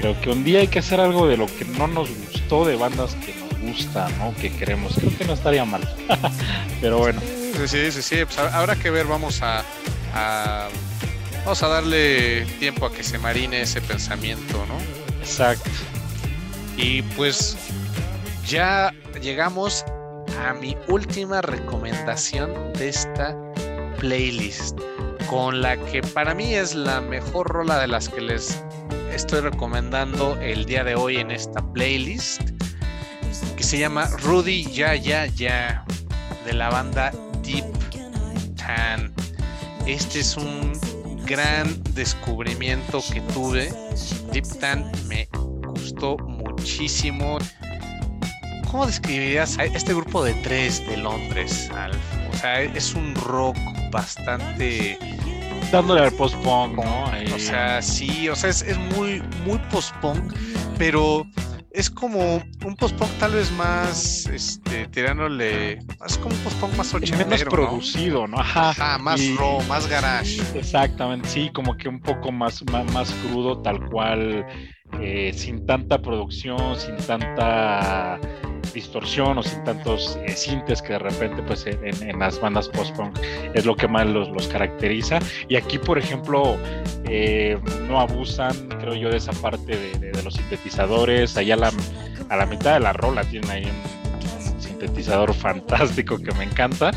Creo 0.00 0.20
que 0.20 0.30
un 0.30 0.42
día 0.42 0.60
hay 0.60 0.68
que 0.68 0.80
hacer 0.80 0.98
algo 0.98 1.28
de 1.28 1.36
lo 1.36 1.46
que 1.46 1.64
no 1.64 1.86
nos 1.86 2.10
gustó, 2.10 2.64
de 2.64 2.74
bandas 2.74 3.14
que 3.14 3.34
nos 3.34 3.60
gusta, 3.60 4.08
¿no? 4.18 4.34
Que 4.34 4.50
queremos. 4.50 4.94
Creo 4.94 5.16
que 5.16 5.24
no 5.24 5.34
estaría 5.34 5.64
mal. 5.64 5.88
Pero 6.80 6.98
bueno. 6.98 7.20
Sí, 7.20 7.68
sí, 7.68 7.92
sí, 7.92 8.02
sí. 8.02 8.24
Pues 8.24 8.38
habrá 8.38 8.74
que 8.74 8.90
ver, 8.90 9.06
vamos 9.06 9.42
a, 9.42 9.62
a, 10.12 10.68
Vamos 11.44 11.62
a 11.62 11.68
darle 11.68 12.46
tiempo 12.60 12.86
a 12.86 12.92
que 12.92 13.02
se 13.02 13.18
marine 13.18 13.62
ese 13.62 13.80
pensamiento, 13.80 14.64
¿no? 14.66 14.78
Exacto. 15.20 15.70
Y 16.76 17.02
pues 17.16 17.56
ya 18.46 18.92
llegamos 19.20 19.84
a 20.44 20.54
mi 20.54 20.76
última 20.88 21.42
recomendación 21.42 22.72
de 22.74 22.88
esta 22.88 23.36
playlist, 23.98 24.78
con 25.28 25.62
la 25.62 25.76
que 25.76 26.02
para 26.02 26.34
mí 26.34 26.54
es 26.54 26.74
la 26.74 27.00
mejor 27.00 27.48
rola 27.48 27.78
de 27.78 27.88
las 27.88 28.08
que 28.08 28.20
les 28.20 28.62
estoy 29.12 29.40
recomendando 29.40 30.38
el 30.40 30.64
día 30.64 30.84
de 30.84 30.94
hoy 30.94 31.18
en 31.18 31.30
esta 31.30 31.60
playlist, 31.72 32.42
que 33.56 33.62
se 33.62 33.78
llama 33.78 34.08
Rudy 34.22 34.64
Ya 34.64 34.94
Ya 34.94 35.26
Ya, 35.26 35.84
de 36.44 36.52
la 36.54 36.70
banda 36.70 37.12
Deep 37.42 37.64
Tan. 38.56 39.12
Este 39.86 40.20
es 40.20 40.36
un 40.36 40.72
gran 41.24 41.82
descubrimiento 41.94 43.00
que 43.12 43.20
tuve. 43.32 43.72
Deep 44.32 44.58
Tan 44.58 44.90
me 45.06 45.28
gustó 45.66 46.16
muchísimo. 46.52 47.38
¿Cómo 48.70 48.86
describirías 48.86 49.58
a 49.58 49.64
este 49.64 49.92
grupo 49.92 50.24
de 50.24 50.34
tres 50.34 50.86
de 50.86 50.96
Londres, 50.96 51.70
Alf? 51.74 51.96
O 52.32 52.36
sea, 52.36 52.62
es 52.62 52.94
un 52.94 53.14
rock 53.14 53.56
bastante. 53.90 54.98
Dándole 55.70 56.02
al 56.02 56.12
post-punk, 56.12 56.76
¿no? 56.76 57.04
O 57.34 57.38
sea, 57.38 57.80
sí, 57.80 58.28
o 58.28 58.36
sea, 58.36 58.50
es, 58.50 58.62
es 58.62 58.78
muy, 58.78 59.22
muy 59.46 59.58
post-punk, 59.70 60.34
pero 60.78 61.26
es 61.70 61.88
como 61.88 62.42
un 62.64 62.76
post-punk 62.76 63.10
tal 63.18 63.32
vez 63.32 63.50
más, 63.52 64.26
este, 64.26 64.61
tirándole, 64.92 65.78
es 66.06 66.18
como 66.18 66.34
un 66.34 66.40
post-punk 66.42 66.76
más 66.76 66.94
ochentero, 66.94 67.28
Menos 67.28 67.44
producido, 67.44 68.26
¿no? 68.26 68.38
Ajá, 68.38 68.98
más 68.98 69.20
raw, 69.36 69.60
más 69.64 69.88
garage. 69.88 70.40
Exactamente, 70.54 71.28
sí, 71.28 71.50
como 71.52 71.76
que 71.76 71.88
un 71.88 72.00
poco 72.00 72.30
más, 72.30 72.62
más, 72.70 72.90
más 72.92 73.12
crudo, 73.26 73.60
tal 73.62 73.88
cual, 73.88 74.46
eh, 75.00 75.32
sin 75.34 75.66
tanta 75.66 76.00
producción, 76.00 76.76
sin 76.78 76.96
tanta 76.98 78.20
distorsión 78.72 79.38
o 79.38 79.42
sin 79.42 79.62
tantos 79.64 80.18
eh, 80.24 80.32
sintes 80.34 80.80
que 80.80 80.94
de 80.94 80.98
repente 80.98 81.42
pues 81.42 81.66
en, 81.66 82.18
las 82.18 82.40
bandas 82.40 82.68
post-punk 82.68 83.18
es 83.52 83.66
lo 83.66 83.76
que 83.76 83.88
más 83.88 84.06
los, 84.06 84.28
los 84.30 84.48
caracteriza. 84.48 85.18
Y 85.48 85.56
aquí 85.56 85.78
por 85.78 85.98
ejemplo 85.98 86.56
eh, 87.04 87.58
no 87.88 88.00
abusan 88.00 88.68
creo 88.80 88.94
yo 88.94 89.10
de 89.10 89.18
esa 89.18 89.32
parte 89.32 89.76
de, 89.76 90.22
los 90.22 90.34
sintetizadores. 90.34 91.36
Allá 91.36 91.54
a 91.54 91.58
la, 91.58 91.72
a 92.28 92.36
la 92.36 92.46
mitad 92.46 92.74
de 92.74 92.80
la 92.80 92.92
rola 92.92 93.24
tienen 93.24 93.50
ahí 93.50 93.64
un, 93.64 94.01
sintetizador 94.82 95.34
fantástico 95.48 96.18
que 96.18 96.32
me 96.34 96.44
encanta. 96.44 96.90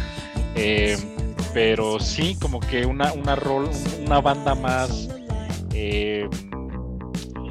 Eh, 0.55 0.97
pero 1.53 1.99
sí, 1.99 2.37
como 2.41 2.59
que 2.59 2.85
una, 2.85 3.13
una, 3.13 3.35
rol, 3.35 3.69
una 4.05 4.19
banda 4.19 4.55
más. 4.55 5.09
Eh, 5.73 6.27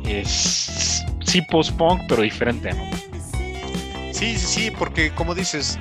es, 0.07 1.05
sí, 1.24 1.43
post-punk, 1.43 2.03
pero 2.09 2.22
diferente, 2.22 2.72
¿no? 2.72 2.85
Sí, 4.12 4.37
sí, 4.37 4.47
sí, 4.47 4.70
porque 4.70 5.11
como 5.11 5.35
dices, 5.35 5.78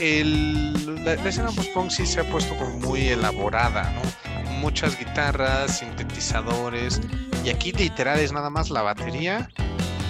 el, 0.00 1.04
la, 1.04 1.14
escena 1.14 1.50
post-punk 1.50 1.90
sí 1.90 2.06
se 2.06 2.20
ha 2.20 2.24
puesto 2.24 2.56
como 2.56 2.78
muy 2.78 3.08
elaborada, 3.08 3.92
¿no? 3.92 4.56
Muchas 4.60 4.98
guitarras, 4.98 5.78
sintetizadores, 5.78 7.00
y 7.44 7.50
aquí 7.50 7.72
literal 7.72 8.18
es 8.18 8.32
nada 8.32 8.50
más 8.50 8.70
la 8.70 8.82
batería, 8.82 9.48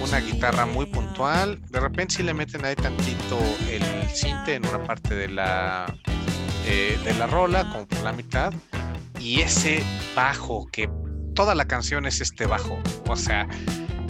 una 0.01 0.19
guitarra 0.19 0.65
muy 0.65 0.85
puntual, 0.85 1.61
de 1.69 1.79
repente 1.79 2.15
sí 2.15 2.23
le 2.23 2.33
meten 2.33 2.65
ahí 2.65 2.75
tantito 2.75 3.37
el 3.69 3.83
cinte 4.09 4.55
en 4.55 4.65
una 4.65 4.83
parte 4.83 5.15
de 5.15 5.27
la, 5.27 5.93
eh, 6.65 6.99
de 7.03 7.13
la 7.15 7.27
rola, 7.27 7.69
como 7.71 7.87
por 7.87 8.01
la 8.01 8.13
mitad, 8.13 8.53
y 9.19 9.41
ese 9.41 9.83
bajo, 10.15 10.67
que 10.71 10.89
toda 11.33 11.55
la 11.55 11.65
canción 11.65 12.05
es 12.05 12.21
este 12.21 12.45
bajo, 12.45 12.79
o 13.07 13.15
sea, 13.15 13.47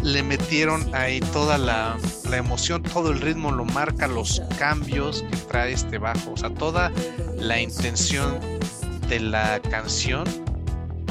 le 0.03 0.23
metieron 0.23 0.93
ahí 0.93 1.19
toda 1.19 1.57
la, 1.57 1.97
la, 2.29 2.37
emoción, 2.37 2.83
todo 2.83 3.11
el 3.11 3.19
ritmo 3.19 3.51
lo 3.51 3.65
marca, 3.65 4.07
los 4.07 4.41
cambios 4.59 5.23
que 5.29 5.37
trae 5.37 5.73
este 5.73 5.97
bajo, 5.97 6.31
o 6.31 6.37
sea, 6.37 6.49
toda 6.49 6.91
la 7.37 7.59
intención 7.59 8.39
de 9.09 9.19
la 9.19 9.59
canción 9.61 10.25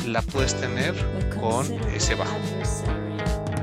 la 0.06 0.22
puedes 0.22 0.54
tener 0.54 0.94
con 1.40 1.66
ese 1.94 2.14
bajo. 2.14 2.38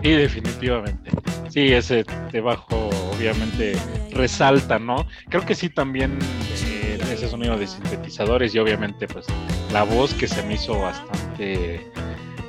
Sí, 0.03 0.11
definitivamente. 0.11 1.11
Sí, 1.49 1.71
ese 1.71 2.03
bajo 2.43 2.89
obviamente 3.15 3.73
resalta, 4.11 4.77
¿no? 4.77 5.07
Creo 5.29 5.45
que 5.45 5.55
sí 5.55 5.69
también 5.69 6.19
eh, 6.65 6.99
ese 7.11 7.29
sonido 7.29 7.57
de 7.57 7.67
sintetizadores 7.67 8.53
y 8.53 8.59
obviamente 8.59 9.07
pues 9.07 9.25
la 9.71 9.83
voz 9.83 10.13
que 10.13 10.27
se 10.27 10.43
me 10.43 10.55
hizo 10.55 10.77
bastante 10.77 11.79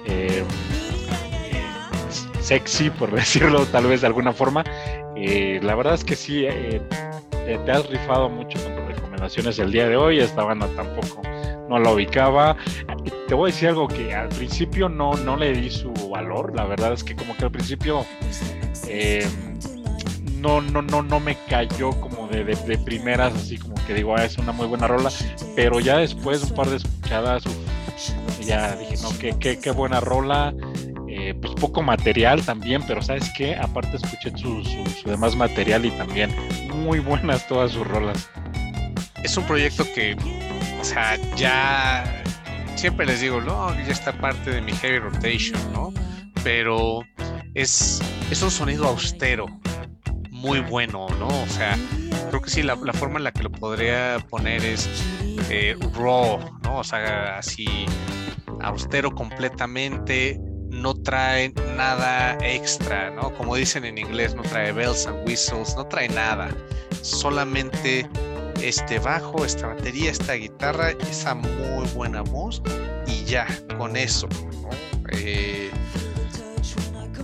eh, 0.07 0.45
sexy, 2.41 2.91
por 2.91 3.11
decirlo 3.15 3.67
tal 3.67 3.87
vez 3.87 4.01
de 4.01 4.09
alguna 4.09 4.33
forma. 4.33 4.65
Eh, 5.17 5.61
la 5.63 5.77
verdad 5.77 5.95
es 5.95 6.05
que 6.05 6.17
sí, 6.17 6.45
eh, 6.47 6.83
te, 7.47 7.71
has 7.71 7.89
rifado 7.89 8.29
mucho 8.29 8.63
con 8.65 8.75
tus 8.75 8.87
recomendaciones 8.97 9.59
el 9.61 9.71
día 9.71 9.89
de 9.89 9.97
hoy. 9.97 10.19
Esta 10.19 10.43
banda 10.43 10.69
tampoco 10.75 11.23
no 11.69 11.79
la 11.79 11.93
ubicaba. 11.93 12.57
Te 13.29 13.35
voy 13.35 13.51
a 13.51 13.53
decir 13.53 13.69
algo 13.69 13.89
que 13.89 14.15
al 14.15 14.29
principio 14.29 14.89
no, 14.89 15.15
no 15.15 15.37
le 15.37 15.53
di 15.53 15.71
su 15.71 15.93
valor. 16.11 16.55
La 16.55 16.65
verdad 16.65 16.93
es 16.93 17.05
que 17.05 17.15
como 17.17 17.37
que 17.37 17.45
al 17.45 17.51
principio 17.51 18.05
eh, 18.89 19.27
no, 20.39 20.61
no, 20.61 20.83
no, 20.83 21.03
no 21.03 21.21
me 21.21 21.37
cayó 21.49 21.91
como 22.01 22.29
de, 22.29 22.45
de, 22.45 22.79
primeras, 22.79 23.35
así 23.35 23.57
como 23.59 23.75
que 23.87 23.95
digo, 23.95 24.15
ah, 24.17 24.25
es 24.25 24.37
una 24.39 24.53
muy 24.53 24.67
buena 24.67 24.87
rola. 24.87 25.11
Pero 25.57 25.81
ya 25.81 25.99
después, 25.99 26.43
un 26.43 26.55
par 26.55 26.69
de 26.69 26.77
escuchadas, 26.77 27.45
ya 28.43 28.77
dije, 28.77 28.97
no, 29.03 29.11
qué, 29.19 29.35
qué, 29.39 29.59
qué 29.59 29.71
buena 29.71 30.01
rola. 30.01 30.55
Eh, 31.17 31.33
pues 31.41 31.55
poco 31.55 31.81
material 31.81 32.45
también, 32.45 32.83
pero 32.89 33.01
¿sabes 33.01 33.31
qué? 33.37 33.55
Aparte 33.55 33.99
escuché 33.99 34.37
su, 34.37 34.63
demás 35.07 35.37
material 35.37 35.87
y 35.87 35.91
también 35.93 36.35
muy 36.75 36.99
buenas 36.99 37.47
todas 37.47 37.71
sus 37.71 37.87
rolas. 37.87 38.29
Es 39.23 39.37
un 39.37 39.45
proyecto 39.45 39.85
que, 39.95 40.17
o 40.85 40.87
sea, 40.87 41.17
ya 41.35 42.05
siempre 42.77 43.07
les 43.07 43.23
digo, 43.23 43.41
no, 43.41 43.75
ya 43.75 43.91
está 43.91 44.13
parte 44.13 44.51
de 44.51 44.61
mi 44.61 44.73
heavy 44.73 44.99
rotation, 44.99 45.59
¿no? 45.73 45.95
Pero 46.43 47.01
es, 47.55 48.03
es 48.31 48.43
un 48.43 48.51
sonido 48.51 48.89
austero, 48.89 49.47
muy 50.31 50.61
bueno, 50.61 51.07
¿no? 51.19 51.29
O 51.29 51.47
sea, 51.47 51.79
creo 52.29 52.43
que 52.43 52.51
sí, 52.51 52.63
la, 52.63 52.77
forma 52.77 53.17
en 53.17 53.25
la 53.25 53.33
que 53.33 53.45
lo 53.45 53.51
podría 53.51 54.19
poner 54.29 54.63
es 54.63 54.87
eh, 55.49 55.75
raw, 55.95 56.39
¿no? 56.63 56.81
O 56.81 56.85
sea, 56.85 57.39
así 57.39 57.87
austero 58.61 59.15
completamente, 59.15 60.39
no 60.69 60.93
trae 60.93 61.55
nada 61.79 62.37
extra, 62.43 63.11
¿no? 63.11 63.33
Como 63.33 63.57
dicen 63.57 63.87
en 63.87 63.97
inglés, 63.97 64.35
no 64.35 64.43
trae 64.43 64.71
bells 64.71 65.07
and 65.07 65.27
whistles, 65.27 65.75
no 65.79 65.87
trae 65.87 66.11
nada. 66.11 66.55
Solamente 67.01 68.07
este 68.69 68.99
bajo, 68.99 69.45
esta 69.45 69.69
batería, 69.69 70.11
esta 70.11 70.35
guitarra, 70.35 70.91
esa 71.11 71.35
muy 71.35 71.87
buena 71.95 72.23
voz 72.23 72.63
y 73.07 73.25
ya, 73.25 73.47
con 73.77 73.97
eso. 73.97 74.29
Eh, 75.13 75.71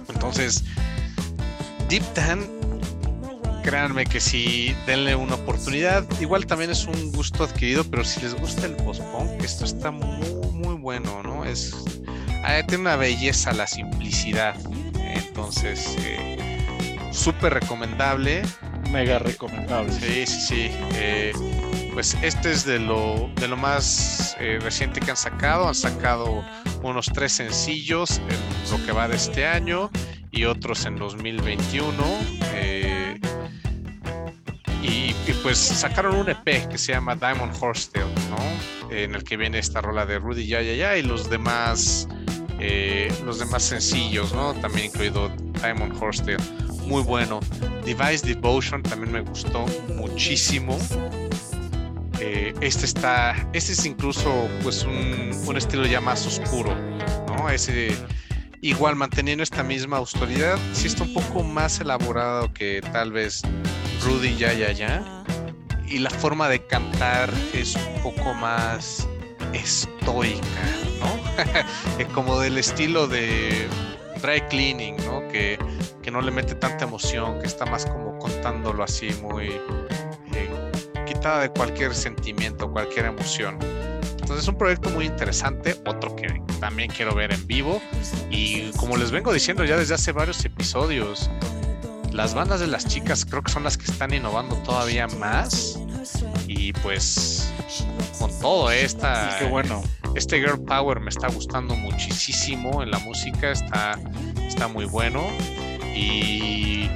entonces, 0.08 0.64
Deep 1.88 2.02
Dan, 2.14 2.46
créanme 3.62 4.06
que 4.06 4.20
si 4.20 4.74
denle 4.86 5.16
una 5.16 5.34
oportunidad. 5.34 6.04
Igual 6.20 6.46
también 6.46 6.70
es 6.70 6.86
un 6.86 7.12
gusto 7.12 7.44
adquirido, 7.44 7.84
pero 7.84 8.04
si 8.04 8.20
les 8.20 8.34
gusta 8.34 8.66
el 8.66 8.76
post-punk, 8.76 9.42
esto 9.42 9.64
está 9.64 9.90
muy, 9.90 10.26
muy 10.52 10.74
bueno, 10.74 11.22
¿no? 11.22 11.44
Es 11.44 11.74
Ah, 12.42 12.62
tiene 12.66 12.82
una 12.82 12.96
belleza 12.96 13.52
la 13.52 13.66
simplicidad. 13.66 14.56
Entonces, 14.98 15.94
eh, 15.98 16.49
súper 17.10 17.54
recomendable. 17.54 18.42
Mega 18.90 19.18
recomendable. 19.18 19.92
Sí, 19.92 20.26
sí, 20.26 20.40
sí. 20.40 20.70
Eh, 20.94 21.32
pues 21.92 22.16
este 22.22 22.52
es 22.52 22.64
de 22.64 22.78
lo, 22.78 23.30
de 23.36 23.48
lo 23.48 23.56
más 23.56 24.36
eh, 24.40 24.58
reciente 24.60 25.00
que 25.00 25.10
han 25.10 25.16
sacado. 25.16 25.68
Han 25.68 25.74
sacado 25.74 26.44
unos 26.82 27.06
tres 27.06 27.32
sencillos 27.32 28.18
en 28.18 28.70
lo 28.78 28.84
que 28.84 28.92
va 28.92 29.08
de 29.08 29.16
este 29.16 29.46
año 29.46 29.90
y 30.30 30.44
otros 30.44 30.84
en 30.86 30.96
2021. 30.96 31.92
Y, 34.82 35.10
y, 35.10 35.32
pues 35.42 35.58
sacaron 35.58 36.16
un 36.16 36.30
EP 36.30 36.66
que 36.68 36.78
se 36.78 36.92
llama 36.92 37.14
Diamond 37.14 37.54
Horsetail, 37.60 38.06
¿no? 38.30 38.90
En 38.90 39.14
el 39.14 39.22
que 39.22 39.36
viene 39.36 39.58
esta 39.58 39.82
rola 39.82 40.06
de 40.06 40.18
Rudy 40.18 40.46
Ya 40.46 40.62
Ya 40.62 40.72
Ya 40.72 40.96
y 40.96 41.02
los 41.02 41.28
demás 41.28 42.08
eh, 42.62 43.10
los 43.24 43.38
demás 43.38 43.62
sencillos, 43.62 44.34
¿no? 44.34 44.52
También 44.54 44.86
incluido 44.86 45.30
Diamond 45.62 45.96
Horsetail, 45.98 46.38
muy 46.90 47.02
bueno. 47.04 47.38
Device 47.84 48.26
Devotion 48.26 48.82
también 48.82 49.12
me 49.12 49.20
gustó 49.20 49.64
muchísimo. 49.94 50.76
Eh, 52.18 52.52
este 52.60 52.84
está, 52.84 53.48
este 53.52 53.72
es 53.72 53.86
incluso 53.86 54.48
pues 54.62 54.82
un, 54.82 55.30
un, 55.46 55.56
estilo 55.56 55.86
ya 55.86 56.00
más 56.00 56.26
oscuro, 56.26 56.74
¿no? 57.28 57.48
Ese 57.48 57.96
igual 58.60 58.96
manteniendo 58.96 59.42
esta 59.42 59.62
misma 59.62 59.98
autoridad, 59.98 60.58
sí 60.72 60.88
está 60.88 61.04
un 61.04 61.14
poco 61.14 61.44
más 61.44 61.80
elaborado 61.80 62.52
que 62.52 62.82
tal 62.92 63.12
vez 63.12 63.42
Rudy 64.02 64.36
ya 64.36 64.52
ya 64.52 64.72
ya. 64.72 65.24
Y 65.86 65.98
la 65.98 66.10
forma 66.10 66.48
de 66.48 66.66
cantar 66.66 67.32
es 67.54 67.76
un 67.76 68.02
poco 68.02 68.34
más 68.34 69.08
estoica, 69.52 70.40
¿no? 70.98 72.04
Como 72.14 72.40
del 72.40 72.58
estilo 72.58 73.06
de 73.06 73.68
dry 74.20 74.40
cleaning, 74.48 74.96
¿no? 75.06 75.26
Que, 75.28 75.58
no 76.10 76.20
le 76.20 76.30
mete 76.30 76.54
tanta 76.54 76.84
emoción, 76.84 77.40
que 77.40 77.46
está 77.46 77.66
más 77.66 77.86
como 77.86 78.18
contándolo 78.18 78.84
así, 78.84 79.10
muy 79.22 79.48
eh, 79.48 80.50
quitada 81.06 81.40
de 81.40 81.50
cualquier 81.50 81.94
sentimiento, 81.94 82.70
cualquier 82.70 83.06
emoción. 83.06 83.58
Entonces 84.12 84.44
es 84.44 84.48
un 84.48 84.56
proyecto 84.56 84.90
muy 84.90 85.06
interesante, 85.06 85.76
otro 85.86 86.14
que 86.14 86.40
también 86.60 86.90
quiero 86.90 87.14
ver 87.14 87.32
en 87.32 87.46
vivo. 87.46 87.82
Y 88.30 88.70
como 88.72 88.96
les 88.96 89.10
vengo 89.10 89.32
diciendo 89.32 89.64
ya 89.64 89.76
desde 89.76 89.94
hace 89.94 90.12
varios 90.12 90.44
episodios, 90.44 91.30
las 92.12 92.34
bandas 92.34 92.60
de 92.60 92.68
las 92.68 92.86
chicas 92.86 93.24
creo 93.24 93.42
que 93.42 93.50
son 93.50 93.64
las 93.64 93.76
que 93.76 93.90
están 93.90 94.14
innovando 94.14 94.54
todavía 94.58 95.08
más. 95.08 95.80
Y 96.46 96.72
pues 96.74 97.52
con 98.18 98.30
todo 98.40 98.70
esta... 98.70 99.36
Qué 99.38 99.46
bueno 99.46 99.82
este 100.14 100.38
Girl 100.40 100.60
Power 100.64 101.00
me 101.00 101.10
está 101.10 101.28
gustando 101.28 101.74
muchísimo 101.76 102.82
en 102.82 102.90
la 102.90 102.98
música, 102.98 103.52
está, 103.52 103.98
está 104.46 104.68
muy 104.68 104.84
bueno. 104.84 105.22
Y 105.94 106.88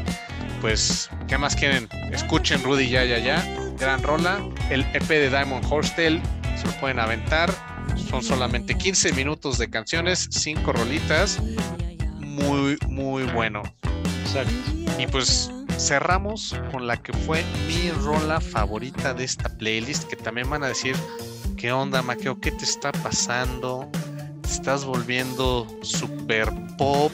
pues, 0.61 1.11
¿qué 1.29 1.39
más 1.39 1.57
quieren? 1.57 1.89
Escuchen 2.13 2.63
Rudy 2.63 2.89
ya, 2.89 3.05
ya, 3.05 3.19
ya. 3.19 3.45
Gran 3.79 4.03
rola. 4.03 4.39
El 4.71 4.83
EP 4.95 5.09
de 5.09 5.31
Diamond 5.31 5.65
Horstel 5.71 6.21
se 6.57 6.67
lo 6.67 6.73
pueden 6.81 6.99
aventar. 6.99 7.53
Son 8.09 8.23
solamente 8.23 8.77
15 8.77 9.13
minutos 9.13 9.59
de 9.59 9.69
canciones, 9.69 10.29
5 10.31 10.73
rolitas. 10.73 11.41
Muy, 12.19 12.79
muy 12.89 13.25
bueno. 13.25 13.63
Exacto. 14.25 14.53
Y 14.99 15.07
pues 15.07 15.51
cerramos 15.79 16.55
con 16.71 16.87
la 16.87 16.97
que 16.97 17.13
fue 17.13 17.43
mi 17.67 17.91
rola 17.91 18.41
favorita 18.41 19.13
de 19.13 19.25
esta 19.25 19.49
playlist, 19.49 20.05
que 20.05 20.17
también 20.17 20.49
van 20.49 20.63
a 20.63 20.69
decir 20.69 20.97
¿Qué 21.65 21.73
onda, 21.73 22.03
Maqueo? 22.03 22.39
¿Qué 22.41 22.51
te 22.51 22.65
está 22.65 22.93
pasando? 22.93 23.89
Te 24.43 24.51
estás 24.51 24.85
volviendo 24.85 25.67
super 25.81 26.53
pop. 26.77 27.11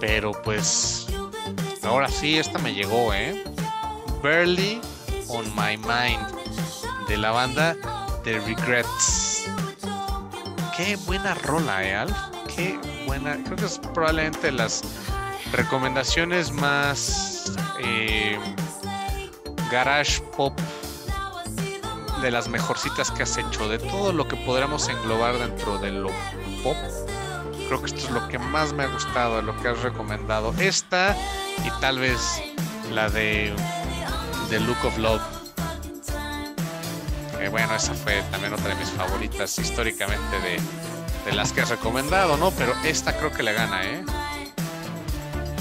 Pero 0.00 0.32
pues. 0.42 1.06
Ahora 1.82 2.08
sí, 2.08 2.38
esta 2.38 2.58
me 2.58 2.74
llegó, 2.74 3.12
¿eh? 3.14 3.44
Barely 4.22 4.80
on 5.28 5.44
My 5.54 5.76
Mind. 5.76 7.06
De 7.08 7.16
la 7.16 7.30
banda 7.30 7.76
The 8.24 8.40
Regrets. 8.40 9.50
Qué 10.76 10.96
buena 11.06 11.34
rola, 11.34 11.84
¿eh, 11.84 11.94
Alf? 11.96 12.16
Qué 12.54 12.78
buena. 13.06 13.42
Creo 13.44 13.56
que 13.56 13.64
es 13.64 13.78
probablemente 13.94 14.52
las 14.52 14.82
recomendaciones 15.52 16.52
más. 16.52 17.52
Eh, 17.80 18.38
garage 19.70 20.20
pop 20.36 20.58
de 22.22 22.30
las 22.30 22.48
mejorcitas 22.48 23.10
que 23.10 23.22
has 23.22 23.36
hecho, 23.36 23.68
de 23.68 23.78
todo 23.78 24.12
lo 24.12 24.26
que 24.26 24.36
podríamos 24.36 24.88
englobar 24.88 25.38
dentro 25.38 25.78
de 25.78 25.92
lo 25.92 26.10
pop. 26.62 26.76
Creo 27.68 27.80
que 27.80 27.86
esto 27.86 28.00
es 28.00 28.10
lo 28.10 28.26
que 28.28 28.38
más 28.38 28.72
me 28.72 28.82
ha 28.84 28.88
gustado, 28.88 29.40
lo 29.42 29.56
que 29.60 29.68
has 29.68 29.82
recomendado. 29.82 30.52
Esta 30.58 31.14
y 31.64 31.80
tal 31.80 31.98
vez 31.98 32.42
la 32.90 33.08
de 33.10 33.54
Look 34.50 34.84
of 34.84 34.98
Love. 34.98 35.22
Bueno, 37.50 37.74
esa 37.74 37.94
fue 37.94 38.22
también 38.30 38.52
otra 38.52 38.70
de 38.70 38.74
mis 38.74 38.90
favoritas 38.90 39.58
históricamente 39.58 40.40
de, 40.40 40.60
de 41.30 41.36
las 41.36 41.52
que 41.52 41.60
has 41.60 41.68
recomendado, 41.70 42.36
¿no? 42.36 42.50
Pero 42.50 42.74
esta 42.84 43.16
creo 43.16 43.30
que 43.32 43.42
le 43.42 43.52
gana, 43.52 43.84
¿eh? 43.84 44.04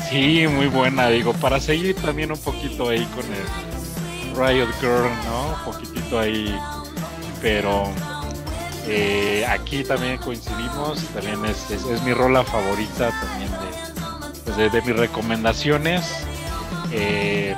Sí, 0.10 0.48
muy 0.48 0.68
buena, 0.68 1.08
digo, 1.10 1.34
para 1.34 1.60
seguir 1.60 1.96
también 1.98 2.32
un 2.32 2.40
poquito 2.40 2.90
ahí 2.90 3.06
con 3.08 3.26
el 3.26 4.36
Riot 4.36 4.70
Girl, 4.80 5.10
¿no? 5.26 5.50
Un 5.50 5.74
poquitito 5.74 6.20
ahí, 6.20 6.58
pero 7.42 7.92
eh, 8.88 9.46
aquí 9.48 9.84
también 9.84 10.18
coincidimos, 10.18 11.04
también 11.14 11.44
es, 11.46 11.70
es, 11.72 12.02
mi 12.04 12.14
rola 12.14 12.44
favorita 12.44 13.10
también 13.10 13.52
de, 13.52 14.70
pues 14.70 14.86
mis 14.86 14.96
recomendaciones. 14.96 16.26
Eh, 16.92 17.56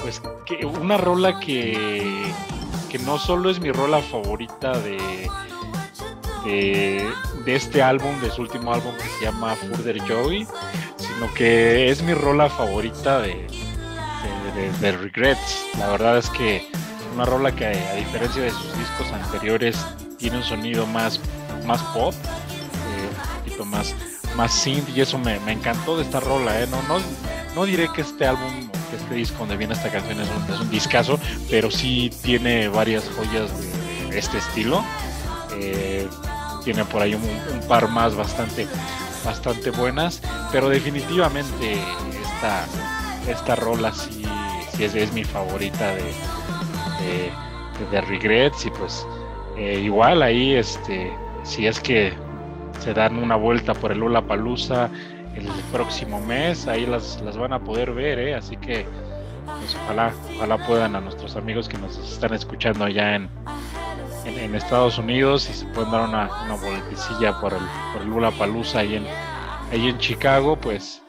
pues 0.00 0.22
una 0.80 0.96
rola 0.96 1.40
que, 1.40 2.24
que 2.90 2.98
no 2.98 3.18
solo 3.18 3.50
es 3.50 3.60
mi 3.60 3.72
rola 3.72 4.00
favorita 4.00 4.78
de, 4.78 5.28
de, 6.44 7.08
de 7.44 7.54
este 7.54 7.82
álbum, 7.82 8.20
de 8.20 8.30
su 8.30 8.42
último 8.42 8.72
álbum 8.72 8.94
que 8.96 9.08
se 9.18 9.24
llama 9.24 9.54
Further 9.56 9.98
Joy, 10.04 10.46
sino 10.96 11.32
que 11.34 11.90
es 11.90 12.02
mi 12.02 12.14
rola 12.14 12.48
favorita 12.48 13.20
de, 13.20 13.46
de, 14.80 14.92
Regrets. 14.92 15.66
La 15.78 15.88
verdad 15.88 16.18
es 16.18 16.28
que 16.30 16.68
una 17.14 17.24
rola 17.24 17.54
que 17.54 17.66
a 17.66 17.94
diferencia 17.94 18.42
de 18.42 18.50
sus 18.50 18.78
discos 18.78 19.12
anteriores 19.12 19.76
tiene 20.24 20.38
un 20.38 20.42
sonido 20.42 20.86
más, 20.86 21.20
más 21.66 21.82
pop, 21.92 22.14
eh, 22.14 23.08
un 23.10 23.38
poquito 23.40 23.64
más, 23.66 23.94
más 24.34 24.54
synth 24.54 24.88
y 24.96 25.02
eso 25.02 25.18
me, 25.18 25.36
encantó 25.52 25.98
de 25.98 26.02
esta 26.02 26.18
rola. 26.18 26.62
¿eh? 26.62 26.66
No, 26.66 26.82
no, 26.84 26.98
no 27.54 27.66
diré 27.66 27.92
que 27.92 28.00
este 28.00 28.26
álbum 28.26 28.70
que 28.88 28.96
este 28.96 29.16
disco 29.16 29.40
donde 29.40 29.58
viene 29.58 29.74
esta 29.74 29.90
canción 29.90 30.18
es 30.22 30.28
un, 30.30 30.54
es 30.54 30.60
un 30.60 30.70
discazo, 30.70 31.20
pero 31.50 31.70
sí 31.70 32.10
tiene 32.22 32.68
varias 32.68 33.04
joyas 33.14 33.50
de 34.08 34.18
este 34.18 34.38
estilo. 34.38 34.82
Eh, 35.60 36.08
tiene 36.64 36.86
por 36.86 37.02
ahí 37.02 37.14
un, 37.14 37.68
par 37.68 37.88
más 37.88 38.14
bastante 38.14 38.66
bastante 39.26 39.72
buenas, 39.72 40.22
pero 40.50 40.70
definitivamente 40.70 41.74
esta, 42.22 42.64
esta 43.30 43.56
rola 43.56 43.92
sí, 43.92 44.24
es, 44.78 45.12
mi 45.12 45.22
favorita 45.22 45.94
de, 45.94 46.14
de, 47.90 48.00
Regrets 48.00 48.64
y 48.64 48.70
pues 48.70 49.06
eh, 49.56 49.80
igual 49.80 50.22
ahí 50.22 50.54
este 50.54 51.12
si 51.42 51.66
es 51.66 51.78
que 51.80 52.12
se 52.80 52.94
dan 52.94 53.16
una 53.16 53.36
vuelta 53.36 53.74
por 53.74 53.92
el 53.92 53.98
Lula 53.98 54.22
Palusa 54.22 54.90
el 55.36 55.48
próximo 55.72 56.20
mes, 56.20 56.66
ahí 56.68 56.86
las, 56.86 57.20
las 57.22 57.36
van 57.36 57.52
a 57.52 57.58
poder 57.58 57.92
ver, 57.92 58.18
¿eh? 58.18 58.34
así 58.34 58.56
que 58.56 58.86
pues, 59.44 59.76
ojalá, 59.84 60.12
ojalá 60.36 60.66
puedan 60.66 60.96
a 60.96 61.00
nuestros 61.00 61.36
amigos 61.36 61.68
que 61.68 61.76
nos 61.78 61.96
están 61.98 62.34
escuchando 62.34 62.84
allá 62.84 63.16
en, 63.16 63.28
en, 64.24 64.54
Estados 64.54 64.98
Unidos 64.98 65.48
y 65.50 65.54
se 65.54 65.66
pueden 65.66 65.90
dar 65.90 66.08
una, 66.08 66.30
una 66.44 66.56
por 67.40 67.52
el, 67.52 67.62
por 67.92 68.02
el 68.02 68.08
Lula 68.08 68.30
Palusa 68.30 68.80
ahí 68.80 68.94
en, 68.96 69.06
ahí 69.72 69.88
en 69.88 69.98
Chicago, 69.98 70.56
pues, 70.56 71.02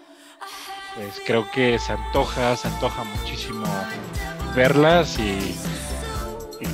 pues 0.96 1.22
creo 1.26 1.50
que 1.52 1.78
se 1.78 1.94
antoja, 1.94 2.56
se 2.56 2.68
antoja 2.68 3.04
muchísimo 3.04 3.66
verlas 4.56 5.20
y, 5.20 5.56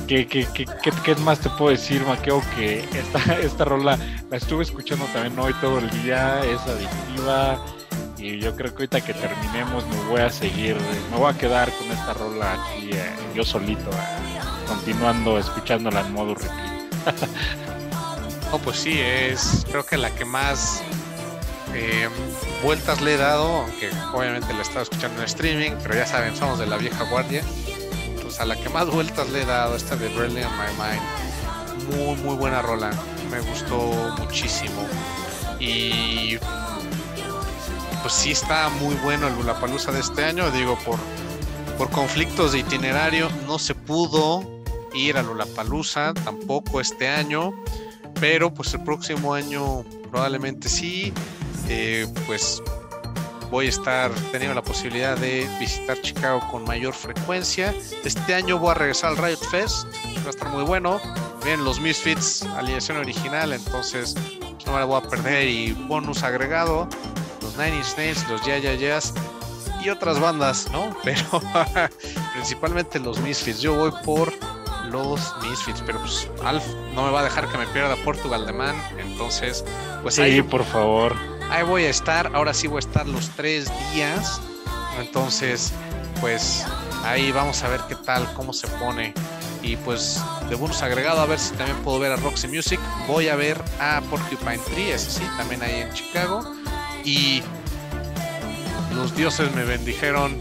¿qué, 0.06 0.26
qué, 0.26 0.46
qué, 0.52 0.66
qué, 1.04 1.14
más 1.16 1.40
te 1.40 1.50
puedo 1.50 1.70
decir, 1.70 2.04
Maqueo? 2.06 2.42
Que 2.56 2.80
esta, 2.80 3.38
esta 3.40 3.64
rola 3.64 3.98
la 4.30 4.36
estuve 4.36 4.62
escuchando 4.62 5.04
también 5.06 5.38
hoy 5.38 5.54
todo 5.60 5.78
el 5.78 5.90
día, 6.02 6.40
es 6.44 6.60
adictiva 6.60 7.58
y 8.22 8.38
yo 8.38 8.54
creo 8.54 8.70
que 8.70 8.84
ahorita 8.84 9.00
que 9.00 9.14
terminemos 9.14 9.84
me 9.88 9.96
voy 10.08 10.20
a 10.20 10.30
seguir, 10.30 10.76
me 11.10 11.16
voy 11.16 11.32
a 11.32 11.36
quedar 11.36 11.72
con 11.72 11.90
esta 11.90 12.14
rola 12.14 12.52
aquí 12.52 12.90
eh, 12.92 13.10
yo 13.34 13.44
solito, 13.44 13.90
eh, 13.90 14.40
continuando 14.68 15.38
escuchándola 15.38 16.02
en 16.02 16.12
modo 16.12 16.36
repeat. 16.36 16.92
no, 18.52 18.58
pues 18.58 18.76
sí, 18.76 19.00
es 19.00 19.66
creo 19.68 19.84
que 19.84 19.96
la 19.96 20.10
que 20.10 20.24
más 20.24 20.82
eh, 21.74 22.08
vueltas 22.62 23.00
le 23.00 23.14
he 23.14 23.16
dado, 23.16 23.62
aunque 23.62 23.90
obviamente 24.14 24.52
la 24.52 24.60
he 24.60 24.62
estado 24.62 24.82
escuchando 24.82 25.18
en 25.20 25.24
streaming, 25.24 25.72
pero 25.82 25.94
ya 25.94 26.06
saben, 26.06 26.36
somos 26.36 26.60
de 26.60 26.66
la 26.66 26.76
vieja 26.76 27.02
guardia. 27.04 27.42
A 28.42 28.44
la 28.44 28.56
que 28.56 28.68
más 28.70 28.90
vueltas 28.90 29.30
le 29.30 29.42
he 29.42 29.44
dado, 29.44 29.76
esta 29.76 29.94
de 29.94 30.08
Brilliant 30.08 30.50
My 30.56 30.82
Mind, 30.82 31.96
muy, 31.96 32.16
muy 32.22 32.34
buena 32.34 32.60
rola, 32.60 32.90
me 33.30 33.38
gustó 33.38 34.16
muchísimo. 34.18 34.84
Y 35.60 36.38
pues 38.00 38.12
sí 38.12 38.32
está 38.32 38.68
muy 38.68 38.96
bueno 38.96 39.28
el 39.28 39.36
Lulapalooza 39.36 39.92
de 39.92 40.00
este 40.00 40.24
año, 40.24 40.50
digo, 40.50 40.76
por, 40.84 40.98
por 41.78 41.88
conflictos 41.90 42.50
de 42.50 42.58
itinerario 42.58 43.30
no 43.46 43.60
se 43.60 43.76
pudo 43.76 44.42
ir 44.92 45.18
a 45.18 45.22
Lulapalooza 45.22 46.12
tampoco 46.12 46.80
este 46.80 47.06
año, 47.06 47.54
pero 48.18 48.52
pues 48.52 48.74
el 48.74 48.82
próximo 48.82 49.34
año 49.34 49.84
probablemente 50.10 50.68
sí, 50.68 51.12
eh, 51.68 52.08
pues 52.26 52.60
voy 53.52 53.66
a 53.66 53.68
estar 53.68 54.10
teniendo 54.32 54.54
la 54.54 54.62
posibilidad 54.62 55.14
de 55.18 55.46
visitar 55.60 56.00
Chicago 56.00 56.40
con 56.50 56.64
mayor 56.64 56.94
frecuencia. 56.94 57.74
Este 58.02 58.34
año 58.34 58.58
voy 58.58 58.70
a 58.70 58.74
regresar 58.74 59.10
al 59.10 59.18
Riot 59.18 59.44
Fest, 59.50 59.86
va 60.22 60.28
a 60.28 60.30
estar 60.30 60.48
muy 60.48 60.64
bueno. 60.64 60.98
Vienen 61.44 61.62
los 61.62 61.78
Misfits, 61.78 62.44
alineación 62.56 62.96
original, 62.96 63.52
entonces 63.52 64.14
no 64.64 64.72
me 64.72 64.78
la 64.78 64.86
voy 64.86 65.02
a 65.04 65.06
perder. 65.06 65.48
Y 65.48 65.72
bonus 65.72 66.22
agregado, 66.22 66.88
los 67.42 67.58
Nine 67.58 67.76
Inch 67.76 67.94
Nails, 67.98 68.26
los 68.30 68.40
Ya 68.46 68.56
Ya 68.56 68.74
Jazz 68.74 69.12
y 69.84 69.90
otras 69.90 70.18
bandas, 70.18 70.70
¿no? 70.72 70.96
Pero 71.04 71.42
principalmente 72.32 72.98
los 73.00 73.20
Misfits. 73.20 73.60
Yo 73.60 73.74
voy 73.74 73.92
por 74.02 74.32
los 74.90 75.20
Misfits, 75.42 75.82
pero 75.86 75.98
pues 76.00 76.28
Alf 76.44 76.64
no 76.94 77.04
me 77.04 77.10
va 77.10 77.20
a 77.20 77.24
dejar 77.24 77.48
que 77.48 77.56
me 77.56 77.66
pierda 77.66 77.96
Portugal 78.04 78.44
de 78.44 78.52
Man, 78.52 78.76
entonces 78.98 79.64
pues 80.02 80.16
sí, 80.16 80.22
ahí, 80.22 80.42
por 80.42 80.64
favor. 80.64 81.31
Ahí 81.52 81.64
voy 81.64 81.84
a 81.84 81.90
estar, 81.90 82.34
ahora 82.34 82.54
sí 82.54 82.66
voy 82.66 82.78
a 82.78 82.80
estar 82.80 83.06
los 83.06 83.28
tres 83.36 83.70
días, 83.92 84.40
entonces 84.98 85.70
pues 86.18 86.64
ahí 87.04 87.30
vamos 87.30 87.62
a 87.62 87.68
ver 87.68 87.82
qué 87.88 87.94
tal, 87.94 88.32
cómo 88.32 88.54
se 88.54 88.66
pone. 88.68 89.12
Y 89.62 89.76
pues 89.76 90.18
de 90.48 90.54
bonus 90.54 90.82
agregado 90.82 91.20
a 91.20 91.26
ver 91.26 91.38
si 91.38 91.52
también 91.54 91.76
puedo 91.82 91.98
ver 91.98 92.10
a 92.10 92.16
Roxy 92.16 92.48
Music, 92.48 92.80
voy 93.06 93.28
a 93.28 93.36
ver 93.36 93.62
a 93.78 94.00
Porcupine 94.08 94.58
Tree, 94.58 94.92
ese 94.92 95.10
sí, 95.10 95.22
también 95.36 95.62
ahí 95.62 95.82
en 95.82 95.92
Chicago. 95.92 96.42
Y 97.04 97.42
los 98.94 99.14
dioses 99.14 99.54
me 99.54 99.64
bendijeron 99.64 100.38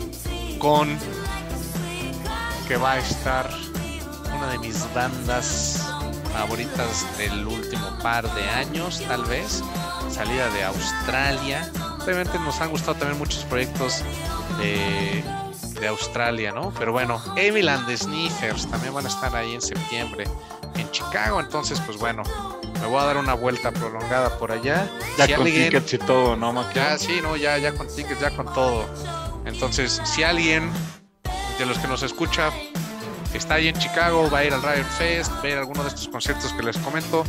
con 0.59 0.97
que 2.69 2.77
va 2.77 2.93
a 2.93 2.99
estar 2.99 3.49
una 4.33 4.47
de 4.47 4.59
mis 4.59 4.81
bandas 4.93 5.85
favoritas 6.31 7.05
del 7.17 7.45
último 7.45 7.99
par 8.01 8.33
de 8.33 8.43
años, 8.49 9.03
tal 9.07 9.25
vez, 9.25 9.61
salida 10.25 10.51
de 10.51 10.63
Australia. 10.63 11.67
Obviamente 12.03 12.37
nos 12.37 12.61
han 12.61 12.69
gustado 12.69 12.93
también 12.93 13.17
muchos 13.17 13.43
proyectos 13.45 14.03
de, 14.59 15.23
de 15.79 15.87
Australia, 15.87 16.51
¿no? 16.51 16.71
Pero 16.77 16.91
bueno, 16.91 17.19
Emil 17.35 17.67
and 17.67 17.87
the 17.87 17.97
Sniffers 17.97 18.69
también 18.69 18.93
van 18.93 19.05
a 19.05 19.09
estar 19.09 19.35
ahí 19.35 19.55
en 19.55 19.61
septiembre 19.61 20.25
en 20.75 20.91
Chicago, 20.91 21.39
entonces 21.39 21.79
pues 21.87 21.97
bueno, 21.97 22.21
me 22.79 22.85
voy 22.85 23.01
a 23.01 23.05
dar 23.05 23.17
una 23.17 23.33
vuelta 23.33 23.71
prolongada 23.71 24.37
por 24.37 24.51
allá. 24.51 24.87
Ya 25.17 25.35
con 25.35 25.45
tickets 25.45 25.93
y 25.93 25.97
todo, 25.97 26.35
¿no, 26.35 26.71
Ya, 26.73 26.99
sí, 26.99 27.19
no, 27.23 27.35
ya, 27.35 27.57
ya 27.57 27.73
con 27.73 27.87
tickets, 27.87 28.19
ya 28.19 28.29
con 28.29 28.45
todo. 28.53 28.85
Entonces, 29.45 30.03
si 30.05 30.21
alguien 30.21 30.69
de 31.57 31.65
los 31.65 31.79
que 31.79 31.87
nos 31.87 32.03
escucha 32.03 32.51
está 33.33 33.55
ahí 33.55 33.69
en 33.69 33.75
Chicago, 33.75 34.29
va 34.29 34.39
a 34.39 34.45
ir 34.45 34.53
al 34.53 34.61
Riot 34.61 34.85
Fest, 34.99 35.31
ver 35.41 35.57
alguno 35.57 35.81
de 35.81 35.89
estos 35.89 36.07
conciertos 36.09 36.53
que 36.53 36.61
les 36.61 36.77
comento, 36.77 37.23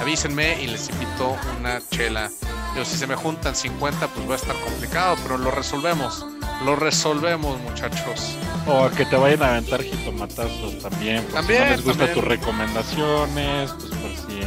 avísenme 0.00 0.62
y 0.62 0.66
les 0.68 0.88
invito 0.90 1.36
una 1.58 1.80
chela. 1.90 2.30
Yo, 2.76 2.84
si 2.84 2.96
se 2.96 3.06
me 3.06 3.16
juntan 3.16 3.54
50, 3.54 4.06
pues 4.08 4.28
va 4.28 4.34
a 4.34 4.36
estar 4.36 4.56
complicado, 4.60 5.16
pero 5.22 5.38
lo 5.38 5.50
resolvemos. 5.50 6.24
Lo 6.64 6.76
resolvemos, 6.76 7.60
muchachos. 7.60 8.36
O 8.66 8.90
que 8.90 9.04
te 9.04 9.16
vayan 9.16 9.42
a 9.42 9.48
aventar 9.50 9.82
jitomatazos 9.82 10.78
también. 10.78 11.24
también. 11.28 11.62
Si 11.62 11.64
no 11.64 11.76
les 11.76 11.84
gustan 11.84 12.12
tus 12.12 12.24
recomendaciones, 12.24 13.72
pues 13.72 13.90
por 13.90 14.10
si 14.10 14.40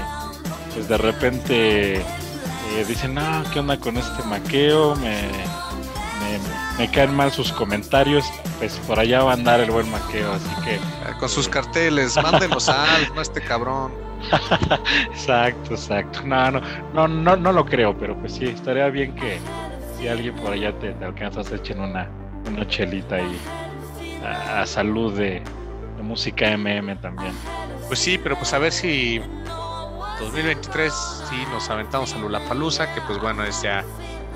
pues 0.73 0.87
de 0.87 0.97
repente 0.97 1.95
eh, 1.95 2.85
dicen, 2.87 3.17
ah, 3.17 3.43
¿qué 3.51 3.59
onda 3.59 3.79
con 3.79 3.97
este 3.97 4.23
maqueo? 4.23 4.95
Me, 4.97 5.29
me, 6.77 6.89
caen 6.89 7.13
mal 7.13 7.31
sus 7.31 7.51
comentarios, 7.51 8.25
pues 8.59 8.73
por 8.87 8.99
allá 8.99 9.23
va 9.23 9.31
a 9.31 9.33
andar 9.33 9.59
el 9.59 9.71
buen 9.71 9.89
maqueo, 9.91 10.31
así 10.33 10.49
que... 10.63 10.79
Con 11.19 11.29
sus 11.29 11.47
carteles, 11.47 12.15
mándenos 12.15 12.67
a 12.69 12.85
no 13.13 13.21
este 13.21 13.41
cabrón. 13.41 14.10
Exacto, 15.11 15.73
exacto. 15.73 16.21
No, 16.23 16.51
no, 16.51 16.61
no, 16.93 17.07
no, 17.07 17.35
no 17.35 17.51
lo 17.51 17.65
creo, 17.65 17.97
pero 17.97 18.17
pues 18.17 18.33
sí, 18.33 18.45
estaría 18.45 18.87
bien 18.89 19.15
que 19.15 19.39
si 19.97 20.07
alguien 20.07 20.35
por 20.35 20.53
allá 20.53 20.71
te, 20.79 20.91
te 20.93 21.05
alcanzas, 21.05 21.51
echen 21.51 21.79
una, 21.79 22.07
una 22.47 22.67
chelita 22.67 23.19
y, 23.19 23.39
a, 24.25 24.65
salud 24.65 25.13
de, 25.17 25.41
música 26.01 26.57
MM 26.57 26.95
también. 26.99 27.31
Pues 27.87 27.99
sí, 27.99 28.17
pero 28.17 28.35
pues 28.35 28.53
a 28.53 28.57
ver 28.57 28.71
si 28.71 29.19
2023 30.19 30.91
sí 31.29 31.35
nos 31.51 31.69
aventamos 31.69 32.13
a 32.15 32.17
Lulapalooza, 32.17 32.91
que 32.95 33.01
pues 33.01 33.21
bueno, 33.21 33.43
es 33.43 33.61
ya 33.61 33.83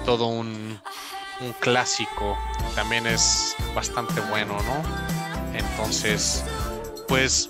todo 0.06 0.28
un, 0.28 0.80
un 1.42 1.54
clásico. 1.60 2.38
También 2.76 3.08
es 3.08 3.56
bastante 3.74 4.22
bueno, 4.30 4.56
¿no? 4.62 5.58
Entonces, 5.58 6.46
pues 7.08 7.50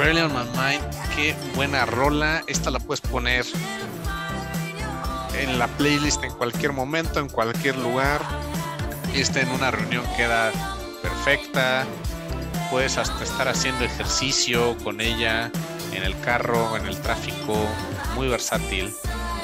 Brilliant 0.00 0.32
My 0.32 0.44
Mind, 0.58 0.82
qué 1.14 1.36
buena 1.54 1.84
rola. 1.84 2.42
Esta 2.46 2.70
la 2.70 2.78
puedes 2.78 3.02
poner 3.02 3.44
en 5.38 5.58
la 5.58 5.68
playlist 5.68 6.24
en 6.24 6.32
cualquier 6.32 6.72
momento, 6.72 7.20
en 7.20 7.28
cualquier 7.28 7.76
lugar. 7.76 8.22
Esta 9.14 9.42
en 9.42 9.50
una 9.50 9.70
reunión 9.70 10.02
queda 10.16 10.52
perfecta. 11.02 11.84
Puedes 12.70 12.96
hasta 12.96 13.22
estar 13.22 13.46
haciendo 13.46 13.84
ejercicio 13.84 14.74
con 14.82 15.02
ella 15.02 15.52
en 15.92 16.02
el 16.02 16.18
carro, 16.20 16.78
en 16.78 16.86
el 16.86 16.98
tráfico. 17.02 17.54
Muy 18.14 18.26
versátil. 18.26 18.90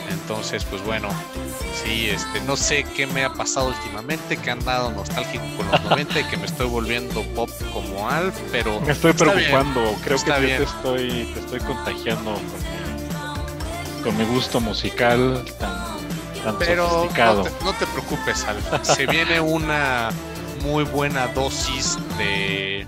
Entonces, 0.09 0.65
pues 0.65 0.83
bueno, 0.87 1.11
sí, 1.85 2.09
este, 2.09 2.41
no 2.47 2.57
sé 2.57 2.85
qué 2.97 3.07
me 3.07 3.25
ha 3.25 3.33
pasado 3.35 3.69
últimamente, 3.69 4.39
que 4.39 4.51
han 4.51 4.65
dado 4.65 4.91
nostálgico 4.91 5.45
con 5.59 5.71
los 5.71 5.83
90 5.85 6.21
y 6.21 6.25
que 6.25 6.37
me 6.39 6.47
estoy 6.47 6.67
volviendo 6.67 7.23
pop 7.35 7.51
como 8.07 8.11
Alf, 8.11 8.39
pero... 8.53 8.81
Me 8.81 8.93
estoy 8.93 9.13
preocupando, 9.13 9.95
creo 10.05 10.19
que 10.19 10.33
te 10.33 10.63
estoy, 10.63 11.31
te 11.35 11.41
estoy 11.41 11.61
contagiando 11.61 12.39
con 14.03 14.17
mi, 14.17 14.25
gusto 14.25 14.61
musical 14.61 15.45
tan, 15.59 15.97
pero 16.59 16.89
sofisticado. 16.89 17.45
No 17.65 17.73
te, 17.73 17.87
preocupes, 17.87 18.45
Alf, 18.45 18.65
se 18.83 19.07
viene 19.07 19.41
una 19.41 20.11
muy 20.63 20.85
buena 20.85 21.27
dosis 21.29 21.99
de, 22.19 22.87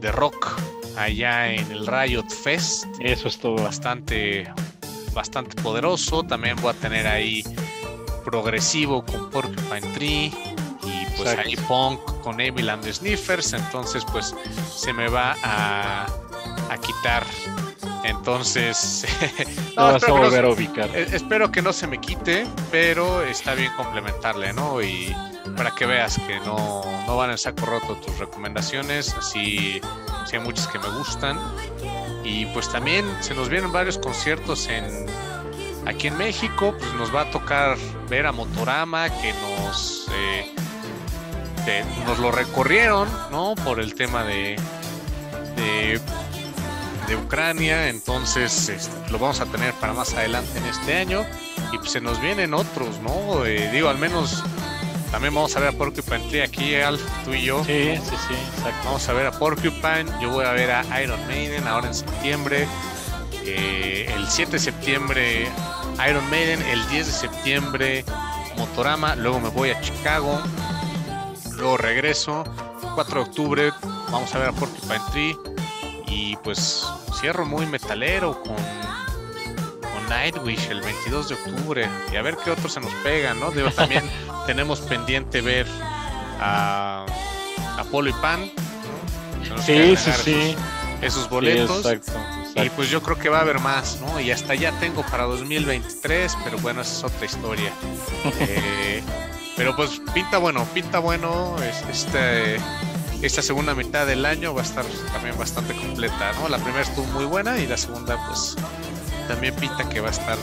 de 0.00 0.12
rock 0.12 0.58
allá 0.96 1.52
en 1.52 1.70
el 1.72 1.86
Riot 1.86 2.28
Fest. 2.28 2.84
Eso 3.00 3.28
es 3.28 3.38
todo. 3.38 3.56
Bastante 3.56 4.50
bastante 5.14 5.60
poderoso. 5.62 6.22
También 6.22 6.56
voy 6.60 6.70
a 6.70 6.74
tener 6.74 7.06
ahí 7.06 7.42
progresivo 8.24 9.04
con 9.04 9.30
Porcupine 9.30 9.92
Tree 9.94 10.32
pues 11.34 11.46
ahí 11.46 11.56
punk 11.68 12.00
con 12.22 12.40
Emil 12.40 12.68
and 12.68 12.82
the 12.82 12.92
Sniffers. 12.92 13.52
Entonces 13.52 14.04
pues 14.10 14.34
se 14.74 14.92
me 14.92 15.08
va 15.08 15.36
a, 15.42 16.06
a 16.70 16.78
quitar. 16.78 17.24
Entonces 18.04 19.04
no, 19.76 19.96
espero, 19.96 20.16
volver 20.18 20.44
a 20.44 20.48
ubicar. 20.50 20.90
Eh, 20.94 21.08
espero 21.12 21.50
que 21.50 21.62
no 21.62 21.72
se 21.72 21.86
me 21.86 21.98
quite, 21.98 22.46
pero 22.70 23.22
está 23.24 23.54
bien 23.54 23.72
complementarle, 23.76 24.52
¿no? 24.52 24.80
Y 24.80 25.14
para 25.56 25.72
que 25.72 25.86
veas 25.86 26.18
que 26.26 26.38
no, 26.40 26.84
no 27.06 27.16
van 27.16 27.30
en 27.30 27.38
saco 27.38 27.66
roto 27.66 27.96
tus 27.96 28.18
recomendaciones, 28.18 29.14
así, 29.14 29.80
así 30.22 30.36
hay 30.36 30.42
muchas 30.42 30.68
que 30.68 30.78
me 30.78 30.88
gustan. 30.90 31.38
Y 32.22 32.46
pues 32.46 32.70
también 32.70 33.04
se 33.20 33.34
nos 33.34 33.48
vienen 33.48 33.72
varios 33.72 33.98
conciertos 33.98 34.68
en 34.68 35.06
aquí 35.86 36.08
en 36.08 36.18
México, 36.18 36.74
pues 36.78 36.92
nos 36.94 37.14
va 37.14 37.22
a 37.22 37.30
tocar 37.30 37.76
ver 38.08 38.26
a 38.26 38.32
Motorama 38.32 39.08
que 39.20 39.32
nos 39.32 40.08
eh, 40.12 40.52
nos 42.06 42.18
lo 42.18 42.30
recorrieron, 42.30 43.08
¿no? 43.30 43.54
Por 43.56 43.80
el 43.80 43.94
tema 43.94 44.24
de 44.24 44.56
de, 45.56 47.16
Ucrania, 47.16 47.88
entonces 47.88 48.68
este, 48.68 49.12
lo 49.12 49.18
vamos 49.18 49.40
a 49.40 49.46
tener 49.46 49.72
para 49.74 49.92
más 49.92 50.12
adelante 50.14 50.58
en 50.58 50.66
este 50.66 50.94
año 50.94 51.24
y 51.72 51.78
pues 51.78 51.92
se 51.92 52.00
nos 52.00 52.20
vienen 52.20 52.52
otros, 52.52 53.00
¿no? 53.00 53.44
Eh, 53.46 53.70
digo, 53.72 53.88
al 53.88 53.98
menos 53.98 54.42
también 55.10 55.34
vamos 55.34 55.56
a 55.56 55.60
ver 55.60 55.68
a 55.70 55.72
Porcupine 55.72 56.28
Tree 56.28 56.42
aquí, 56.42 56.74
Alf, 56.74 57.00
tú 57.24 57.32
y 57.32 57.42
yo. 57.42 57.64
Sí, 57.64 57.96
sí, 57.96 58.16
sí, 58.28 58.34
exacto. 58.34 58.80
Vamos 58.84 59.08
a 59.08 59.12
ver 59.12 59.26
a 59.26 59.32
Porcupine. 59.32 60.06
Yo 60.20 60.30
voy 60.30 60.44
a 60.44 60.52
ver 60.52 60.70
a 60.72 61.02
Iron 61.02 61.24
Maiden 61.26 61.66
ahora 61.66 61.88
en 61.88 61.94
septiembre. 61.94 62.66
Eh, 63.44 64.12
el 64.14 64.26
7 64.26 64.52
de 64.52 64.58
septiembre 64.58 65.48
Iron 66.08 66.28
Maiden. 66.28 66.60
El 66.62 66.86
10 66.88 67.06
de 67.06 67.12
septiembre 67.12 68.04
Motorama. 68.58 69.14
Luego 69.14 69.40
me 69.40 69.48
voy 69.48 69.70
a 69.70 69.80
Chicago. 69.80 70.42
Luego 71.56 71.76
regreso. 71.76 72.44
4 72.94 73.14
de 73.24 73.28
octubre 73.28 73.72
vamos 74.10 74.34
a 74.34 74.38
ver 74.38 74.48
a 74.48 74.52
Porcupine 74.52 75.00
Tree. 75.12 75.36
Y 76.06 76.36
pues 76.36 76.86
cierro 77.20 77.44
muy 77.44 77.66
metalero 77.66 78.40
con 78.42 78.56
Nightwish 80.08 80.68
el 80.70 80.80
22 80.80 81.28
de 81.28 81.34
octubre 81.34 81.88
y 82.12 82.16
a 82.16 82.22
ver 82.22 82.36
qué 82.42 82.50
otros 82.50 82.72
se 82.72 82.80
nos 82.80 82.92
pegan, 82.96 83.40
¿no? 83.40 83.50
Digo, 83.50 83.70
también 83.70 84.04
tenemos 84.46 84.80
pendiente 84.80 85.40
ver 85.40 85.66
a 86.40 87.04
Apolo 87.78 88.10
y 88.10 88.12
Pan. 88.14 88.50
Sí, 89.64 89.96
sí, 89.96 90.10
sí. 90.12 90.56
Esos, 91.02 91.28
boletos. 91.28 91.84
Y 92.54 92.70
pues 92.70 92.88
yo 92.88 93.02
creo 93.02 93.18
que 93.18 93.28
va 93.28 93.38
a 93.38 93.42
haber 93.42 93.60
más, 93.60 94.00
¿no? 94.00 94.18
Y 94.18 94.30
hasta 94.30 94.54
ya 94.54 94.72
tengo 94.80 95.02
para 95.02 95.24
2023, 95.24 96.36
pero 96.42 96.58
bueno, 96.58 96.80
esa 96.80 96.92
es 96.92 97.14
otra 97.14 97.26
historia. 97.26 97.72
Eh, 98.40 99.02
pero 99.56 99.74
pues 99.74 100.00
pinta 100.12 100.38
bueno, 100.38 100.64
pinta 100.74 100.98
bueno. 100.98 101.56
Este, 101.90 102.56
esta 103.22 103.42
segunda 103.42 103.74
mitad 103.74 104.06
del 104.06 104.26
año 104.26 104.54
va 104.54 104.60
a 104.60 104.64
estar 104.64 104.84
también 105.12 105.36
bastante 105.38 105.74
completa, 105.74 106.32
¿no? 106.40 106.48
La 106.48 106.58
primera 106.58 106.82
estuvo 106.82 107.06
muy 107.06 107.24
buena 107.24 107.58
y 107.58 107.66
la 107.66 107.76
segunda 107.76 108.18
pues 108.26 108.56
también 109.28 109.54
pinta 109.54 109.88
que 109.88 110.00
va 110.00 110.08
a 110.08 110.12
estar 110.12 110.36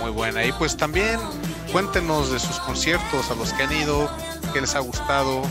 muy 0.00 0.10
buena. 0.10 0.44
Y 0.44 0.52
pues 0.52 0.76
también 0.76 1.20
cuéntenos 1.70 2.30
de 2.30 2.38
sus 2.38 2.58
conciertos, 2.60 3.30
a 3.30 3.34
los 3.34 3.52
que 3.52 3.62
han 3.62 3.72
ido, 3.72 4.10
qué 4.52 4.60
les 4.60 4.74
ha 4.74 4.80
gustado, 4.80 5.42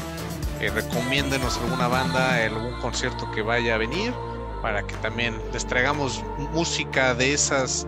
eh, 0.60 0.70
recomiéndenos 0.70 1.58
alguna 1.58 1.88
banda, 1.88 2.36
algún 2.36 2.80
concierto 2.82 3.32
que 3.32 3.42
vaya 3.42 3.76
a 3.76 3.78
venir, 3.78 4.14
para 4.62 4.86
que 4.86 4.96
también 4.98 5.42
les 5.54 5.66
traigamos 5.66 6.24
música 6.54 7.16
de 7.16 7.34
esas, 7.34 7.88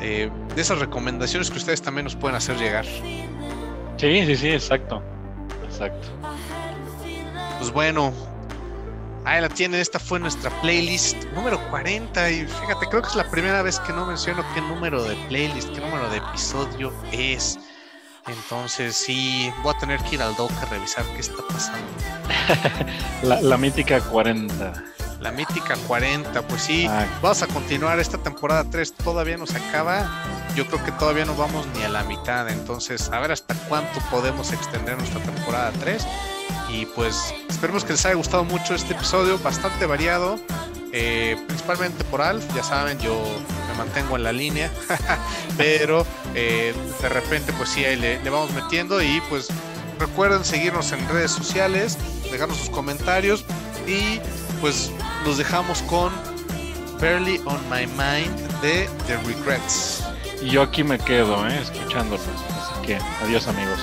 eh, 0.00 0.30
de 0.54 0.60
esas 0.60 0.78
recomendaciones 0.78 1.50
que 1.50 1.58
ustedes 1.58 1.82
también 1.82 2.04
nos 2.04 2.16
pueden 2.16 2.36
hacer 2.36 2.56
llegar. 2.56 2.86
Sí, 3.98 4.26
sí, 4.26 4.36
sí, 4.36 4.48
exacto. 4.48 5.02
Exacto. 5.68 6.08
Pues 7.58 7.70
bueno, 7.72 8.12
Ahí 9.28 9.42
la 9.42 9.50
tienen, 9.50 9.78
esta 9.78 9.98
fue 9.98 10.18
nuestra 10.18 10.50
playlist 10.62 11.22
número 11.34 11.60
40 11.68 12.30
y 12.30 12.46
fíjate, 12.46 12.86
creo 12.86 13.02
que 13.02 13.08
es 13.08 13.14
la 13.14 13.30
primera 13.30 13.60
vez 13.60 13.78
que 13.80 13.92
no 13.92 14.06
menciono 14.06 14.42
qué 14.54 14.62
número 14.62 15.04
de 15.04 15.16
playlist, 15.28 15.68
qué 15.74 15.80
número 15.82 16.08
de 16.08 16.16
episodio 16.16 16.94
es. 17.12 17.58
Entonces 18.26 18.96
sí, 18.96 19.52
voy 19.62 19.74
a 19.74 19.78
tener 19.78 20.00
que 20.04 20.14
ir 20.14 20.22
al 20.22 20.34
doc 20.36 20.50
a 20.62 20.64
revisar 20.66 21.04
qué 21.14 21.20
está 21.20 21.42
pasando. 21.46 21.86
la, 23.42 23.58
mítica 23.58 24.00
40. 24.00 24.72
La 25.20 25.32
mítica 25.32 25.76
40, 25.86 26.42
pues 26.42 26.62
sí, 26.62 26.88
vamos 27.20 27.42
a 27.42 27.46
continuar 27.48 27.98
esta 27.98 28.18
temporada 28.18 28.64
3, 28.70 28.94
todavía 28.94 29.36
no 29.36 29.46
se 29.46 29.56
acaba, 29.56 30.08
yo 30.54 30.66
creo 30.66 30.84
que 30.84 30.92
todavía 30.92 31.24
no 31.24 31.34
vamos 31.34 31.66
ni 31.76 31.82
a 31.82 31.88
la 31.88 32.04
mitad, 32.04 32.48
entonces 32.48 33.10
a 33.10 33.18
ver 33.18 33.32
hasta 33.32 33.54
cuánto 33.68 34.00
podemos 34.10 34.52
extender 34.52 34.96
nuestra 34.96 35.20
temporada 35.20 35.72
3 35.80 36.06
y 36.68 36.86
pues 36.86 37.34
esperemos 37.48 37.84
que 37.84 37.92
les 37.92 38.04
haya 38.06 38.14
gustado 38.14 38.44
mucho 38.44 38.74
este 38.74 38.94
episodio, 38.94 39.38
bastante 39.38 39.86
variado, 39.86 40.38
eh, 40.92 41.36
principalmente 41.46 42.04
por 42.04 42.22
Alf, 42.22 42.44
ya 42.54 42.62
saben, 42.62 42.98
yo 42.98 43.20
me 43.68 43.76
mantengo 43.76 44.16
en 44.16 44.22
la 44.22 44.32
línea, 44.32 44.70
pero 45.56 46.06
eh, 46.34 46.74
de 47.00 47.08
repente 47.08 47.52
pues 47.54 47.70
sí, 47.70 47.84
ahí 47.84 47.96
le, 47.96 48.18
vamos 48.30 48.52
metiendo 48.52 49.02
y 49.02 49.20
pues 49.28 49.48
recuerden 49.98 50.44
seguirnos 50.44 50.92
en 50.92 51.06
redes 51.08 51.32
sociales, 51.32 51.98
dejarnos 52.30 52.58
sus 52.58 52.70
comentarios 52.70 53.44
y 53.86 54.20
pues 54.60 54.90
los 55.24 55.38
dejamos 55.38 55.82
con 55.82 56.12
Barely 57.00 57.40
on 57.44 57.60
My 57.70 57.86
Mind 57.86 58.36
de 58.60 58.88
The 59.06 59.16
Regrets. 59.26 60.04
Y 60.42 60.50
yo 60.50 60.62
aquí 60.62 60.84
me 60.84 60.98
quedo, 60.98 61.46
¿eh? 61.48 61.60
escuchándolos. 61.60 62.26
Así 62.26 62.86
que 62.86 62.98
adiós 63.22 63.46
amigos. 63.48 63.80